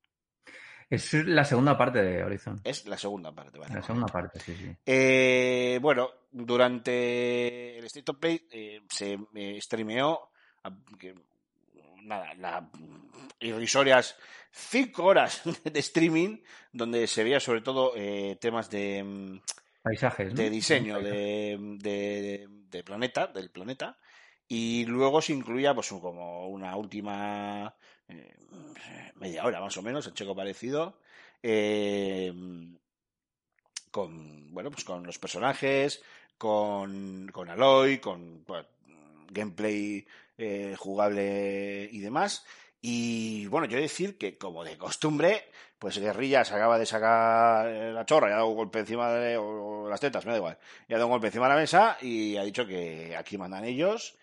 Es 0.88 1.12
la 1.14 1.44
segunda 1.44 1.77
parte 1.77 2.03
de 2.03 2.22
Horizon. 2.22 2.61
Es 2.62 2.87
la 2.87 2.96
segunda 2.96 3.33
parte, 3.33 3.59
vale. 3.59 3.75
La 3.75 3.83
segunda 3.83 4.07
parte, 4.07 4.38
sí, 4.40 4.55
sí. 4.55 4.70
Eh, 4.87 5.79
bueno, 5.83 6.11
durante 6.31 7.79
el 7.79 7.85
State 7.87 8.12
of 8.12 8.18
Play 8.18 8.46
eh, 8.51 8.83
se 8.88 9.18
eh, 9.35 9.61
streameó 9.61 10.31
a- 10.62 10.70
que- 10.99 11.14
nada, 12.03 12.35
la, 12.35 12.70
irrisorias 13.40 14.16
cinco 14.53 15.05
horas 15.07 15.42
de 15.64 15.81
streaming 15.81 16.38
donde 16.72 17.07
se 17.09 17.25
veía 17.25 17.40
sobre 17.40 17.62
todo 17.62 17.92
eh, 17.96 18.37
temas 18.40 18.70
de, 18.70 19.03
mm, 19.03 19.40
Paisajes, 19.83 20.29
¿no? 20.33 20.35
de 20.40 20.51
diseño 20.51 21.01
de, 21.01 21.57
de- 21.81 22.46
de 22.49 22.85
planeta, 22.85 23.27
del 23.29 23.51
planeta, 23.51 23.99
y 24.49 24.85
luego 24.87 25.20
se 25.20 25.33
incluía 25.33 25.75
pues 25.75 25.88
como 25.88 26.49
una 26.49 26.77
última 26.77 27.75
eh, 28.09 28.35
media 29.16 29.45
hora 29.45 29.61
más 29.61 29.77
o 29.77 29.83
menos, 29.83 30.07
el 30.07 30.14
checo 30.14 30.35
parecido, 30.35 30.99
eh, 31.42 32.33
con 33.90 34.53
bueno 34.53 34.71
pues 34.71 34.85
con 34.85 35.05
los 35.05 35.19
personajes, 35.19 36.03
con, 36.38 37.29
con 37.33 37.51
Aloy, 37.51 37.99
con 37.99 38.45
bueno, 38.45 38.66
gameplay 39.31 40.07
eh, 40.38 40.75
jugable 40.79 41.88
y 41.90 42.01
demás. 42.01 42.45
Y 42.81 43.47
bueno, 43.47 43.66
yo 43.66 43.79
decir 43.79 44.16
que 44.19 44.38
como 44.38 44.62
de 44.62 44.79
costumbre, 44.79 45.51
pues 45.79 45.99
Guerrilla 45.99 46.45
se 46.45 46.55
acaba 46.55 46.79
de 46.79 46.87
sacar 46.87 47.66
la 47.66 48.07
chorra 48.07 48.29
y 48.29 48.33
ha 48.33 48.37
dado 48.37 48.49
un 48.49 48.57
golpe 48.57 48.81
encima 48.81 49.11
de 49.12 49.38
las 49.88 50.01
tetas, 50.01 50.25
me 50.25 50.33
da 50.33 50.38
igual. 50.38 50.59
Y 50.88 50.92
ha 50.92 50.97
dado 50.97 51.07
un 51.07 51.12
golpe 51.12 51.29
encima 51.29 51.49
de 51.49 51.55
la 51.55 51.61
mesa 51.61 51.99
y 52.01 52.37
ha 52.37 52.45
dicho 52.45 52.66
que 52.66 53.16
aquí 53.16 53.38
mandan 53.38 53.64
ellos 53.64 54.16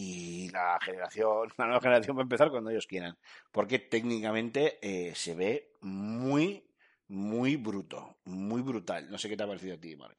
y 0.00 0.48
la 0.50 0.78
generación, 0.80 1.48
la 1.58 1.64
nueva 1.66 1.80
generación 1.80 2.16
va 2.16 2.20
a 2.20 2.22
empezar 2.22 2.50
cuando 2.50 2.70
ellos 2.70 2.86
quieran. 2.86 3.16
Porque 3.50 3.80
técnicamente 3.80 4.78
eh, 4.80 5.12
se 5.16 5.34
ve 5.34 5.72
muy, 5.80 6.64
muy 7.08 7.56
bruto, 7.56 8.18
muy 8.24 8.62
brutal. 8.62 9.10
No 9.10 9.18
sé 9.18 9.28
qué 9.28 9.36
te 9.36 9.42
ha 9.42 9.48
parecido 9.48 9.74
a 9.74 9.80
ti, 9.80 9.96
Mark. 9.96 10.16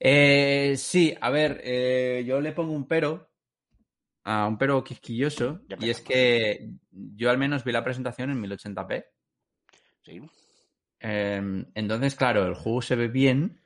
Eh, 0.00 0.74
sí, 0.76 1.14
a 1.20 1.30
ver, 1.30 1.60
eh, 1.62 2.24
yo 2.26 2.40
le 2.40 2.52
pongo 2.52 2.72
un 2.72 2.88
pero, 2.88 3.30
a 4.24 4.48
un 4.48 4.58
pero 4.58 4.82
quisquilloso, 4.82 5.60
y 5.78 5.90
es 5.90 6.00
que 6.00 6.70
yo 6.90 7.30
al 7.30 7.38
menos 7.38 7.62
vi 7.62 7.70
la 7.70 7.84
presentación 7.84 8.30
en 8.30 8.42
1080p. 8.42 9.06
Sí. 10.02 10.20
Eh, 11.00 11.64
entonces, 11.74 12.16
claro, 12.16 12.46
el 12.46 12.54
juego 12.54 12.82
se 12.82 12.96
ve 12.96 13.08
bien, 13.08 13.63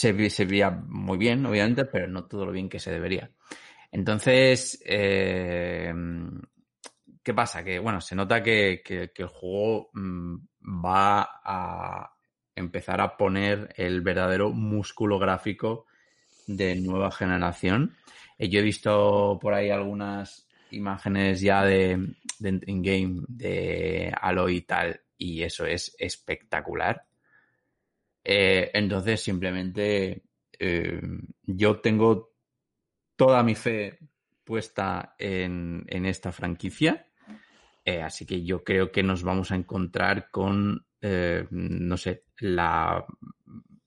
se, 0.00 0.12
ve- 0.12 0.30
se 0.30 0.44
veía 0.46 0.70
muy 0.70 1.18
bien, 1.18 1.44
obviamente, 1.46 1.84
pero 1.84 2.06
no 2.08 2.26
todo 2.26 2.46
lo 2.46 2.52
bien 2.52 2.68
que 2.68 2.78
se 2.80 2.90
debería. 2.92 3.30
Entonces, 3.92 4.82
eh, 4.86 5.92
¿qué 7.22 7.34
pasa? 7.34 7.62
Que, 7.64 7.78
bueno, 7.78 8.00
se 8.00 8.14
nota 8.14 8.42
que, 8.42 8.82
que- 8.84 9.10
que 9.12 9.22
el 9.22 9.28
juego 9.28 9.90
mm, 9.94 10.36
va 10.84 11.28
a 11.44 12.12
empezar 12.54 13.00
a 13.00 13.16
poner 13.16 13.72
el 13.76 14.00
verdadero 14.02 14.50
músculo 14.50 15.18
gráfico 15.18 15.86
de 16.46 16.76
nueva 16.76 17.10
generación. 17.10 17.96
Eh, 18.38 18.48
yo 18.48 18.60
he 18.60 18.62
visto 18.62 19.38
por 19.40 19.54
ahí 19.54 19.70
algunas 19.70 20.48
imágenes 20.70 21.40
ya 21.40 21.64
de, 21.64 22.14
de 22.38 22.60
in-game 22.66 23.22
de 23.28 24.14
Aloy 24.20 24.58
y 24.58 24.62
tal, 24.62 25.00
y 25.18 25.42
eso 25.42 25.66
es 25.66 25.94
espectacular. 25.98 27.06
Eh, 28.24 28.70
entonces, 28.74 29.22
simplemente 29.22 30.24
eh, 30.58 31.00
yo 31.42 31.80
tengo 31.80 32.34
toda 33.16 33.42
mi 33.42 33.54
fe 33.54 33.98
puesta 34.44 35.14
en, 35.18 35.84
en 35.86 36.06
esta 36.06 36.32
franquicia. 36.32 37.06
Eh, 37.84 38.02
así 38.02 38.26
que 38.26 38.44
yo 38.44 38.62
creo 38.62 38.92
que 38.92 39.02
nos 39.02 39.22
vamos 39.22 39.50
a 39.50 39.56
encontrar 39.56 40.30
con, 40.30 40.86
no 41.00 41.96
sé, 41.96 42.24
la 42.38 43.06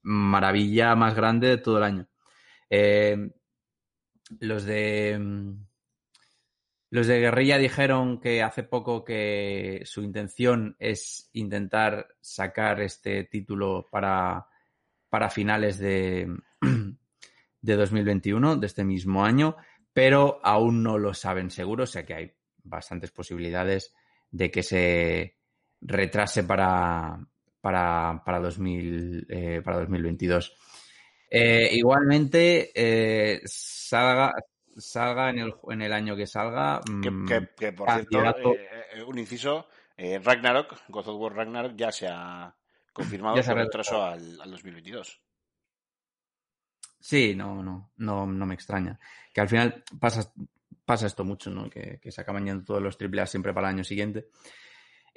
maravilla 0.02 0.96
más 0.96 1.16
grande 1.16 1.48
de 1.50 1.58
todo 1.58 1.78
el 1.78 1.84
año. 1.84 2.10
Los 4.40 4.66
de 4.66 5.20
los 6.94 7.08
de 7.08 7.20
Guerrilla 7.20 7.58
dijeron 7.58 8.22
que 8.22 8.44
hace 8.44 8.62
poco 8.62 9.04
que 9.04 9.82
su 9.84 10.04
intención 10.04 10.76
es 10.78 11.28
intentar 11.34 12.10
sacar 12.22 12.82
este 12.82 13.24
título 13.24 13.88
para, 13.90 14.46
para 15.10 15.32
finales 15.32 15.80
de, 15.80 16.28
de 17.62 17.76
2021, 17.76 18.58
de 18.58 18.68
este 18.68 18.84
mismo 18.84 19.26
año, 19.26 19.56
pero 19.92 20.40
aún 20.44 20.84
no 20.84 21.00
lo 21.00 21.16
saben 21.16 21.50
seguro, 21.50 21.86
o 21.86 21.88
sea 21.88 22.06
que 22.06 22.14
hay 22.14 22.32
bastantes 22.64 23.10
posibilidades 23.10 23.92
de 24.30 24.52
que 24.52 24.62
se 24.62 25.38
retrase 25.82 26.44
para, 26.44 27.26
para, 27.60 28.22
para, 28.24 28.40
2000, 28.40 29.26
eh, 29.30 29.62
para 29.66 29.80
2022. 29.80 30.56
Eh, 31.32 31.70
igualmente, 31.72 32.70
eh, 32.76 33.42
salga, 33.46 34.32
salga 34.78 35.30
en 35.30 35.40
el, 35.40 35.54
en 35.70 35.82
el 35.82 35.94
año 35.94 36.16
que 36.16 36.28
salga. 36.28 36.82
Que, 37.02 37.10
mm, 37.12 37.28
que- 37.28 37.50
que, 37.58 37.72
por 37.74 37.90
cierto, 38.10 38.54
eh, 38.54 38.70
eh, 38.96 39.04
un 39.04 39.18
inciso, 39.20 39.68
eh, 39.98 40.20
Ragnarok, 40.24 40.76
God 40.90 41.08
of 41.08 41.20
War 41.22 41.34
Ragnarok 41.36 41.76
ya 41.76 41.92
se 41.92 42.08
ha 42.10 42.56
confirmado 42.92 43.36
Ya 43.36 43.44
se 43.44 43.54
retraso 43.54 44.04
al, 44.04 44.40
al 44.42 44.52
2022. 44.52 45.22
Sí, 47.00 47.36
no, 47.36 47.62
no, 47.62 47.92
no, 47.98 48.26
no 48.26 48.46
me 48.46 48.54
extraña. 48.54 48.98
Que 49.34 49.42
al 49.42 49.50
final 49.50 49.84
pasa, 50.00 50.32
pasa 50.86 51.08
esto 51.08 51.26
mucho, 51.26 51.50
¿no? 51.50 51.70
Que, 51.70 52.00
que 52.02 52.12
se 52.12 52.22
acaban 52.22 52.46
yendo 52.46 52.64
todos 52.64 52.82
los 52.82 52.98
AAA 53.00 53.26
siempre 53.28 53.54
para 53.54 53.68
el 53.70 53.76
año 53.76 53.84
siguiente. 53.84 54.30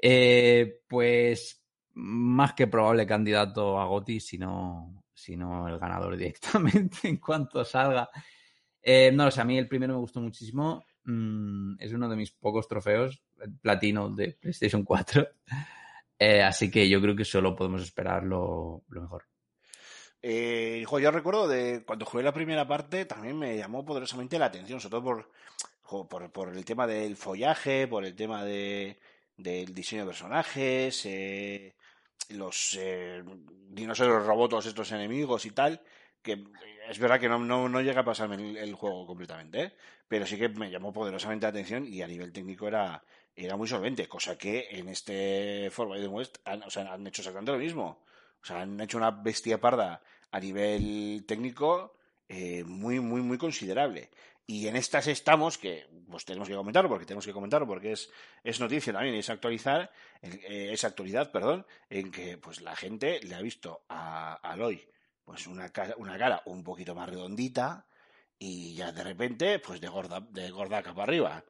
Eh, 0.00 0.80
pues 0.88 1.62
más 1.94 2.52
que 2.54 2.66
probable 2.66 3.06
candidato 3.06 3.80
a 3.80 3.86
Goti, 3.86 4.20
sino, 4.20 5.04
sino 5.14 5.68
el 5.68 5.78
ganador 5.78 6.16
directamente 6.16 7.08
en 7.08 7.18
cuanto 7.18 7.64
salga. 7.64 8.10
Eh, 8.88 9.10
no, 9.12 9.26
o 9.26 9.30
sea, 9.32 9.42
a 9.42 9.46
mí 9.46 9.58
el 9.58 9.66
primero 9.66 9.94
me 9.94 9.98
gustó 9.98 10.20
muchísimo. 10.20 10.86
Mm, 11.02 11.74
es 11.80 11.92
uno 11.92 12.08
de 12.08 12.14
mis 12.14 12.30
pocos 12.30 12.68
trofeos, 12.68 13.20
el 13.40 13.52
platino 13.58 14.10
de 14.10 14.38
PlayStation 14.40 14.84
4. 14.84 15.28
Eh, 16.18 16.42
así 16.42 16.70
que 16.70 16.88
yo 16.88 16.98
creo 17.02 17.14
que 17.14 17.26
solo 17.26 17.54
podemos 17.54 17.82
esperar 17.82 18.24
lo, 18.24 18.84
lo 18.88 19.02
mejor. 19.02 19.24
Eh, 20.22 20.82
jo, 20.86 20.98
yo 20.98 21.10
recuerdo 21.10 21.46
de 21.46 21.84
cuando 21.84 22.06
jugué 22.06 22.24
la 22.24 22.32
primera 22.32 22.66
parte, 22.66 23.04
también 23.04 23.38
me 23.38 23.54
llamó 23.54 23.84
poderosamente 23.84 24.38
la 24.38 24.46
atención, 24.46 24.80
sobre 24.80 24.92
todo 24.92 25.28
por, 26.08 26.32
por, 26.32 26.56
el 26.56 26.64
tema 26.64 26.86
del 26.86 27.16
follaje, 27.16 27.86
por 27.86 28.06
el 28.06 28.16
tema 28.16 28.46
de, 28.46 28.98
del 29.36 29.74
diseño 29.74 30.02
de 30.02 30.08
personajes, 30.08 31.04
eh, 31.04 31.74
los 32.30 32.78
eh, 32.80 33.22
dinosaurios 33.68 34.24
robotos, 34.24 34.64
estos 34.64 34.90
enemigos 34.92 35.44
y 35.44 35.50
tal, 35.50 35.82
que 36.26 36.32
eh, 36.32 36.44
es 36.90 36.98
verdad 36.98 37.20
que 37.20 37.28
no, 37.28 37.38
no, 37.38 37.68
no 37.68 37.80
llega 37.80 38.00
a 38.02 38.04
pasarme 38.04 38.60
el, 38.60 38.74
juego 38.74 39.06
completamente, 39.06 39.62
¿eh? 39.62 39.72
pero 40.08 40.26
sí 40.26 40.36
que 40.36 40.48
me 40.48 40.70
llamó 40.70 40.92
poderosamente 40.92 41.46
la 41.46 41.50
atención 41.50 41.86
y 41.86 42.02
a 42.02 42.08
nivel 42.08 42.32
técnico 42.32 42.68
era, 42.68 43.02
era 43.34 43.56
muy 43.56 43.68
solvente, 43.68 44.08
cosa 44.08 44.36
que 44.36 44.66
en 44.70 44.88
este 44.88 45.70
Forbidden 45.70 46.12
West 46.12 46.38
han, 46.44 46.62
o 46.64 46.70
sea, 46.70 46.92
han 46.92 47.06
hecho 47.06 47.22
exactamente 47.22 47.52
lo 47.52 47.58
mismo. 47.58 48.02
O 48.42 48.44
sea, 48.44 48.60
han 48.60 48.80
hecho 48.80 48.98
una 48.98 49.10
bestia 49.10 49.60
parda 49.60 50.02
a 50.30 50.40
nivel 50.40 51.24
técnico 51.26 51.96
eh, 52.28 52.64
muy, 52.64 53.00
muy, 53.00 53.22
muy 53.22 53.38
considerable. 53.38 54.10
Y 54.48 54.68
en 54.68 54.76
estas 54.76 55.08
estamos, 55.08 55.58
que 55.58 55.86
pues 56.08 56.24
tenemos 56.24 56.48
que 56.48 56.54
comentarlo, 56.54 56.88
porque 56.88 57.06
tenemos 57.06 57.26
que 57.26 57.32
comentarlo, 57.32 57.66
porque 57.66 57.92
es, 57.92 58.10
es 58.44 58.60
noticia 58.60 58.92
también, 58.92 59.16
es 59.16 59.28
actualizar, 59.28 59.90
eh, 60.22 60.70
es 60.72 60.84
actualidad, 60.84 61.32
perdón, 61.32 61.66
en 61.90 62.12
que 62.12 62.38
pues 62.38 62.60
la 62.60 62.76
gente 62.76 63.20
le 63.22 63.34
ha 63.34 63.40
visto 63.40 63.82
a, 63.88 64.34
a 64.34 64.52
Aloy 64.52 64.86
pues 65.26 65.48
una 65.48 65.70
cara, 65.70 65.94
una 65.98 66.16
cara 66.16 66.40
un 66.46 66.62
poquito 66.62 66.94
más 66.94 67.08
redondita 67.08 67.84
y 68.38 68.74
ya 68.76 68.92
de 68.92 69.02
repente, 69.02 69.58
pues 69.58 69.80
de 69.80 69.88
gorda, 69.88 70.20
de 70.20 70.50
gorda 70.50 70.82
capa 70.82 71.02
arriba. 71.02 71.44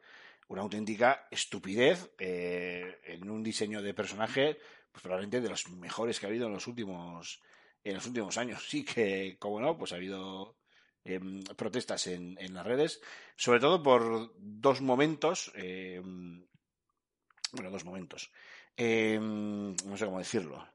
Una 0.48 0.62
auténtica 0.62 1.28
estupidez 1.30 2.10
eh, 2.18 3.00
en 3.04 3.28
un 3.28 3.42
diseño 3.42 3.82
de 3.82 3.92
personaje, 3.92 4.58
pues 4.90 5.02
probablemente 5.02 5.42
de 5.42 5.50
los 5.50 5.68
mejores 5.68 6.18
que 6.18 6.26
ha 6.26 6.30
habido 6.30 6.46
en 6.46 6.54
los 6.54 6.66
últimos, 6.66 7.42
en 7.84 7.94
los 7.94 8.06
últimos 8.06 8.38
años. 8.38 8.64
Sí 8.68 8.82
que, 8.82 9.36
como 9.38 9.60
no, 9.60 9.76
pues 9.76 9.92
ha 9.92 9.96
habido 9.96 10.56
eh, 11.04 11.20
protestas 11.54 12.06
en, 12.06 12.38
en, 12.40 12.54
las 12.54 12.64
redes, 12.64 13.02
sobre 13.36 13.60
todo 13.60 13.82
por 13.82 14.32
dos 14.38 14.80
momentos, 14.80 15.52
eh, 15.54 16.00
bueno, 17.52 17.70
dos 17.70 17.84
momentos, 17.84 18.32
eh, 18.76 19.18
no 19.20 19.96
sé 19.98 20.06
cómo 20.06 20.18
decirlo. 20.18 20.66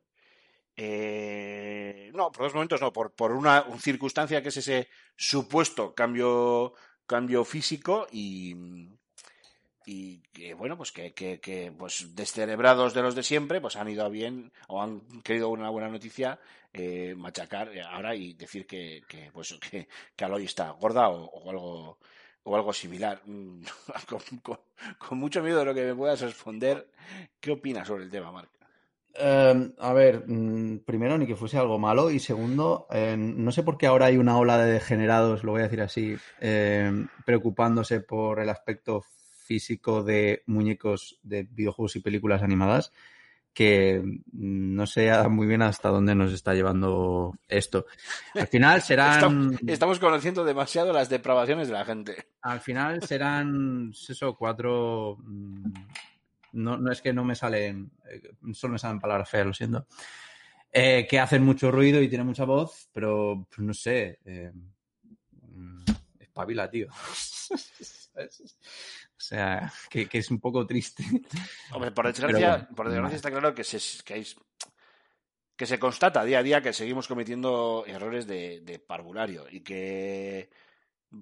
Eh, 0.83 2.11
no, 2.15 2.31
por 2.31 2.41
dos 2.45 2.55
momentos 2.55 2.81
no, 2.81 2.91
por, 2.91 3.07
por 3.19 3.31
una, 3.33 3.65
circunstancia 3.79 4.41
que 4.41 4.49
es 4.49 4.57
ese 4.57 4.87
supuesto 5.15 5.93
cambio, 5.93 6.73
cambio 7.05 7.45
físico 7.45 8.07
y, 8.11 8.55
que, 10.33 10.53
bueno, 10.53 10.77
pues 10.77 10.91
que, 10.91 11.13
que, 11.13 11.73
pues 11.77 12.15
descerebrados 12.15 12.93
de 12.93 13.01
los 13.01 13.15
de 13.15 13.23
siempre, 13.23 13.59
pues 13.61 13.75
han 13.75 13.89
ido 13.89 14.09
bien 14.09 14.51
o 14.67 14.81
han 14.81 15.01
querido 15.23 15.49
una 15.49 15.69
buena 15.69 15.89
noticia 15.89 16.39
eh, 16.73 17.13
machacar 17.17 17.71
ahora 17.89 18.15
y 18.15 18.33
decir 18.33 18.65
que, 18.67 19.01
pues 19.33 19.57
que, 19.71 19.87
que 20.15 20.25
Aloy 20.25 20.45
está 20.45 20.69
gorda 20.71 21.09
o, 21.09 21.49
algo 21.49 21.97
o 22.43 22.55
algo 22.55 22.73
similar. 22.73 23.21
Mm, 23.25 23.63
con, 24.09 24.21
con- 24.41 24.59
con 24.97 25.17
mucho 25.17 25.41
miedo 25.43 25.59
de 25.59 25.65
lo 25.65 25.73
que 25.73 25.85
me 25.85 25.95
puedas 25.95 26.21
responder, 26.21 26.89
¿qué 27.39 27.51
opinas 27.51 27.87
sobre 27.87 28.03
el 28.05 28.09
tema, 28.11 28.31
Marc? 28.31 28.60
Eh, 29.13 29.71
a 29.77 29.93
ver, 29.93 30.23
mm, 30.27 30.79
primero, 30.85 31.17
ni 31.17 31.27
que 31.27 31.35
fuese 31.35 31.57
algo 31.57 31.77
malo. 31.79 32.11
Y 32.11 32.19
segundo, 32.19 32.87
eh, 32.91 33.15
no 33.17 33.51
sé 33.51 33.63
por 33.63 33.77
qué 33.77 33.87
ahora 33.87 34.07
hay 34.07 34.17
una 34.17 34.37
ola 34.37 34.57
de 34.57 34.71
degenerados, 34.71 35.43
lo 35.43 35.51
voy 35.51 35.61
a 35.61 35.65
decir 35.65 35.81
así, 35.81 36.15
eh, 36.39 36.91
preocupándose 37.25 38.01
por 38.01 38.39
el 38.39 38.49
aspecto 38.49 39.03
físico 39.45 40.03
de 40.03 40.43
muñecos 40.45 41.19
de 41.23 41.43
videojuegos 41.43 41.95
y 41.97 41.99
películas 41.99 42.41
animadas, 42.41 42.93
que 43.53 44.01
mm, 44.01 44.75
no 44.75 44.87
sé 44.87 45.11
muy 45.29 45.47
bien 45.47 45.61
hasta 45.61 45.89
dónde 45.89 46.15
nos 46.15 46.31
está 46.31 46.53
llevando 46.53 47.35
esto. 47.49 47.85
Al 48.33 48.47
final 48.47 48.81
serán. 48.81 49.13
Estamos, 49.13 49.55
estamos 49.67 49.99
conociendo 49.99 50.45
demasiado 50.45 50.93
las 50.93 51.09
depravaciones 51.09 51.67
de 51.67 51.73
la 51.73 51.85
gente. 51.85 52.27
Al 52.41 52.61
final 52.61 53.01
serán 53.03 53.91
eso, 53.91 54.35
cuatro. 54.35 55.17
No, 56.53 56.77
no 56.77 56.91
es 56.91 57.01
que 57.01 57.13
no 57.13 57.23
me 57.23 57.35
salen. 57.35 57.91
eh, 58.09 58.21
Solo 58.53 58.73
me 58.73 58.79
salen 58.79 58.99
palabras 58.99 59.29
feas, 59.29 59.45
lo 59.47 59.53
siento. 59.53 59.87
Eh, 60.71 61.05
que 61.09 61.19
hacen 61.19 61.43
mucho 61.43 61.69
ruido 61.71 62.01
y 62.01 62.07
tienen 62.07 62.27
mucha 62.27 62.45
voz, 62.45 62.89
pero 62.93 63.45
pues, 63.49 63.59
no 63.59 63.73
sé. 63.73 64.19
eh, 64.25 64.51
mm, 65.41 65.83
espabila, 66.19 66.69
tío. 66.69 66.87
o 68.15 69.17
sea, 69.17 69.71
que, 69.89 70.07
que 70.07 70.17
es 70.19 70.31
un 70.31 70.39
poco 70.39 70.65
triste. 70.65 71.03
Hombre, 71.71 71.91
por 71.91 72.07
desgracia, 72.07 72.49
bueno, 72.57 72.67
por 72.75 72.87
desgracia 72.89 73.09
no. 73.11 73.15
está 73.15 73.31
claro 73.31 73.53
que 73.55 73.63
se, 73.63 73.79
que, 74.03 74.13
hay- 74.15 74.27
que 75.55 75.65
se 75.65 75.79
constata 75.79 76.23
día 76.23 76.39
a 76.39 76.43
día 76.43 76.61
que 76.61 76.73
seguimos 76.73 77.07
cometiendo 77.07 77.83
errores 77.87 78.25
de, 78.27 78.61
de 78.61 78.79
parvulario 78.79 79.45
y 79.49 79.61
que 79.61 80.49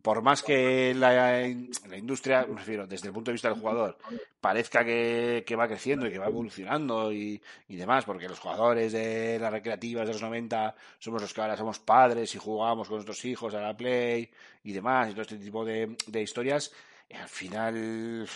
por 0.04 0.21
más 0.21 0.43
que 0.43 0.93
la, 0.93 1.41
la 1.41 1.97
industria, 1.97 2.45
me 2.47 2.58
refiero, 2.60 2.86
desde 2.86 3.08
el 3.08 3.13
punto 3.13 3.32
de 3.32 3.34
vista 3.34 3.49
del 3.49 3.60
jugador, 3.60 3.97
parezca 4.39 4.86
que, 4.86 5.43
que 5.47 5.56
va 5.56 5.67
creciendo 5.67 6.06
y 6.08 6.12
que 6.12 6.19
va 6.19 6.28
evolucionando 6.28 7.12
y, 7.12 7.41
y 7.67 7.75
demás, 7.75 8.06
porque 8.06 8.30
los 8.30 8.39
jugadores 8.39 8.91
de 8.93 9.39
las 9.39 9.52
recreativas 9.52 10.06
de 10.06 10.13
los 10.13 10.21
90 10.21 10.75
somos 10.99 11.21
los 11.21 11.34
que 11.34 11.41
ahora 11.41 11.58
somos 11.58 11.80
padres 11.80 12.34
y 12.36 12.38
jugamos 12.38 12.88
con 12.88 12.97
nuestros 12.97 13.23
hijos 13.25 13.54
a 13.56 13.62
la 13.62 13.75
Play 13.75 14.30
y 14.63 14.71
demás, 14.73 15.08
y 15.10 15.12
todo 15.13 15.23
este 15.23 15.38
tipo 15.38 15.65
de, 15.65 15.97
de 16.06 16.21
historias, 16.21 16.71
al 17.19 17.28
final 17.28 18.28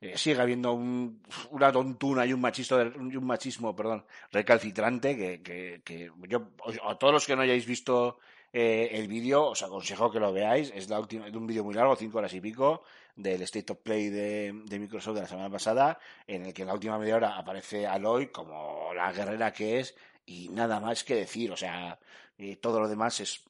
eh, 0.00 0.16
sigue 0.16 0.40
habiendo 0.40 0.72
un- 0.72 1.20
una 1.50 1.70
tontuna 1.70 2.24
y 2.24 2.32
un 2.32 2.40
machismo, 2.40 2.78
y 3.10 3.16
un 3.16 3.26
machismo 3.26 3.76
perdón, 3.76 4.04
recalcitrante 4.32 5.16
que, 5.16 5.42
que, 5.42 5.82
que 5.84 6.10
yo, 6.28 6.48
a 6.88 6.94
todos 6.96 7.12
los 7.12 7.26
que 7.26 7.36
no 7.36 7.42
hayáis 7.42 7.66
visto 7.66 8.18
eh, 8.52 8.90
el 8.92 9.08
vídeo, 9.08 9.46
os 9.46 9.62
aconsejo 9.62 10.10
que 10.10 10.20
lo 10.20 10.32
veáis. 10.32 10.72
Es 10.74 10.88
la 10.88 10.98
última, 10.98 11.30
de 11.30 11.36
un 11.36 11.46
vídeo 11.46 11.64
muy 11.64 11.74
largo, 11.74 11.96
cinco 11.96 12.18
horas 12.18 12.32
y 12.34 12.40
pico, 12.40 12.82
del 13.16 13.42
State 13.42 13.72
of 13.72 13.78
Play 13.80 14.08
de, 14.10 14.52
de 14.64 14.78
Microsoft 14.78 15.16
de 15.16 15.22
la 15.22 15.28
semana 15.28 15.50
pasada, 15.50 15.98
en 16.26 16.46
el 16.46 16.54
que 16.54 16.62
en 16.62 16.68
la 16.68 16.74
última 16.74 16.98
media 16.98 17.16
hora 17.16 17.36
aparece 17.36 17.86
Aloy 17.86 18.28
como 18.28 18.92
la 18.94 19.12
guerrera 19.12 19.52
que 19.52 19.80
es 19.80 19.94
y 20.26 20.48
nada 20.50 20.80
más 20.80 21.04
que 21.04 21.14
decir. 21.14 21.50
O 21.52 21.56
sea, 21.56 21.98
eh, 22.38 22.56
todo 22.56 22.80
lo 22.80 22.88
demás 22.88 23.20
es, 23.20 23.42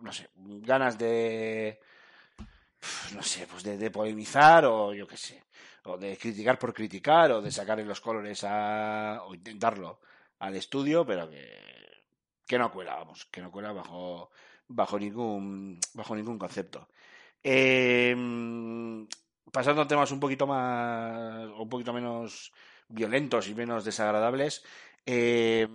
no 0.00 0.12
sé, 0.12 0.28
ganas 0.36 0.98
de, 0.98 1.80
no 3.14 3.22
sé, 3.22 3.46
pues 3.46 3.62
de, 3.62 3.78
de 3.78 3.90
polemizar 3.90 4.64
o 4.66 4.92
yo 4.92 5.06
qué 5.06 5.16
sé, 5.16 5.42
o 5.84 5.96
de 5.96 6.16
criticar 6.16 6.58
por 6.58 6.74
criticar 6.74 7.30
o 7.32 7.42
de 7.42 7.50
sacarle 7.50 7.84
los 7.84 8.00
colores 8.00 8.42
a, 8.44 9.22
o 9.24 9.34
intentarlo 9.34 10.00
al 10.40 10.56
estudio, 10.56 11.06
pero 11.06 11.30
que, 11.30 11.73
que 12.46 12.58
no 12.58 12.70
cuela, 12.70 12.96
vamos, 12.96 13.26
que 13.26 13.40
no 13.40 13.50
cuela 13.50 13.72
bajo, 13.72 14.30
bajo 14.68 14.98
ningún, 14.98 15.78
bajo 15.94 16.14
ningún 16.14 16.38
concepto. 16.38 16.88
Eh, 17.42 18.14
pasando 19.52 19.82
a 19.82 19.88
temas 19.88 20.10
un 20.10 20.20
poquito 20.20 20.46
más, 20.46 21.46
un 21.56 21.68
poquito 21.68 21.92
menos 21.92 22.52
violentos 22.88 23.48
y 23.48 23.54
menos 23.54 23.84
desagradables, 23.84 24.64
eh, 25.06 25.68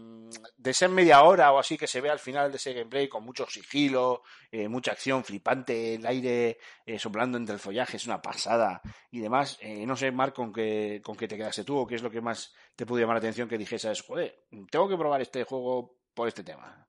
de 0.58 0.72
esa 0.72 0.88
media 0.88 1.22
hora 1.24 1.52
o 1.52 1.60
así 1.60 1.78
que 1.78 1.88
se 1.88 2.02
ve 2.02 2.10
al 2.10 2.20
final 2.20 2.52
de 2.52 2.58
ese 2.58 2.74
gameplay 2.74 3.08
con 3.08 3.24
mucho 3.24 3.46
sigilo, 3.48 4.24
eh, 4.52 4.68
mucha 4.68 4.92
acción 4.92 5.24
flipante, 5.24 5.96
el 5.96 6.06
aire 6.06 6.58
eh, 6.86 6.98
soplando 6.98 7.38
entre 7.38 7.54
el 7.54 7.60
follaje, 7.60 7.98
es 7.98 8.06
una 8.06 8.22
pasada 8.22 8.82
y 9.12 9.20
demás. 9.20 9.58
Eh, 9.62 9.86
no 9.86 9.96
sé, 9.96 10.12
Marc, 10.12 10.36
con 10.36 10.52
qué, 10.52 11.02
con 11.04 11.16
qué 11.16 11.28
te 11.28 11.38
quedaste 11.38 11.64
tú 11.64 11.78
o 11.78 11.88
qué 11.88 11.96
es 11.96 12.04
lo 12.04 12.12
que 12.12 12.22
más 12.22 12.54
te 12.76 12.86
pudo 12.86 13.00
llamar 13.00 13.16
la 13.16 13.20
atención 13.20 13.48
que 13.48 13.58
dijeses, 13.58 14.02
joder, 14.02 14.46
tengo 14.72 14.90
que 14.90 14.98
probar 14.98 15.22
este 15.22 15.44
juego 15.44 15.99
por 16.20 16.28
este 16.28 16.44
tema. 16.44 16.86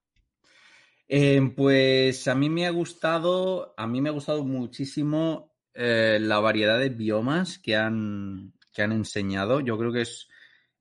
Eh, 1.09 1.41
pues 1.57 2.27
a 2.29 2.35
mí 2.35 2.49
me 2.51 2.67
ha 2.67 2.71
gustado, 2.71 3.75
a 3.77 3.87
mí 3.87 4.01
me 4.01 4.09
ha 4.09 4.13
gustado 4.13 4.45
muchísimo 4.45 5.53
eh, 5.73 6.19
la 6.21 6.41
variedad 6.41 6.79
de 6.81 6.89
biomas 6.89 7.59
que 7.59 7.77
han, 7.77 8.53
que 8.73 8.83
han 8.83 8.93
enseñado. 8.93 9.61
Yo 9.61 9.79
creo 9.79 9.93
que 9.93 10.01
es, 10.03 10.29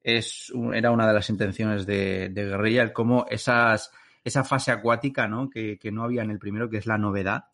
es 0.02 0.52
era 0.74 0.90
una 0.92 1.08
de 1.08 1.14
las 1.14 1.30
intenciones 1.30 1.86
de, 1.86 2.30
de 2.30 2.46
Guerrilla, 2.46 2.82
el 2.82 2.92
cómo 2.94 3.26
esas, 3.30 3.92
esa 4.24 4.44
fase 4.44 4.72
acuática, 4.72 5.28
¿no? 5.28 5.48
Que, 5.50 5.78
que 5.78 5.92
no 5.92 6.04
había 6.04 6.24
en 6.24 6.32
el 6.32 6.40
primero, 6.40 6.70
que 6.70 6.78
es 6.78 6.88
la 6.88 6.98
novedad. 6.98 7.46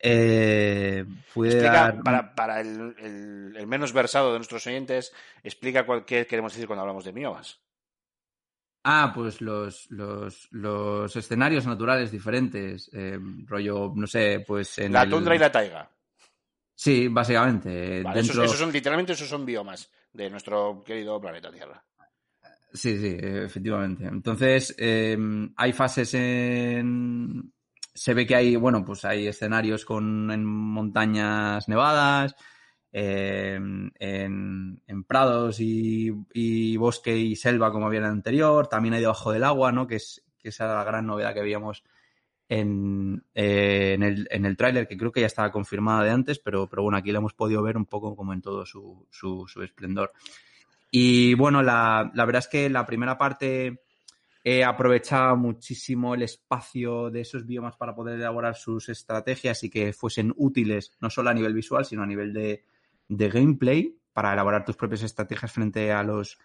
Eh, 0.00 1.04
puede 1.32 1.52
Explica, 1.52 1.72
dar- 1.72 2.02
para, 2.02 2.34
para 2.34 2.60
el, 2.60 2.94
el- 2.98 3.56
el 3.56 3.66
menos 3.66 3.92
versado 3.92 4.32
de 4.32 4.38
nuestros 4.38 4.66
oyentes, 4.66 5.12
explica 5.42 5.86
cuál, 5.86 6.04
qué 6.04 6.26
queremos 6.26 6.52
decir 6.52 6.66
cuando 6.66 6.82
hablamos 6.82 7.04
de 7.04 7.12
miomas. 7.12 7.63
Ah, 8.84 9.12
pues 9.14 9.40
los, 9.40 9.90
los, 9.90 10.46
los 10.50 11.16
escenarios 11.16 11.66
naturales 11.66 12.10
diferentes, 12.10 12.90
eh, 12.92 13.18
rollo, 13.46 13.92
no 13.96 14.06
sé, 14.06 14.44
pues 14.46 14.78
en 14.78 14.92
La 14.92 15.02
el- 15.04 15.10
tundra 15.10 15.34
y 15.34 15.38
la 15.38 15.50
taiga. 15.50 15.90
Sí, 16.74 17.08
básicamente. 17.08 18.02
Vale, 18.02 18.16
dentro... 18.16 18.34
esos, 18.34 18.44
esos 18.44 18.58
son 18.58 18.72
literalmente 18.72 19.12
esos 19.14 19.28
son 19.28 19.46
biomas 19.46 19.90
de 20.12 20.28
nuestro 20.28 20.82
querido 20.84 21.18
planeta 21.20 21.50
Tierra. 21.50 21.82
Sí, 22.74 22.98
sí, 22.98 23.16
efectivamente. 23.20 24.04
Entonces, 24.04 24.74
eh, 24.76 25.16
hay 25.56 25.72
fases 25.72 26.12
en... 26.14 27.52
Se 27.94 28.12
ve 28.12 28.26
que 28.26 28.34
hay, 28.34 28.56
bueno, 28.56 28.84
pues 28.84 29.04
hay 29.04 29.28
escenarios 29.28 29.84
con 29.84 30.30
en 30.32 30.44
montañas 30.44 31.68
nevadas, 31.68 32.34
en, 32.94 35.04
prados 35.06 35.56
y, 35.58 36.76
bosque 36.76 37.16
y 37.16 37.36
selva 37.36 37.72
como 37.72 37.86
había 37.86 38.00
en 38.00 38.06
el 38.06 38.12
anterior. 38.12 38.68
También 38.68 38.94
hay 38.94 39.00
debajo 39.00 39.32
del 39.32 39.44
agua, 39.44 39.72
¿no? 39.72 39.86
Que 39.86 39.96
es, 39.96 40.24
que 40.38 40.50
esa 40.50 40.66
la 40.66 40.84
gran 40.84 41.06
novedad 41.06 41.34
que 41.34 41.42
veíamos 41.42 41.82
en, 42.48 43.24
eh, 43.34 43.94
en 43.94 44.02
el, 44.02 44.28
en 44.30 44.46
el 44.46 44.56
tráiler, 44.56 44.86
que 44.86 44.96
creo 44.96 45.10
que 45.10 45.20
ya 45.20 45.26
estaba 45.26 45.50
confirmada 45.50 46.04
de 46.04 46.10
antes, 46.10 46.38
pero, 46.38 46.68
pero 46.68 46.82
bueno, 46.82 46.98
aquí 46.98 47.10
la 47.10 47.18
hemos 47.18 47.34
podido 47.34 47.62
ver 47.62 47.76
un 47.76 47.86
poco 47.86 48.14
como 48.14 48.32
en 48.32 48.42
todo 48.42 48.64
su, 48.64 49.06
su, 49.10 49.46
su 49.48 49.62
esplendor. 49.62 50.12
Y 50.90 51.34
bueno, 51.34 51.62
la, 51.62 52.12
la 52.14 52.24
verdad 52.24 52.40
es 52.40 52.48
que 52.48 52.70
la 52.70 52.86
primera 52.86 53.18
parte 53.18 53.82
eh, 54.44 54.62
aprovechaba 54.62 55.34
muchísimo 55.34 56.14
el 56.14 56.22
espacio 56.22 57.10
de 57.10 57.22
esos 57.22 57.44
biomas 57.44 57.76
para 57.76 57.96
poder 57.96 58.20
elaborar 58.20 58.54
sus 58.54 58.88
estrategias 58.88 59.64
y 59.64 59.70
que 59.70 59.92
fuesen 59.92 60.32
útiles, 60.36 60.92
no 61.00 61.10
solo 61.10 61.30
a 61.30 61.34
nivel 61.34 61.54
visual, 61.54 61.84
sino 61.84 62.04
a 62.04 62.06
nivel 62.06 62.32
de, 62.32 62.62
de 63.08 63.28
gameplay, 63.28 63.98
para 64.12 64.32
elaborar 64.32 64.64
tus 64.64 64.76
propias 64.76 65.02
estrategias 65.02 65.50
frente 65.52 65.92
a 65.92 66.02
los, 66.02 66.38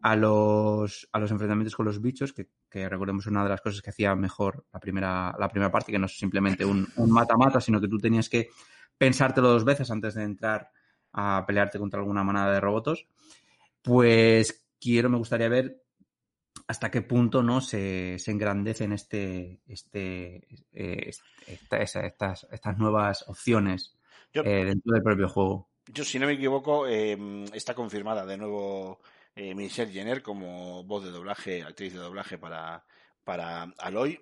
a 0.00 0.14
los, 0.16 1.08
a 1.12 1.18
los 1.18 1.30
enfrentamientos 1.30 1.74
con 1.74 1.86
los 1.86 2.00
bichos, 2.00 2.32
que, 2.32 2.48
que 2.70 2.88
recordemos 2.88 3.26
una 3.26 3.42
de 3.42 3.48
las 3.50 3.60
cosas 3.60 3.82
que 3.82 3.90
hacía 3.90 4.14
mejor 4.14 4.64
la 4.72 4.80
primera, 4.80 5.34
la 5.38 5.48
primera 5.48 5.72
parte, 5.72 5.92
que 5.92 5.98
no 5.98 6.06
es 6.06 6.16
simplemente 6.18 6.64
un 6.64 6.88
mata-mata, 7.10 7.60
sino 7.60 7.80
que 7.80 7.88
tú 7.88 7.98
tenías 7.98 8.28
que 8.28 8.48
pensártelo 8.96 9.48
dos 9.48 9.64
veces 9.64 9.90
antes 9.90 10.14
de 10.14 10.22
entrar 10.22 10.70
a 11.12 11.44
pelearte 11.46 11.78
contra 11.78 12.00
alguna 12.00 12.22
manada 12.24 12.52
de 12.52 12.60
robots. 12.60 13.06
Pues 13.82 14.66
quiero, 14.80 15.08
me 15.08 15.18
gustaría 15.18 15.48
ver 15.48 15.82
hasta 16.68 16.90
qué 16.90 17.02
punto 17.02 17.42
no 17.42 17.60
se, 17.60 18.18
se 18.18 18.30
engrandecen 18.32 18.92
este, 18.92 19.60
este, 19.66 20.46
eh, 20.72 21.10
esta- 21.46 21.78
estas, 21.78 22.46
estas 22.50 22.78
nuevas 22.78 23.24
opciones 23.28 23.96
eh, 24.44 24.64
dentro 24.64 24.92
del 24.94 25.02
propio 25.02 25.28
juego. 25.28 25.70
Yo, 25.86 26.04
si 26.04 26.18
no 26.18 26.26
me 26.26 26.34
equivoco, 26.34 26.86
eh, 26.86 27.16
está 27.52 27.74
confirmada 27.74 28.26
de 28.26 28.36
nuevo 28.36 29.00
eh, 29.34 29.54
Michelle 29.54 29.92
Jenner 29.92 30.22
como 30.22 30.82
voz 30.84 31.04
de 31.04 31.10
doblaje, 31.10 31.62
actriz 31.62 31.92
de 31.92 31.98
doblaje 31.98 32.38
para, 32.38 32.84
para 33.24 33.62
Aloy, 33.78 34.20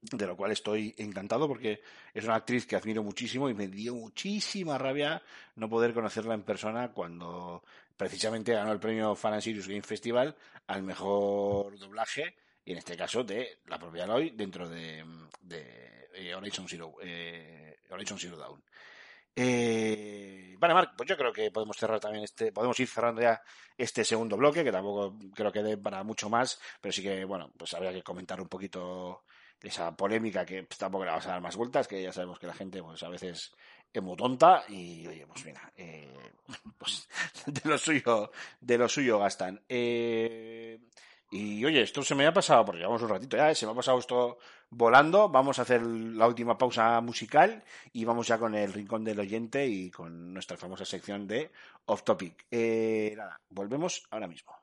de 0.00 0.26
lo 0.26 0.36
cual 0.36 0.52
estoy 0.52 0.94
encantado 0.98 1.48
porque 1.48 1.82
es 2.14 2.24
una 2.24 2.36
actriz 2.36 2.66
que 2.66 2.76
admiro 2.76 3.02
muchísimo 3.02 3.48
y 3.48 3.54
me 3.54 3.68
dio 3.68 3.94
muchísima 3.94 4.78
rabia 4.78 5.22
no 5.56 5.68
poder 5.68 5.92
conocerla 5.92 6.34
en 6.34 6.42
persona 6.42 6.92
cuando 6.92 7.62
precisamente 7.96 8.52
ganó 8.52 8.72
el 8.72 8.78
premio 8.80 9.14
Fan 9.14 9.34
and 9.34 9.42
Serious 9.42 9.68
Game 9.68 9.82
Festival 9.82 10.36
al 10.66 10.82
mejor 10.82 11.78
doblaje 11.78 12.36
y 12.64 12.72
en 12.72 12.78
este 12.78 12.96
caso 12.96 13.24
de 13.24 13.58
la 13.66 13.78
propia 13.78 14.04
Aloy 14.04 14.30
dentro 14.30 14.68
de, 14.68 15.04
eh, 16.14 16.34
Horizon 16.34 16.68
Zero 16.68 16.96
eh, 17.02 17.78
Horizon 17.90 18.18
Zero 18.18 18.36
Dawn. 18.36 18.62
Eh, 19.38 20.56
vale, 20.58 20.72
Marc, 20.74 20.94
pues 20.96 21.08
yo 21.08 21.16
creo 21.16 21.32
que 21.32 21.50
podemos 21.50 21.76
cerrar 21.76 22.00
también 22.00 22.24
este, 22.24 22.52
podemos 22.52 22.78
ir 22.80 22.88
cerrando 22.88 23.20
ya 23.20 23.42
este 23.76 24.02
segundo 24.04 24.36
bloque, 24.36 24.64
que 24.64 24.72
tampoco 24.72 25.18
creo 25.34 25.52
que 25.52 25.62
dé 25.62 25.76
para 25.76 26.02
mucho 26.02 26.30
más, 26.30 26.58
pero 26.80 26.92
sí 26.92 27.02
que, 27.02 27.24
bueno, 27.24 27.52
pues 27.56 27.74
habría 27.74 27.92
que 27.92 28.02
comentar 28.02 28.40
un 28.40 28.48
poquito 28.48 29.24
esa 29.60 29.94
polémica 29.96 30.44
que 30.46 30.62
pues, 30.64 30.78
tampoco 30.78 31.04
le 31.04 31.10
vamos 31.10 31.26
a 31.26 31.30
dar 31.32 31.40
más 31.42 31.56
vueltas, 31.56 31.86
que 31.86 32.02
ya 32.02 32.12
sabemos 32.12 32.38
que 32.38 32.46
la 32.46 32.54
gente, 32.54 32.82
pues 32.82 33.02
a 33.02 33.08
veces 33.10 33.52
es 33.92 34.02
muy 34.02 34.16
tonta 34.16 34.64
y, 34.68 35.06
oye, 35.06 35.26
pues 35.26 35.44
mira, 35.44 35.70
eh, 35.76 36.12
pues 36.78 37.08
de 37.46 37.68
lo 37.68 37.76
suyo, 37.78 38.30
de 38.60 38.78
lo 38.78 38.88
suyo 38.88 39.18
gastan. 39.18 39.62
Eh, 39.68 40.78
y 41.36 41.64
oye, 41.64 41.82
esto 41.82 42.02
se 42.02 42.14
me 42.14 42.26
ha 42.26 42.32
pasado, 42.32 42.64
porque 42.64 42.78
llevamos 42.78 43.02
un 43.02 43.10
ratito 43.10 43.36
ya, 43.36 43.50
¿eh? 43.50 43.54
se 43.54 43.66
me 43.66 43.72
ha 43.72 43.74
pasado 43.74 43.98
esto 43.98 44.38
volando. 44.70 45.28
Vamos 45.28 45.58
a 45.58 45.62
hacer 45.62 45.82
la 45.82 46.26
última 46.26 46.56
pausa 46.56 47.00
musical 47.02 47.62
y 47.92 48.04
vamos 48.04 48.26
ya 48.26 48.38
con 48.38 48.54
el 48.54 48.72
rincón 48.72 49.04
del 49.04 49.20
oyente 49.20 49.66
y 49.66 49.90
con 49.90 50.32
nuestra 50.32 50.56
famosa 50.56 50.84
sección 50.84 51.26
de 51.26 51.50
Off 51.84 52.04
Topic. 52.04 52.46
Eh, 52.50 53.14
nada, 53.16 53.38
volvemos 53.50 54.06
ahora 54.10 54.26
mismo. 54.26 54.54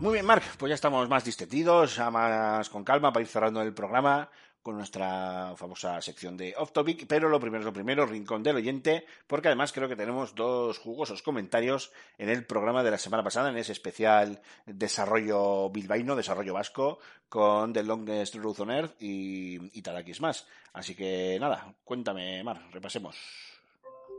Muy 0.00 0.14
bien, 0.14 0.24
Marc, 0.24 0.56
pues 0.56 0.70
ya 0.70 0.74
estamos 0.76 1.06
más 1.10 1.26
distendidos, 1.26 1.98
más 2.10 2.70
con 2.70 2.84
calma 2.84 3.12
para 3.12 3.20
ir 3.20 3.28
cerrando 3.28 3.60
el 3.60 3.74
programa 3.74 4.30
con 4.62 4.78
nuestra 4.78 5.52
famosa 5.56 6.00
sección 6.00 6.38
de 6.38 6.54
Off 6.56 6.72
Topic, 6.72 7.06
pero 7.06 7.28
lo 7.28 7.38
primero 7.38 7.60
es 7.60 7.66
lo 7.66 7.72
primero, 7.74 8.06
Rincón 8.06 8.42
del 8.42 8.56
Oyente, 8.56 9.04
porque 9.26 9.48
además 9.48 9.72
creo 9.72 9.90
que 9.90 9.96
tenemos 9.96 10.34
dos 10.34 10.78
jugosos 10.78 11.20
comentarios 11.20 11.92
en 12.16 12.30
el 12.30 12.46
programa 12.46 12.82
de 12.82 12.92
la 12.92 12.96
semana 12.96 13.22
pasada, 13.22 13.50
en 13.50 13.58
ese 13.58 13.72
especial 13.72 14.40
desarrollo 14.64 15.68
bilbaíno, 15.68 16.16
desarrollo 16.16 16.54
vasco, 16.54 16.98
con 17.28 17.74
The 17.74 17.82
Longest 17.82 18.36
Road 18.36 18.60
on 18.60 18.70
Earth 18.70 19.02
y, 19.02 19.78
y 19.78 19.82
Tadakis 19.82 20.22
más. 20.22 20.46
Así 20.72 20.94
que 20.94 21.36
nada, 21.38 21.74
cuéntame, 21.84 22.42
Mar, 22.42 22.62
repasemos. 22.72 23.49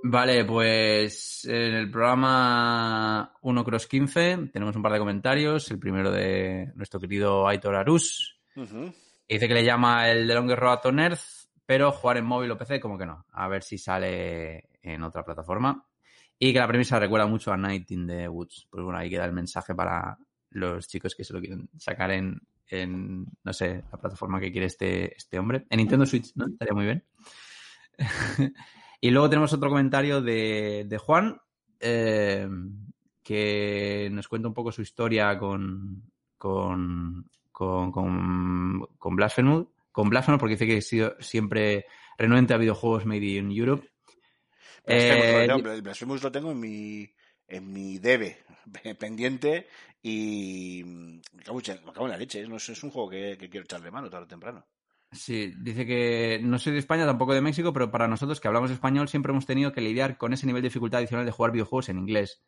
Vale, 0.03 0.45
pues 0.45 1.45
en 1.45 1.73
el 1.75 1.91
programa 1.91 3.33
1 3.41 3.63
Cross 3.63 3.87
15 3.87 4.49
tenemos 4.51 4.75
un 4.75 4.81
par 4.81 4.93
de 4.93 4.99
comentarios. 4.99 5.69
El 5.69 5.79
primero 5.79 6.11
de 6.11 6.71
nuestro 6.75 6.99
querido 6.99 7.47
Aitor 7.47 7.75
Arus. 7.75 8.39
Ujú. 8.55 8.91
Dice 9.29 9.47
que 9.47 9.53
le 9.53 9.63
llama 9.63 10.09
el 10.09 10.27
de 10.27 10.33
Longer 10.33 10.59
Road 10.59 10.85
on 10.85 10.99
Earth, 10.99 11.21
pero 11.65 11.91
jugar 11.91 12.17
en 12.17 12.25
móvil 12.25 12.51
o 12.51 12.57
PC 12.57 12.79
como 12.79 12.97
que 12.97 13.05
no. 13.05 13.25
A 13.31 13.47
ver 13.47 13.63
si 13.63 13.77
sale 13.77 14.69
en 14.81 15.03
otra 15.03 15.23
plataforma. 15.23 15.85
Y 16.39 16.51
que 16.51 16.59
la 16.59 16.67
premisa 16.67 16.99
recuerda 16.99 17.27
mucho 17.27 17.53
a 17.53 17.57
Night 17.57 17.91
in 17.91 18.07
the 18.07 18.27
Woods. 18.27 18.67
Pues 18.71 18.83
bueno, 18.83 18.97
ahí 18.97 19.09
queda 19.09 19.25
el 19.25 19.33
mensaje 19.33 19.75
para 19.75 20.17
los 20.49 20.87
chicos 20.87 21.13
que 21.13 21.23
se 21.23 21.33
lo 21.33 21.39
quieren 21.39 21.69
sacar 21.77 22.09
en, 22.11 22.41
en 22.67 23.27
no 23.43 23.53
sé, 23.53 23.83
la 23.91 23.99
plataforma 23.99 24.39
que 24.39 24.51
quiere 24.51 24.65
este, 24.65 25.15
este 25.15 25.37
hombre. 25.37 25.67
En 25.69 25.77
Nintendo 25.77 26.07
Switch, 26.07 26.35
¿no? 26.35 26.47
Estaría 26.47 26.73
muy 26.73 26.85
bien. 26.85 27.03
y 29.01 29.09
luego 29.11 29.29
tenemos 29.29 29.51
otro 29.51 29.69
comentario 29.69 30.21
de, 30.21 30.85
de 30.87 30.97
Juan, 30.97 31.41
eh, 31.79 32.47
que 33.23 34.09
nos 34.11 34.27
cuenta 34.27 34.47
un 34.47 34.53
poco 34.53 34.71
su 34.71 34.81
historia 34.81 35.37
con, 35.37 36.03
con, 36.37 37.29
con, 37.51 37.91
con, 37.91 38.87
con 38.97 39.15
Blasphemous, 39.15 39.67
con 39.91 40.09
Blasphemous, 40.09 40.39
porque 40.39 40.53
dice 40.55 40.67
que 40.67 40.77
ha 40.77 40.81
sido 40.81 41.15
siempre 41.19 41.85
renuente 42.17 42.53
a 42.53 42.57
videojuegos 42.57 43.05
made 43.05 43.25
in 43.25 43.51
Europe. 43.51 43.87
Eh, 44.85 45.47
Blasphemous, 45.47 45.81
Blasphemous 45.83 46.23
lo 46.23 46.31
tengo 46.31 46.51
en 46.51 46.59
mi, 46.59 47.09
en 47.47 47.71
mi 47.73 47.97
debe 47.99 48.43
pendiente 48.99 49.67
y 50.01 50.83
me 50.85 51.43
cago, 51.43 51.61
en- 51.65 52.09
la 52.09 52.17
leche. 52.17 52.47
No 52.47 52.57
es, 52.57 52.69
es 52.69 52.83
un 52.83 52.91
juego 52.91 53.09
que, 53.09 53.37
que 53.39 53.49
quiero 53.49 53.63
echarle 53.65 53.91
mano 53.91 54.09
tarde 54.09 54.25
o 54.25 54.27
temprano. 54.27 54.65
Sí, 55.13 55.53
dice 55.57 55.85
que 55.85 56.39
no 56.41 56.57
soy 56.57 56.71
de 56.71 56.79
España, 56.79 57.05
tampoco 57.05 57.33
de 57.33 57.41
México, 57.41 57.73
pero 57.73 57.91
para 57.91 58.07
nosotros 58.07 58.39
que 58.39 58.47
hablamos 58.47 58.71
español 58.71 59.09
siempre 59.09 59.31
hemos 59.31 59.45
tenido 59.45 59.73
que 59.73 59.81
lidiar 59.81 60.17
con 60.17 60.31
ese 60.31 60.45
nivel 60.45 60.61
de 60.61 60.69
dificultad 60.69 60.99
adicional 60.99 61.25
de 61.25 61.33
jugar 61.33 61.51
videojuegos 61.51 61.89
en 61.89 61.97
inglés. 61.97 62.41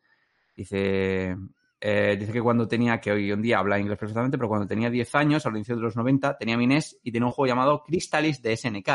Dice, 0.56 1.36
eh, 1.82 2.16
dice 2.18 2.32
que 2.32 2.42
cuando 2.42 2.66
tenía, 2.66 3.02
que 3.02 3.12
hoy 3.12 3.32
en 3.32 3.42
día 3.42 3.60
habla 3.60 3.80
inglés 3.80 3.98
perfectamente, 3.98 4.38
pero 4.38 4.48
cuando 4.48 4.66
tenía 4.66 4.90
10 4.90 5.14
años, 5.16 5.46
al 5.46 5.56
inicio 5.56 5.76
de 5.76 5.82
los 5.82 5.98
90, 5.98 6.38
tenía 6.38 6.58
mi 6.58 6.66
NES 6.66 7.00
y 7.04 7.12
tenía 7.12 7.26
un 7.26 7.34
juego 7.34 7.48
llamado 7.48 7.84
Crystalis 7.84 8.42
de 8.42 8.56
SNK. 8.56 8.90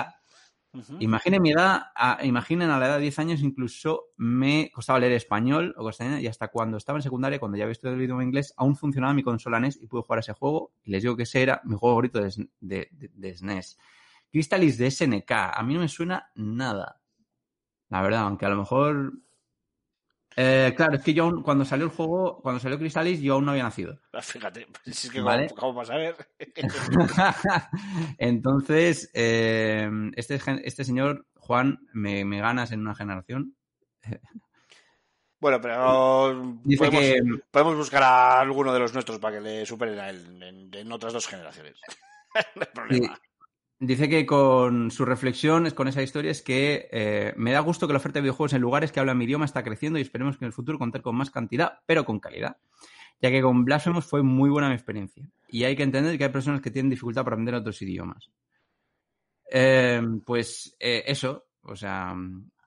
Imaginen 1.01 1.43
mi 1.43 1.51
edad, 1.53 1.83
imaginen 2.25 2.71
a 2.71 2.79
la 2.79 2.87
edad 2.87 2.97
de 2.97 3.03
10 3.03 3.19
años, 3.21 3.41
incluso 3.41 4.07
me 4.17 4.71
costaba 4.75 4.99
leer 4.99 5.13
español 5.13 5.73
o 5.79 5.85
castellano, 5.87 6.19
y 6.19 6.27
hasta 6.27 6.49
cuando 6.49 6.77
estaba 6.77 6.99
en 6.99 7.03
secundaria, 7.05 7.39
cuando 7.39 7.57
ya 7.57 7.65
había 7.65 7.73
estudiado 7.73 7.97
el 7.97 8.03
idioma 8.03 8.25
inglés, 8.25 8.53
aún 8.57 8.75
funcionaba 8.77 9.15
mi 9.15 9.23
consola 9.23 9.59
NES 9.59 9.79
y 9.81 9.87
pude 9.87 10.03
jugar 10.03 10.19
a 10.19 10.21
ese 10.21 10.33
juego. 10.33 10.73
Y 10.83 10.91
les 10.91 11.03
digo 11.03 11.17
que 11.17 11.23
ese 11.23 11.41
era 11.43 11.61
mi 11.65 11.77
juego 11.77 11.93
favorito 11.95 12.21
de, 12.21 12.49
de, 12.61 12.89
de- 12.91 13.11
de 13.15 13.29
SNES. 13.31 13.79
Crystalis 14.33 14.77
de 14.77 14.87
SNK, 14.89 15.31
a 15.57 15.63
mí 15.63 15.75
no 15.75 15.81
me 15.81 15.89
suena 15.89 16.31
nada. 16.35 17.01
La 17.91 18.03
verdad, 18.03 18.23
aunque 18.23 18.47
a 18.47 18.51
lo 18.51 18.57
mejor. 18.57 19.13
Eh, 20.41 20.73
claro, 20.77 20.95
es 20.95 21.03
que 21.03 21.13
yo 21.13 21.25
aún, 21.25 21.43
cuando 21.43 21.65
salió 21.65 21.87
el 21.87 21.91
juego, 21.91 22.41
cuando 22.41 22.61
salió 22.61 22.79
Crystalis, 22.79 23.21
yo 23.21 23.35
aún 23.35 23.45
no 23.45 23.51
había 23.51 23.65
nacido. 23.65 23.99
Ah, 24.13 24.23
Fíjate, 24.23 24.69
pues 24.85 25.05
es 25.05 25.11
que 25.11 25.21
Vale. 25.21 25.51
¿cómo, 25.51 25.75
vas 25.75 25.91
a 25.91 25.97
ver? 25.97 26.15
Entonces, 28.19 29.11
eh, 29.15 29.91
este, 30.15 30.41
este 30.63 30.85
señor, 30.85 31.27
Juan, 31.35 31.81
me, 31.93 32.25
me 32.25 32.39
ganas 32.39 32.71
en 32.71 32.83
una 32.83 32.95
generación. 32.95 33.57
bueno, 35.41 35.61
pero 35.61 36.61
Dice 36.63 36.85
podemos, 36.85 37.01
que. 37.01 37.21
podemos 37.51 37.77
buscar 37.77 38.05
a 38.05 38.41
alguno 38.41 38.73
de 38.73 38.79
los 38.79 38.95
nuestros 38.95 39.19
para 39.19 39.39
que 39.39 39.43
le 39.43 39.67
superen 39.67 39.99
a 39.99 40.09
él 40.09 40.41
en, 40.41 40.73
en 40.73 40.93
otras 40.93 41.13
dos 41.13 41.27
generaciones. 41.27 41.81
no 42.55 42.63
hay 42.63 42.73
problema. 42.73 43.21
Dice 43.81 44.09
que 44.09 44.27
con 44.27 44.91
su 44.91 45.05
reflexión 45.05 45.71
con 45.71 45.87
esa 45.87 46.03
historia 46.03 46.33
es 46.33 46.43
que 46.43 46.89
eh, 46.91 47.33
me 47.37 47.53
da 47.53 47.61
gusto 47.61 47.87
que 47.87 47.93
la 47.93 47.99
oferta 47.99 48.19
de 48.19 48.23
videojuegos 48.23 48.53
en 48.53 48.61
lugares 48.61 48.91
que 48.91 48.99
hablan 48.99 49.17
mi 49.17 49.25
idioma 49.25 49.45
está 49.45 49.63
creciendo 49.63 49.99
y 49.99 50.03
esperemos 50.03 50.37
que 50.37 50.45
en 50.45 50.49
el 50.49 50.53
futuro 50.53 50.81
contar 50.81 51.01
con 51.01 51.15
más 51.15 51.31
cantidad, 51.31 51.79
pero 51.87 52.05
con 52.05 52.19
calidad. 52.19 52.57
Ya 53.21 53.31
que 53.31 53.41
con 53.41 53.65
Blasphemous 53.65 54.05
fue 54.05 54.25
muy 54.25 54.51
buena 54.51 54.69
mi 54.69 54.75
experiencia. 54.75 55.31
Y 55.49 55.63
hay 55.63 55.77
que 55.77 55.85
entender 55.85 56.19
que 56.19 56.25
hay 56.25 56.31
personas 56.31 56.61
que 56.61 56.73
tienen 56.73 56.91
dificultad 56.91 57.23
para 57.23 57.35
aprender 57.35 57.55
otros 57.55 57.81
idiomas. 57.81 58.33
Eh, 59.49 60.03
pues 60.27 60.77
eh, 60.81 61.05
eso, 61.07 61.47
o 61.63 61.77
sea, 61.77 62.17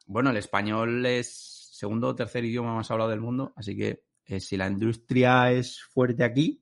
bueno, 0.06 0.30
el 0.30 0.38
español 0.38 1.06
es 1.06 1.72
segundo 1.74 2.08
o 2.08 2.16
tercer 2.16 2.46
idioma 2.46 2.74
más 2.74 2.90
hablado 2.90 3.10
del 3.10 3.20
mundo, 3.20 3.52
así 3.58 3.76
que 3.76 4.04
si 4.40 4.56
la 4.56 4.68
industria 4.68 5.52
es 5.52 5.82
fuerte 5.82 6.24
aquí, 6.24 6.62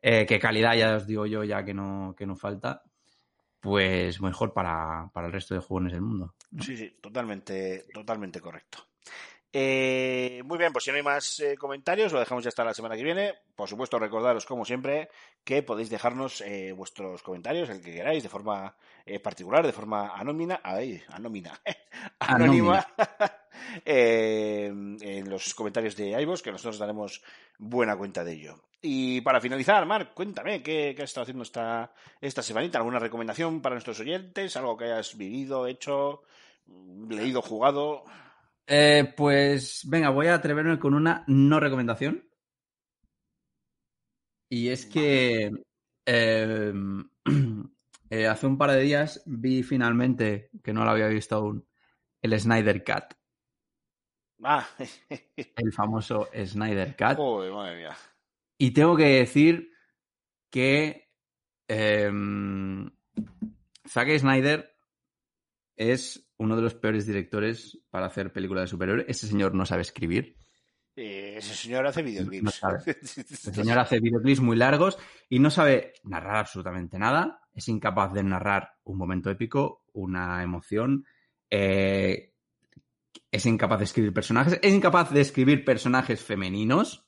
que 0.00 0.38
calidad 0.38 0.76
ya 0.76 0.96
os 0.96 1.06
digo 1.06 1.26
yo 1.26 1.42
ya 1.44 1.64
que 1.64 1.72
no, 1.72 2.14
que 2.16 2.26
no 2.26 2.36
falta, 2.36 2.82
pues 3.64 4.20
mejor 4.20 4.52
para, 4.52 5.08
para 5.14 5.26
el 5.26 5.32
resto 5.32 5.54
de 5.54 5.60
jóvenes 5.60 5.94
del 5.94 6.02
mundo. 6.02 6.34
Sí, 6.60 6.76
sí, 6.76 6.98
totalmente, 7.00 7.86
totalmente 7.94 8.38
correcto. 8.38 8.88
Eh, 9.50 10.42
muy 10.44 10.58
bien, 10.58 10.70
pues 10.70 10.84
si 10.84 10.90
no 10.90 10.98
hay 10.98 11.02
más 11.02 11.40
eh, 11.40 11.56
comentarios, 11.56 12.12
lo 12.12 12.18
dejamos 12.18 12.44
ya 12.44 12.48
hasta 12.48 12.62
la 12.62 12.74
semana 12.74 12.94
que 12.94 13.02
viene. 13.04 13.32
Por 13.56 13.66
supuesto, 13.66 13.98
recordaros, 13.98 14.44
como 14.44 14.66
siempre, 14.66 15.08
que 15.44 15.62
podéis 15.62 15.88
dejarnos 15.88 16.42
eh, 16.42 16.72
vuestros 16.72 17.22
comentarios, 17.22 17.70
el 17.70 17.80
que 17.80 17.94
queráis, 17.94 18.22
de 18.22 18.28
forma 18.28 18.76
eh, 19.06 19.18
particular, 19.18 19.64
de 19.64 19.72
forma 19.72 20.08
anónima, 20.14 20.60
ay, 20.62 21.02
anónima, 21.08 21.58
anónima, 22.18 22.86
eh, 23.84 24.66
en 24.66 25.30
los 25.30 25.54
comentarios 25.54 25.96
de 25.96 26.20
iVoox, 26.22 26.42
que 26.42 26.52
nosotros 26.52 26.78
daremos 26.78 27.22
buena 27.58 27.96
cuenta 27.96 28.24
de 28.24 28.32
ello. 28.32 28.64
Y 28.82 29.22
para 29.22 29.40
finalizar, 29.40 29.86
Marc, 29.86 30.12
cuéntame, 30.12 30.62
¿qué, 30.62 30.92
qué 30.94 31.02
has 31.02 31.10
estado 31.10 31.22
haciendo 31.22 31.42
esta, 31.42 31.92
esta 32.20 32.42
semanita? 32.42 32.78
¿Alguna 32.78 32.98
recomendación 32.98 33.62
para 33.62 33.74
nuestros 33.74 33.98
oyentes? 34.00 34.56
¿Algo 34.56 34.76
que 34.76 34.84
hayas 34.84 35.16
vivido, 35.16 35.66
hecho, 35.66 36.22
leído, 37.08 37.40
jugado? 37.40 38.04
Eh, 38.66 39.12
pues 39.16 39.82
venga, 39.86 40.10
voy 40.10 40.26
a 40.26 40.34
atreverme 40.34 40.78
con 40.78 40.94
una 40.94 41.24
no 41.26 41.60
recomendación. 41.60 42.28
Y 44.48 44.68
es 44.68 44.86
que 44.86 45.50
eh, 46.06 46.72
eh, 48.10 48.26
hace 48.26 48.46
un 48.46 48.58
par 48.58 48.70
de 48.70 48.80
días 48.80 49.22
vi 49.26 49.62
finalmente, 49.62 50.50
que 50.62 50.72
no 50.72 50.84
lo 50.84 50.90
había 50.90 51.08
visto 51.08 51.36
aún, 51.36 51.66
el 52.22 52.38
Snyder 52.38 52.84
Cut, 52.84 53.14
Ah, 54.42 54.66
el 55.56 55.72
famoso 55.72 56.28
Snyder 56.44 56.96
Cut. 56.96 57.16
joder, 57.16 57.52
madre 57.52 57.76
mía. 57.76 57.96
Y 58.58 58.70
tengo 58.72 58.96
que 58.96 59.04
decir 59.20 59.70
que 60.50 61.08
eh, 61.68 62.10
Zack 63.88 64.18
Snyder 64.18 64.76
es 65.76 66.30
uno 66.38 66.56
de 66.56 66.62
los 66.62 66.74
peores 66.74 67.06
directores 67.06 67.78
para 67.90 68.06
hacer 68.06 68.32
películas 68.32 68.62
de 68.64 68.68
superhéroes. 68.68 69.06
Ese 69.08 69.26
señor 69.26 69.54
no 69.54 69.66
sabe 69.66 69.82
escribir. 69.82 70.36
Eh, 70.96 71.34
ese 71.38 71.54
señor 71.54 71.86
hace 71.86 72.02
No 72.02 72.08
videoclips. 72.08 72.54
sabe. 72.54 72.78
El 72.86 72.96
señor 73.54 73.78
hace 73.78 73.98
videoclips 73.98 74.40
muy 74.40 74.56
largos 74.56 74.96
y 75.28 75.38
no 75.40 75.50
sabe 75.50 75.94
narrar 76.04 76.36
absolutamente 76.36 76.98
nada. 76.98 77.40
Es 77.52 77.68
incapaz 77.68 78.12
de 78.12 78.22
narrar 78.22 78.74
un 78.84 78.98
momento 78.98 79.30
épico, 79.30 79.84
una 79.92 80.42
emoción. 80.42 81.04
eh, 81.50 82.33
es 83.34 83.46
incapaz 83.46 83.78
de 83.78 83.84
escribir 83.84 84.12
personajes. 84.12 84.58
Es 84.62 84.72
incapaz 84.72 85.10
de 85.12 85.20
escribir 85.20 85.64
personajes 85.64 86.22
femeninos. 86.22 87.04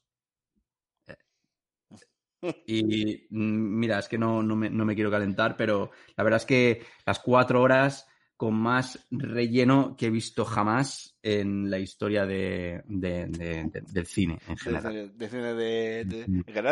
Y 2.67 3.27
mm, 3.31 3.79
mira, 3.79 3.99
es 3.99 4.09
que 4.09 4.19
no, 4.19 4.43
no 4.43 4.55
me, 4.57 4.69
no 4.71 4.85
me 4.85 4.95
quiero 4.95 5.11
calentar, 5.11 5.57
pero 5.57 5.91
la 6.17 6.23
verdad 6.25 6.37
es 6.41 6.47
que 6.47 6.83
las 7.05 7.19
cuatro 7.19 7.63
horas 7.63 8.07
con 8.37 8.55
más 8.55 9.07
relleno 9.11 9.97
que 9.97 10.07
he 10.07 10.11
visto 10.11 10.45
jamás 10.45 11.17
en 11.23 11.71
la 11.71 11.79
historia 11.79 12.27
de, 12.27 12.83
de- 12.87 13.27
de- 13.29 13.65
de- 13.73 13.83
del 13.91 14.07
cine 14.07 14.39
en 14.47 14.57
general. 14.59 15.17
de- 15.17 15.29
cine 15.29 15.55
de, 15.55 16.05
de- 16.05 16.27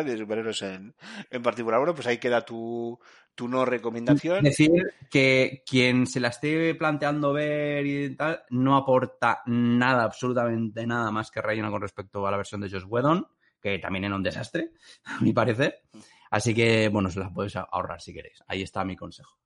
de 0.04 0.18
superhéroes 0.18 0.62
en, 0.62 0.94
en 1.30 1.42
particular. 1.42 1.80
Bueno, 1.80 1.94
pues 1.94 2.06
ahí 2.06 2.18
queda 2.18 2.44
tu, 2.44 2.98
tu 3.34 3.48
no 3.48 3.64
recomendación. 3.64 4.44
Decir 4.44 4.94
que 5.10 5.62
quien 5.66 6.06
se 6.06 6.20
la 6.20 6.28
esté 6.28 6.74
planteando 6.74 7.32
ver 7.32 7.86
y 7.86 8.14
tal, 8.16 8.42
no 8.50 8.76
aporta 8.76 9.42
nada, 9.46 10.04
absolutamente 10.04 10.86
nada 10.86 11.10
más 11.10 11.30
que 11.30 11.42
relleno 11.42 11.70
con 11.70 11.82
respecto 11.82 12.26
a 12.26 12.30
la 12.30 12.36
versión 12.36 12.60
de 12.60 12.70
Josh 12.70 12.84
Whedon, 12.86 13.26
que 13.60 13.78
también 13.78 14.04
era 14.04 14.14
un 14.14 14.22
desastre, 14.22 14.72
a 15.04 15.20
mi 15.20 15.32
parecer. 15.32 15.82
Así 16.30 16.54
que, 16.54 16.88
bueno, 16.88 17.10
se 17.10 17.20
las 17.20 17.32
podéis 17.32 17.56
ahorrar 17.56 18.00
si 18.00 18.12
queréis. 18.12 18.42
Ahí 18.46 18.62
está 18.62 18.84
mi 18.84 18.96
consejo. 18.96 19.38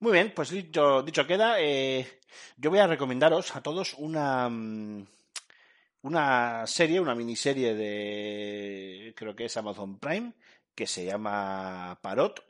Muy 0.00 0.12
bien, 0.12 0.32
pues 0.34 0.50
dicho, 0.50 1.02
dicho 1.02 1.26
queda, 1.26 1.60
eh, 1.60 2.06
yo 2.56 2.70
voy 2.70 2.78
a 2.78 2.86
recomendaros 2.86 3.56
a 3.56 3.62
todos 3.62 3.94
una, 3.94 4.48
mm, 4.48 5.06
una 6.02 6.66
serie, 6.66 7.00
una 7.00 7.16
miniserie 7.16 7.74
de, 7.74 9.12
creo 9.16 9.34
que 9.34 9.46
es 9.46 9.56
Amazon 9.56 9.98
Prime, 9.98 10.34
que 10.74 10.86
se 10.86 11.04
llama 11.04 11.98
Parot 12.00 12.47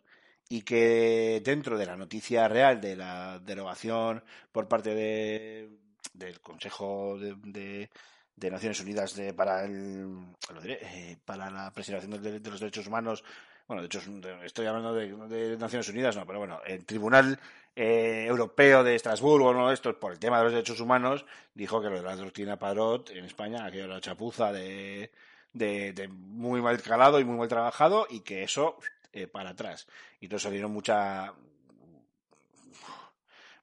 y 0.49 0.63
que 0.63 1.41
dentro 1.45 1.77
de 1.79 1.87
la 1.87 1.97
noticia 1.97 2.49
real 2.49 2.81
de 2.81 2.97
la 2.97 3.39
derogación 3.41 4.25
por 4.53 4.69
parte 4.69 4.95
de, 4.95 5.71
del 6.15 6.41
Consejo 6.41 7.19
de, 7.19 7.35
de- 7.45 7.91
de 8.37 8.51
Naciones 8.53 8.81
Unidas 8.81 9.15
de, 9.17 9.35
para 9.35 9.65
el, 9.65 10.17
eh, 10.65 11.17
para 11.25 11.51
la 11.51 11.73
preservación 11.73 12.23
de, 12.23 12.39
de 12.41 12.51
los 12.51 12.61
derechos 12.61 12.87
humanos 12.87 13.25
bueno, 13.67 13.83
de 13.83 13.87
hecho, 13.87 14.01
de- 14.07 14.47
estoy 14.47 14.67
hablando 14.67 14.95
de, 14.95 15.09
de 15.29 15.59
Naciones 15.59 15.89
Unidas, 15.91 16.17
no, 16.17 16.25
pero 16.27 16.39
bueno, 16.39 16.61
el 16.67 16.87
Tribunal 16.87 17.39
eh, 17.77 18.25
Europeo 18.27 18.83
de 18.83 18.95
Estrasburgo, 18.95 19.53
¿no? 19.53 19.71
Esto, 19.71 19.99
por 20.01 20.13
el 20.13 20.19
tema 20.19 20.39
de 20.39 20.45
los 20.45 20.53
derechos 20.53 20.81
humanos, 20.81 21.27
dijo 21.55 21.83
que 21.83 21.91
lo 21.91 21.97
de 21.97 22.03
la 22.03 22.17
doctrina 22.17 22.59
Parot 22.59 23.11
en 23.11 23.25
España, 23.27 23.67
aquello 23.67 23.85
era 23.85 24.01
chapuza 24.01 24.53
de, 24.53 25.11
de, 25.53 25.93
de 25.93 26.09
muy 26.09 26.63
mal 26.63 26.81
calado 26.81 27.21
y 27.21 27.25
muy 27.25 27.37
mal 27.37 27.49
trabajado, 27.49 28.07
y 28.09 28.21
que 28.21 28.43
eso 28.43 28.79
eh, 29.13 29.27
para 29.27 29.51
atrás. 29.51 29.87
Y 30.21 30.27
entonces 30.27 30.45
salieron 30.45 30.73
mucha 30.73 31.33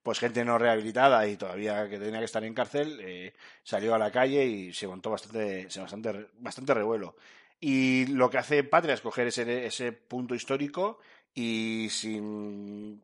pues 0.03 0.19
gente 0.19 0.45
no 0.45 0.57
rehabilitada 0.57 1.27
y 1.27 1.35
todavía 1.35 1.89
que 1.89 1.97
tenía 1.97 2.19
que 2.19 2.25
estar 2.25 2.43
en 2.43 2.53
cárcel, 2.53 2.99
eh, 3.01 3.33
salió 3.63 3.95
a 3.95 3.97
la 3.97 4.11
calle 4.11 4.45
y 4.45 4.73
se 4.73 4.87
montó 4.87 5.09
bastante, 5.09 5.67
bastante, 5.79 6.27
bastante 6.37 6.73
revuelo. 6.75 7.15
Y 7.59 8.05
lo 8.07 8.29
que 8.29 8.37
hace 8.37 8.63
Patria 8.63 8.93
es 8.93 9.01
coger 9.01 9.27
ese, 9.27 9.65
ese 9.65 9.91
punto 9.93 10.35
histórico 10.35 10.99
y 11.33 11.87
sin 11.89 13.01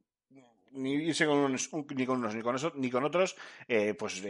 ni 0.73 0.93
irse 0.93 1.25
con 1.25 1.51
ni 1.95 2.05
con 2.05 2.19
unos 2.19 2.35
ni 2.35 2.41
con, 2.41 2.55
esos- 2.55 2.75
ni 2.75 2.89
con 2.91 3.03
otros, 3.03 3.35
eh, 3.67 3.93
pues 3.95 4.21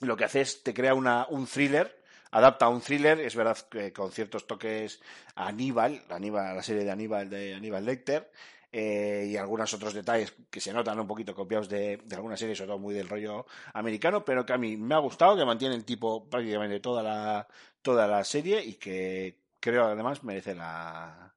lo 0.00 0.16
que 0.16 0.24
hace 0.24 0.40
es 0.42 0.62
te 0.62 0.74
crea 0.74 0.94
una, 0.94 1.26
un 1.28 1.46
thriller, 1.46 2.01
adapta 2.32 2.66
a 2.66 2.68
un 2.68 2.80
thriller, 2.80 3.20
es 3.20 3.36
verdad 3.36 3.56
que 3.70 3.92
con 3.92 4.10
ciertos 4.10 4.46
toques 4.46 5.00
a 5.36 5.48
Aníbal, 5.48 6.02
Aníbal, 6.10 6.56
la 6.56 6.62
serie 6.62 6.84
de 6.84 6.90
Aníbal 6.90 7.30
de 7.30 7.54
Aníbal 7.54 7.84
Lecter, 7.84 8.30
eh, 8.72 9.28
y 9.30 9.36
algunos 9.36 9.72
otros 9.74 9.92
detalles 9.92 10.34
que 10.50 10.60
se 10.60 10.72
notan 10.72 10.98
un 10.98 11.06
poquito 11.06 11.34
copiados 11.34 11.68
de, 11.68 11.98
de 11.98 12.16
alguna 12.16 12.38
serie, 12.38 12.56
sobre 12.56 12.68
todo 12.68 12.78
muy 12.78 12.94
del 12.94 13.08
rollo 13.08 13.46
americano, 13.74 14.24
pero 14.24 14.46
que 14.46 14.54
a 14.54 14.58
mí 14.58 14.78
me 14.78 14.94
ha 14.94 14.98
gustado, 14.98 15.36
que 15.36 15.44
mantiene 15.44 15.74
el 15.74 15.84
tipo 15.84 16.28
prácticamente 16.28 16.80
toda 16.80 17.02
la, 17.02 17.46
toda 17.82 18.06
la 18.08 18.24
serie 18.24 18.64
y 18.64 18.74
que 18.74 19.38
creo 19.60 19.84
además 19.84 20.24
merece 20.24 20.54
la, 20.54 21.34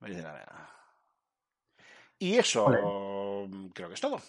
merece 0.00 0.22
la 0.22 0.32
pena. 0.32 0.68
Y 2.18 2.36
eso 2.36 2.66
creo 3.74 3.88
que 3.88 3.94
es 3.94 4.00
todo. 4.00 4.20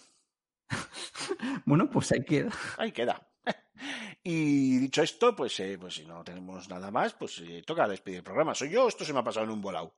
Bueno, 1.64 1.88
pues 1.90 2.12
ahí 2.12 2.24
queda. 2.24 2.50
Ahí 2.76 2.92
queda. 2.92 3.33
Y 4.22 4.78
dicho 4.78 5.02
esto, 5.02 5.36
pues, 5.36 5.58
eh, 5.60 5.76
pues 5.78 5.94
si 5.94 6.04
no 6.06 6.24
tenemos 6.24 6.68
nada 6.68 6.90
más, 6.90 7.14
pues 7.14 7.40
eh, 7.40 7.62
toca 7.66 7.86
despedir 7.88 8.18
el 8.18 8.24
programa. 8.24 8.54
¿Soy 8.54 8.70
yo 8.70 8.88
esto 8.88 9.04
se 9.04 9.12
me 9.12 9.20
ha 9.20 9.24
pasado 9.24 9.44
en 9.44 9.52
un 9.52 9.60
volado? 9.60 9.94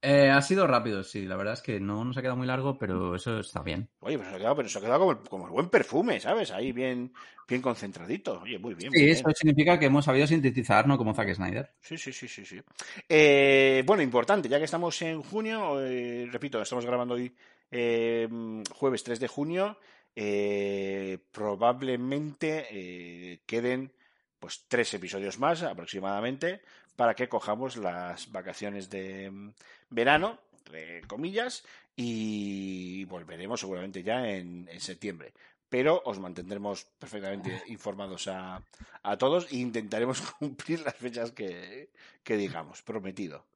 Eh, 0.00 0.30
ha 0.30 0.40
sido 0.42 0.66
rápido, 0.66 1.02
sí. 1.02 1.24
La 1.26 1.36
verdad 1.36 1.54
es 1.54 1.62
que 1.62 1.80
no 1.80 2.04
nos 2.04 2.16
ha 2.16 2.20
quedado 2.20 2.36
muy 2.36 2.46
largo, 2.46 2.78
pero 2.78 3.14
eso 3.16 3.38
está 3.40 3.62
bien. 3.62 3.88
Oye, 4.00 4.16
pues 4.16 4.28
se 4.28 4.34
ha 4.34 4.38
quedado, 4.38 4.56
pero 4.56 4.68
se 4.68 4.78
ha 4.78 4.80
quedado 4.80 4.98
como 5.00 5.12
el, 5.12 5.18
como 5.28 5.44
el 5.46 5.52
buen 5.52 5.68
perfume, 5.70 6.20
¿sabes? 6.20 6.50
Ahí 6.52 6.72
bien, 6.72 7.12
bien 7.48 7.62
concentradito. 7.62 8.40
Oye, 8.40 8.58
muy 8.58 8.74
bien. 8.74 8.92
muy 8.92 9.00
Sí, 9.00 9.06
bien. 9.06 9.26
eso 9.26 9.30
significa 9.34 9.78
que 9.78 9.86
hemos 9.86 10.04
sabido 10.04 10.26
sintetizar, 10.26 10.86
¿no? 10.86 10.98
Como 10.98 11.14
Zack 11.14 11.34
Snyder. 11.34 11.74
Sí, 11.80 11.96
sí, 11.96 12.12
sí, 12.12 12.28
sí, 12.28 12.44
sí. 12.44 12.60
Eh, 13.08 13.82
bueno, 13.86 14.02
importante, 14.02 14.48
ya 14.48 14.58
que 14.58 14.64
estamos 14.64 15.00
en 15.02 15.22
junio, 15.22 15.80
eh, 15.80 16.28
repito, 16.30 16.60
estamos 16.60 16.84
grabando 16.84 17.14
hoy 17.14 17.34
jueves 17.70 19.04
3 19.04 19.20
de 19.20 19.28
junio, 19.28 19.78
eh, 20.20 21.18
probablemente 21.30 22.66
eh, 22.72 23.40
queden 23.46 23.92
pues 24.40 24.64
tres 24.66 24.92
episodios 24.94 25.38
más 25.38 25.62
aproximadamente 25.62 26.60
para 26.96 27.14
que 27.14 27.28
cojamos 27.28 27.76
las 27.76 28.32
vacaciones 28.32 28.90
de 28.90 29.30
mm, 29.30 29.52
verano, 29.90 30.40
entre 30.56 31.02
comillas, 31.02 31.64
y 31.94 33.04
volveremos 33.04 33.60
seguramente 33.60 34.02
ya 34.02 34.28
en, 34.28 34.68
en 34.68 34.80
septiembre. 34.80 35.34
Pero 35.68 36.02
os 36.04 36.18
mantendremos 36.18 36.86
perfectamente 36.98 37.62
informados 37.68 38.26
a, 38.26 38.60
a 39.04 39.18
todos 39.18 39.46
e 39.52 39.58
intentaremos 39.58 40.20
cumplir 40.40 40.80
las 40.80 40.96
fechas 40.96 41.30
que, 41.30 41.90
que 42.24 42.36
digamos, 42.36 42.82
prometido. 42.82 43.46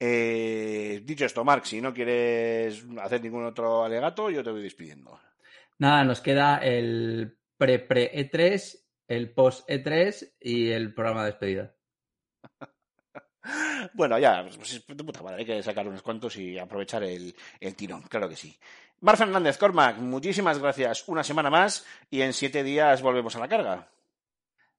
Eh, 0.00 1.02
dicho 1.04 1.26
esto, 1.26 1.44
Marc, 1.44 1.66
si 1.66 1.82
no 1.82 1.92
quieres 1.92 2.82
hacer 2.98 3.22
ningún 3.22 3.44
otro 3.44 3.84
alegato, 3.84 4.30
yo 4.30 4.42
te 4.42 4.50
voy 4.50 4.62
despidiendo. 4.62 5.20
Nada, 5.82 6.04
nos 6.04 6.20
queda 6.20 6.58
el 6.58 7.36
pre-pre-E3, 7.58 8.84
el 9.08 9.34
post-E3 9.34 10.34
y 10.38 10.70
el 10.70 10.94
programa 10.94 11.24
de 11.24 11.30
despedida. 11.32 11.74
Bueno, 13.94 14.16
ya, 14.20 14.44
pues 14.44 14.74
es 14.74 14.86
de 14.86 15.02
puta 15.02 15.20
madre, 15.24 15.38
hay 15.38 15.44
que 15.44 15.60
sacar 15.60 15.88
unos 15.88 16.02
cuantos 16.02 16.36
y 16.36 16.56
aprovechar 16.56 17.02
el, 17.02 17.34
el 17.58 17.74
tirón, 17.74 18.02
claro 18.02 18.28
que 18.28 18.36
sí. 18.36 18.56
Mar 19.00 19.16
Fernández, 19.16 19.58
Cormac, 19.58 19.98
muchísimas 19.98 20.60
gracias 20.60 21.08
una 21.08 21.24
semana 21.24 21.50
más 21.50 21.84
y 22.08 22.22
en 22.22 22.32
siete 22.32 22.62
días 22.62 23.02
volvemos 23.02 23.34
a 23.34 23.40
la 23.40 23.48
carga. 23.48 23.88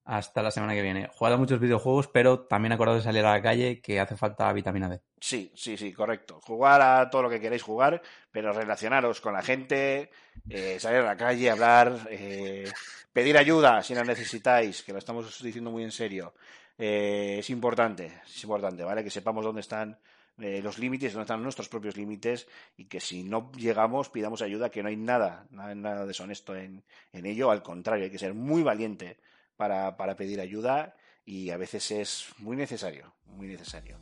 Hasta 0.06 0.42
la 0.42 0.50
semana 0.50 0.74
que 0.74 0.82
viene. 0.82 1.08
Jugad 1.08 1.32
a 1.32 1.36
muchos 1.38 1.58
videojuegos, 1.58 2.08
pero 2.08 2.40
también 2.40 2.72
acordaos 2.72 2.98
de 2.98 3.04
salir 3.04 3.24
a 3.24 3.32
la 3.32 3.40
calle 3.40 3.80
que 3.80 4.00
hace 4.00 4.16
falta 4.16 4.52
vitamina 4.52 4.88
D. 4.88 5.00
Sí, 5.18 5.50
sí, 5.54 5.78
sí, 5.78 5.94
correcto. 5.94 6.40
Jugar 6.42 6.82
a 6.82 7.08
todo 7.08 7.22
lo 7.22 7.30
que 7.30 7.40
queréis 7.40 7.62
jugar, 7.62 8.02
pero 8.30 8.52
relacionaros 8.52 9.22
con 9.22 9.32
la 9.32 9.40
gente, 9.40 10.10
eh, 10.50 10.78
salir 10.78 11.00
a 11.00 11.04
la 11.04 11.16
calle, 11.16 11.50
hablar, 11.50 12.06
eh, 12.10 12.70
pedir 13.14 13.38
ayuda 13.38 13.82
si 13.82 13.94
la 13.94 14.04
necesitáis, 14.04 14.82
que 14.82 14.92
lo 14.92 14.98
estamos 14.98 15.42
diciendo 15.42 15.70
muy 15.70 15.84
en 15.84 15.92
serio. 15.92 16.34
Eh, 16.76 17.36
es 17.38 17.48
importante, 17.48 18.20
es 18.26 18.42
importante, 18.42 18.84
¿vale? 18.84 19.02
Que 19.02 19.10
sepamos 19.10 19.42
dónde 19.42 19.62
están 19.62 19.98
eh, 20.38 20.60
los 20.62 20.78
límites, 20.78 21.14
dónde 21.14 21.24
están 21.24 21.42
nuestros 21.42 21.70
propios 21.70 21.96
límites 21.96 22.46
y 22.76 22.84
que 22.86 23.00
si 23.00 23.22
no 23.22 23.50
llegamos 23.52 24.10
pidamos 24.10 24.42
ayuda, 24.42 24.68
que 24.68 24.82
no 24.82 24.90
hay 24.90 24.96
nada, 24.96 25.46
nada, 25.50 25.74
nada 25.74 26.04
deshonesto 26.04 26.54
en, 26.54 26.82
en 27.12 27.24
ello, 27.24 27.50
al 27.50 27.62
contrario, 27.62 28.04
hay 28.04 28.10
que 28.10 28.18
ser 28.18 28.34
muy 28.34 28.62
valiente 28.62 29.16
para, 29.56 30.16
pedir 30.16 30.40
ayuda 30.40 30.94
y 31.24 31.50
a 31.50 31.56
veces 31.56 31.90
es 31.90 32.26
muy 32.38 32.56
necesario, 32.56 33.12
muy 33.26 33.46
necesario. 33.46 33.98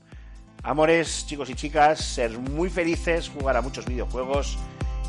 Amores, 0.62 1.26
chicos 1.26 1.50
y 1.50 1.54
chicas, 1.54 2.00
ser 2.00 2.38
muy 2.38 2.70
felices, 2.70 3.28
jugar 3.28 3.56
a 3.56 3.62
muchos 3.62 3.86
videojuegos 3.86 4.58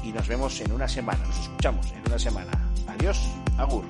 y 0.04 0.12
nos 0.12 0.28
vemos 0.28 0.60
en 0.62 0.72
una 0.72 0.88
semana, 0.88 1.24
nos 1.26 1.40
escuchamos 1.40 1.92
en 1.92 2.02
una 2.08 2.20
semana. 2.20 2.52
Adiós, 2.88 3.30
agur. 3.58 3.86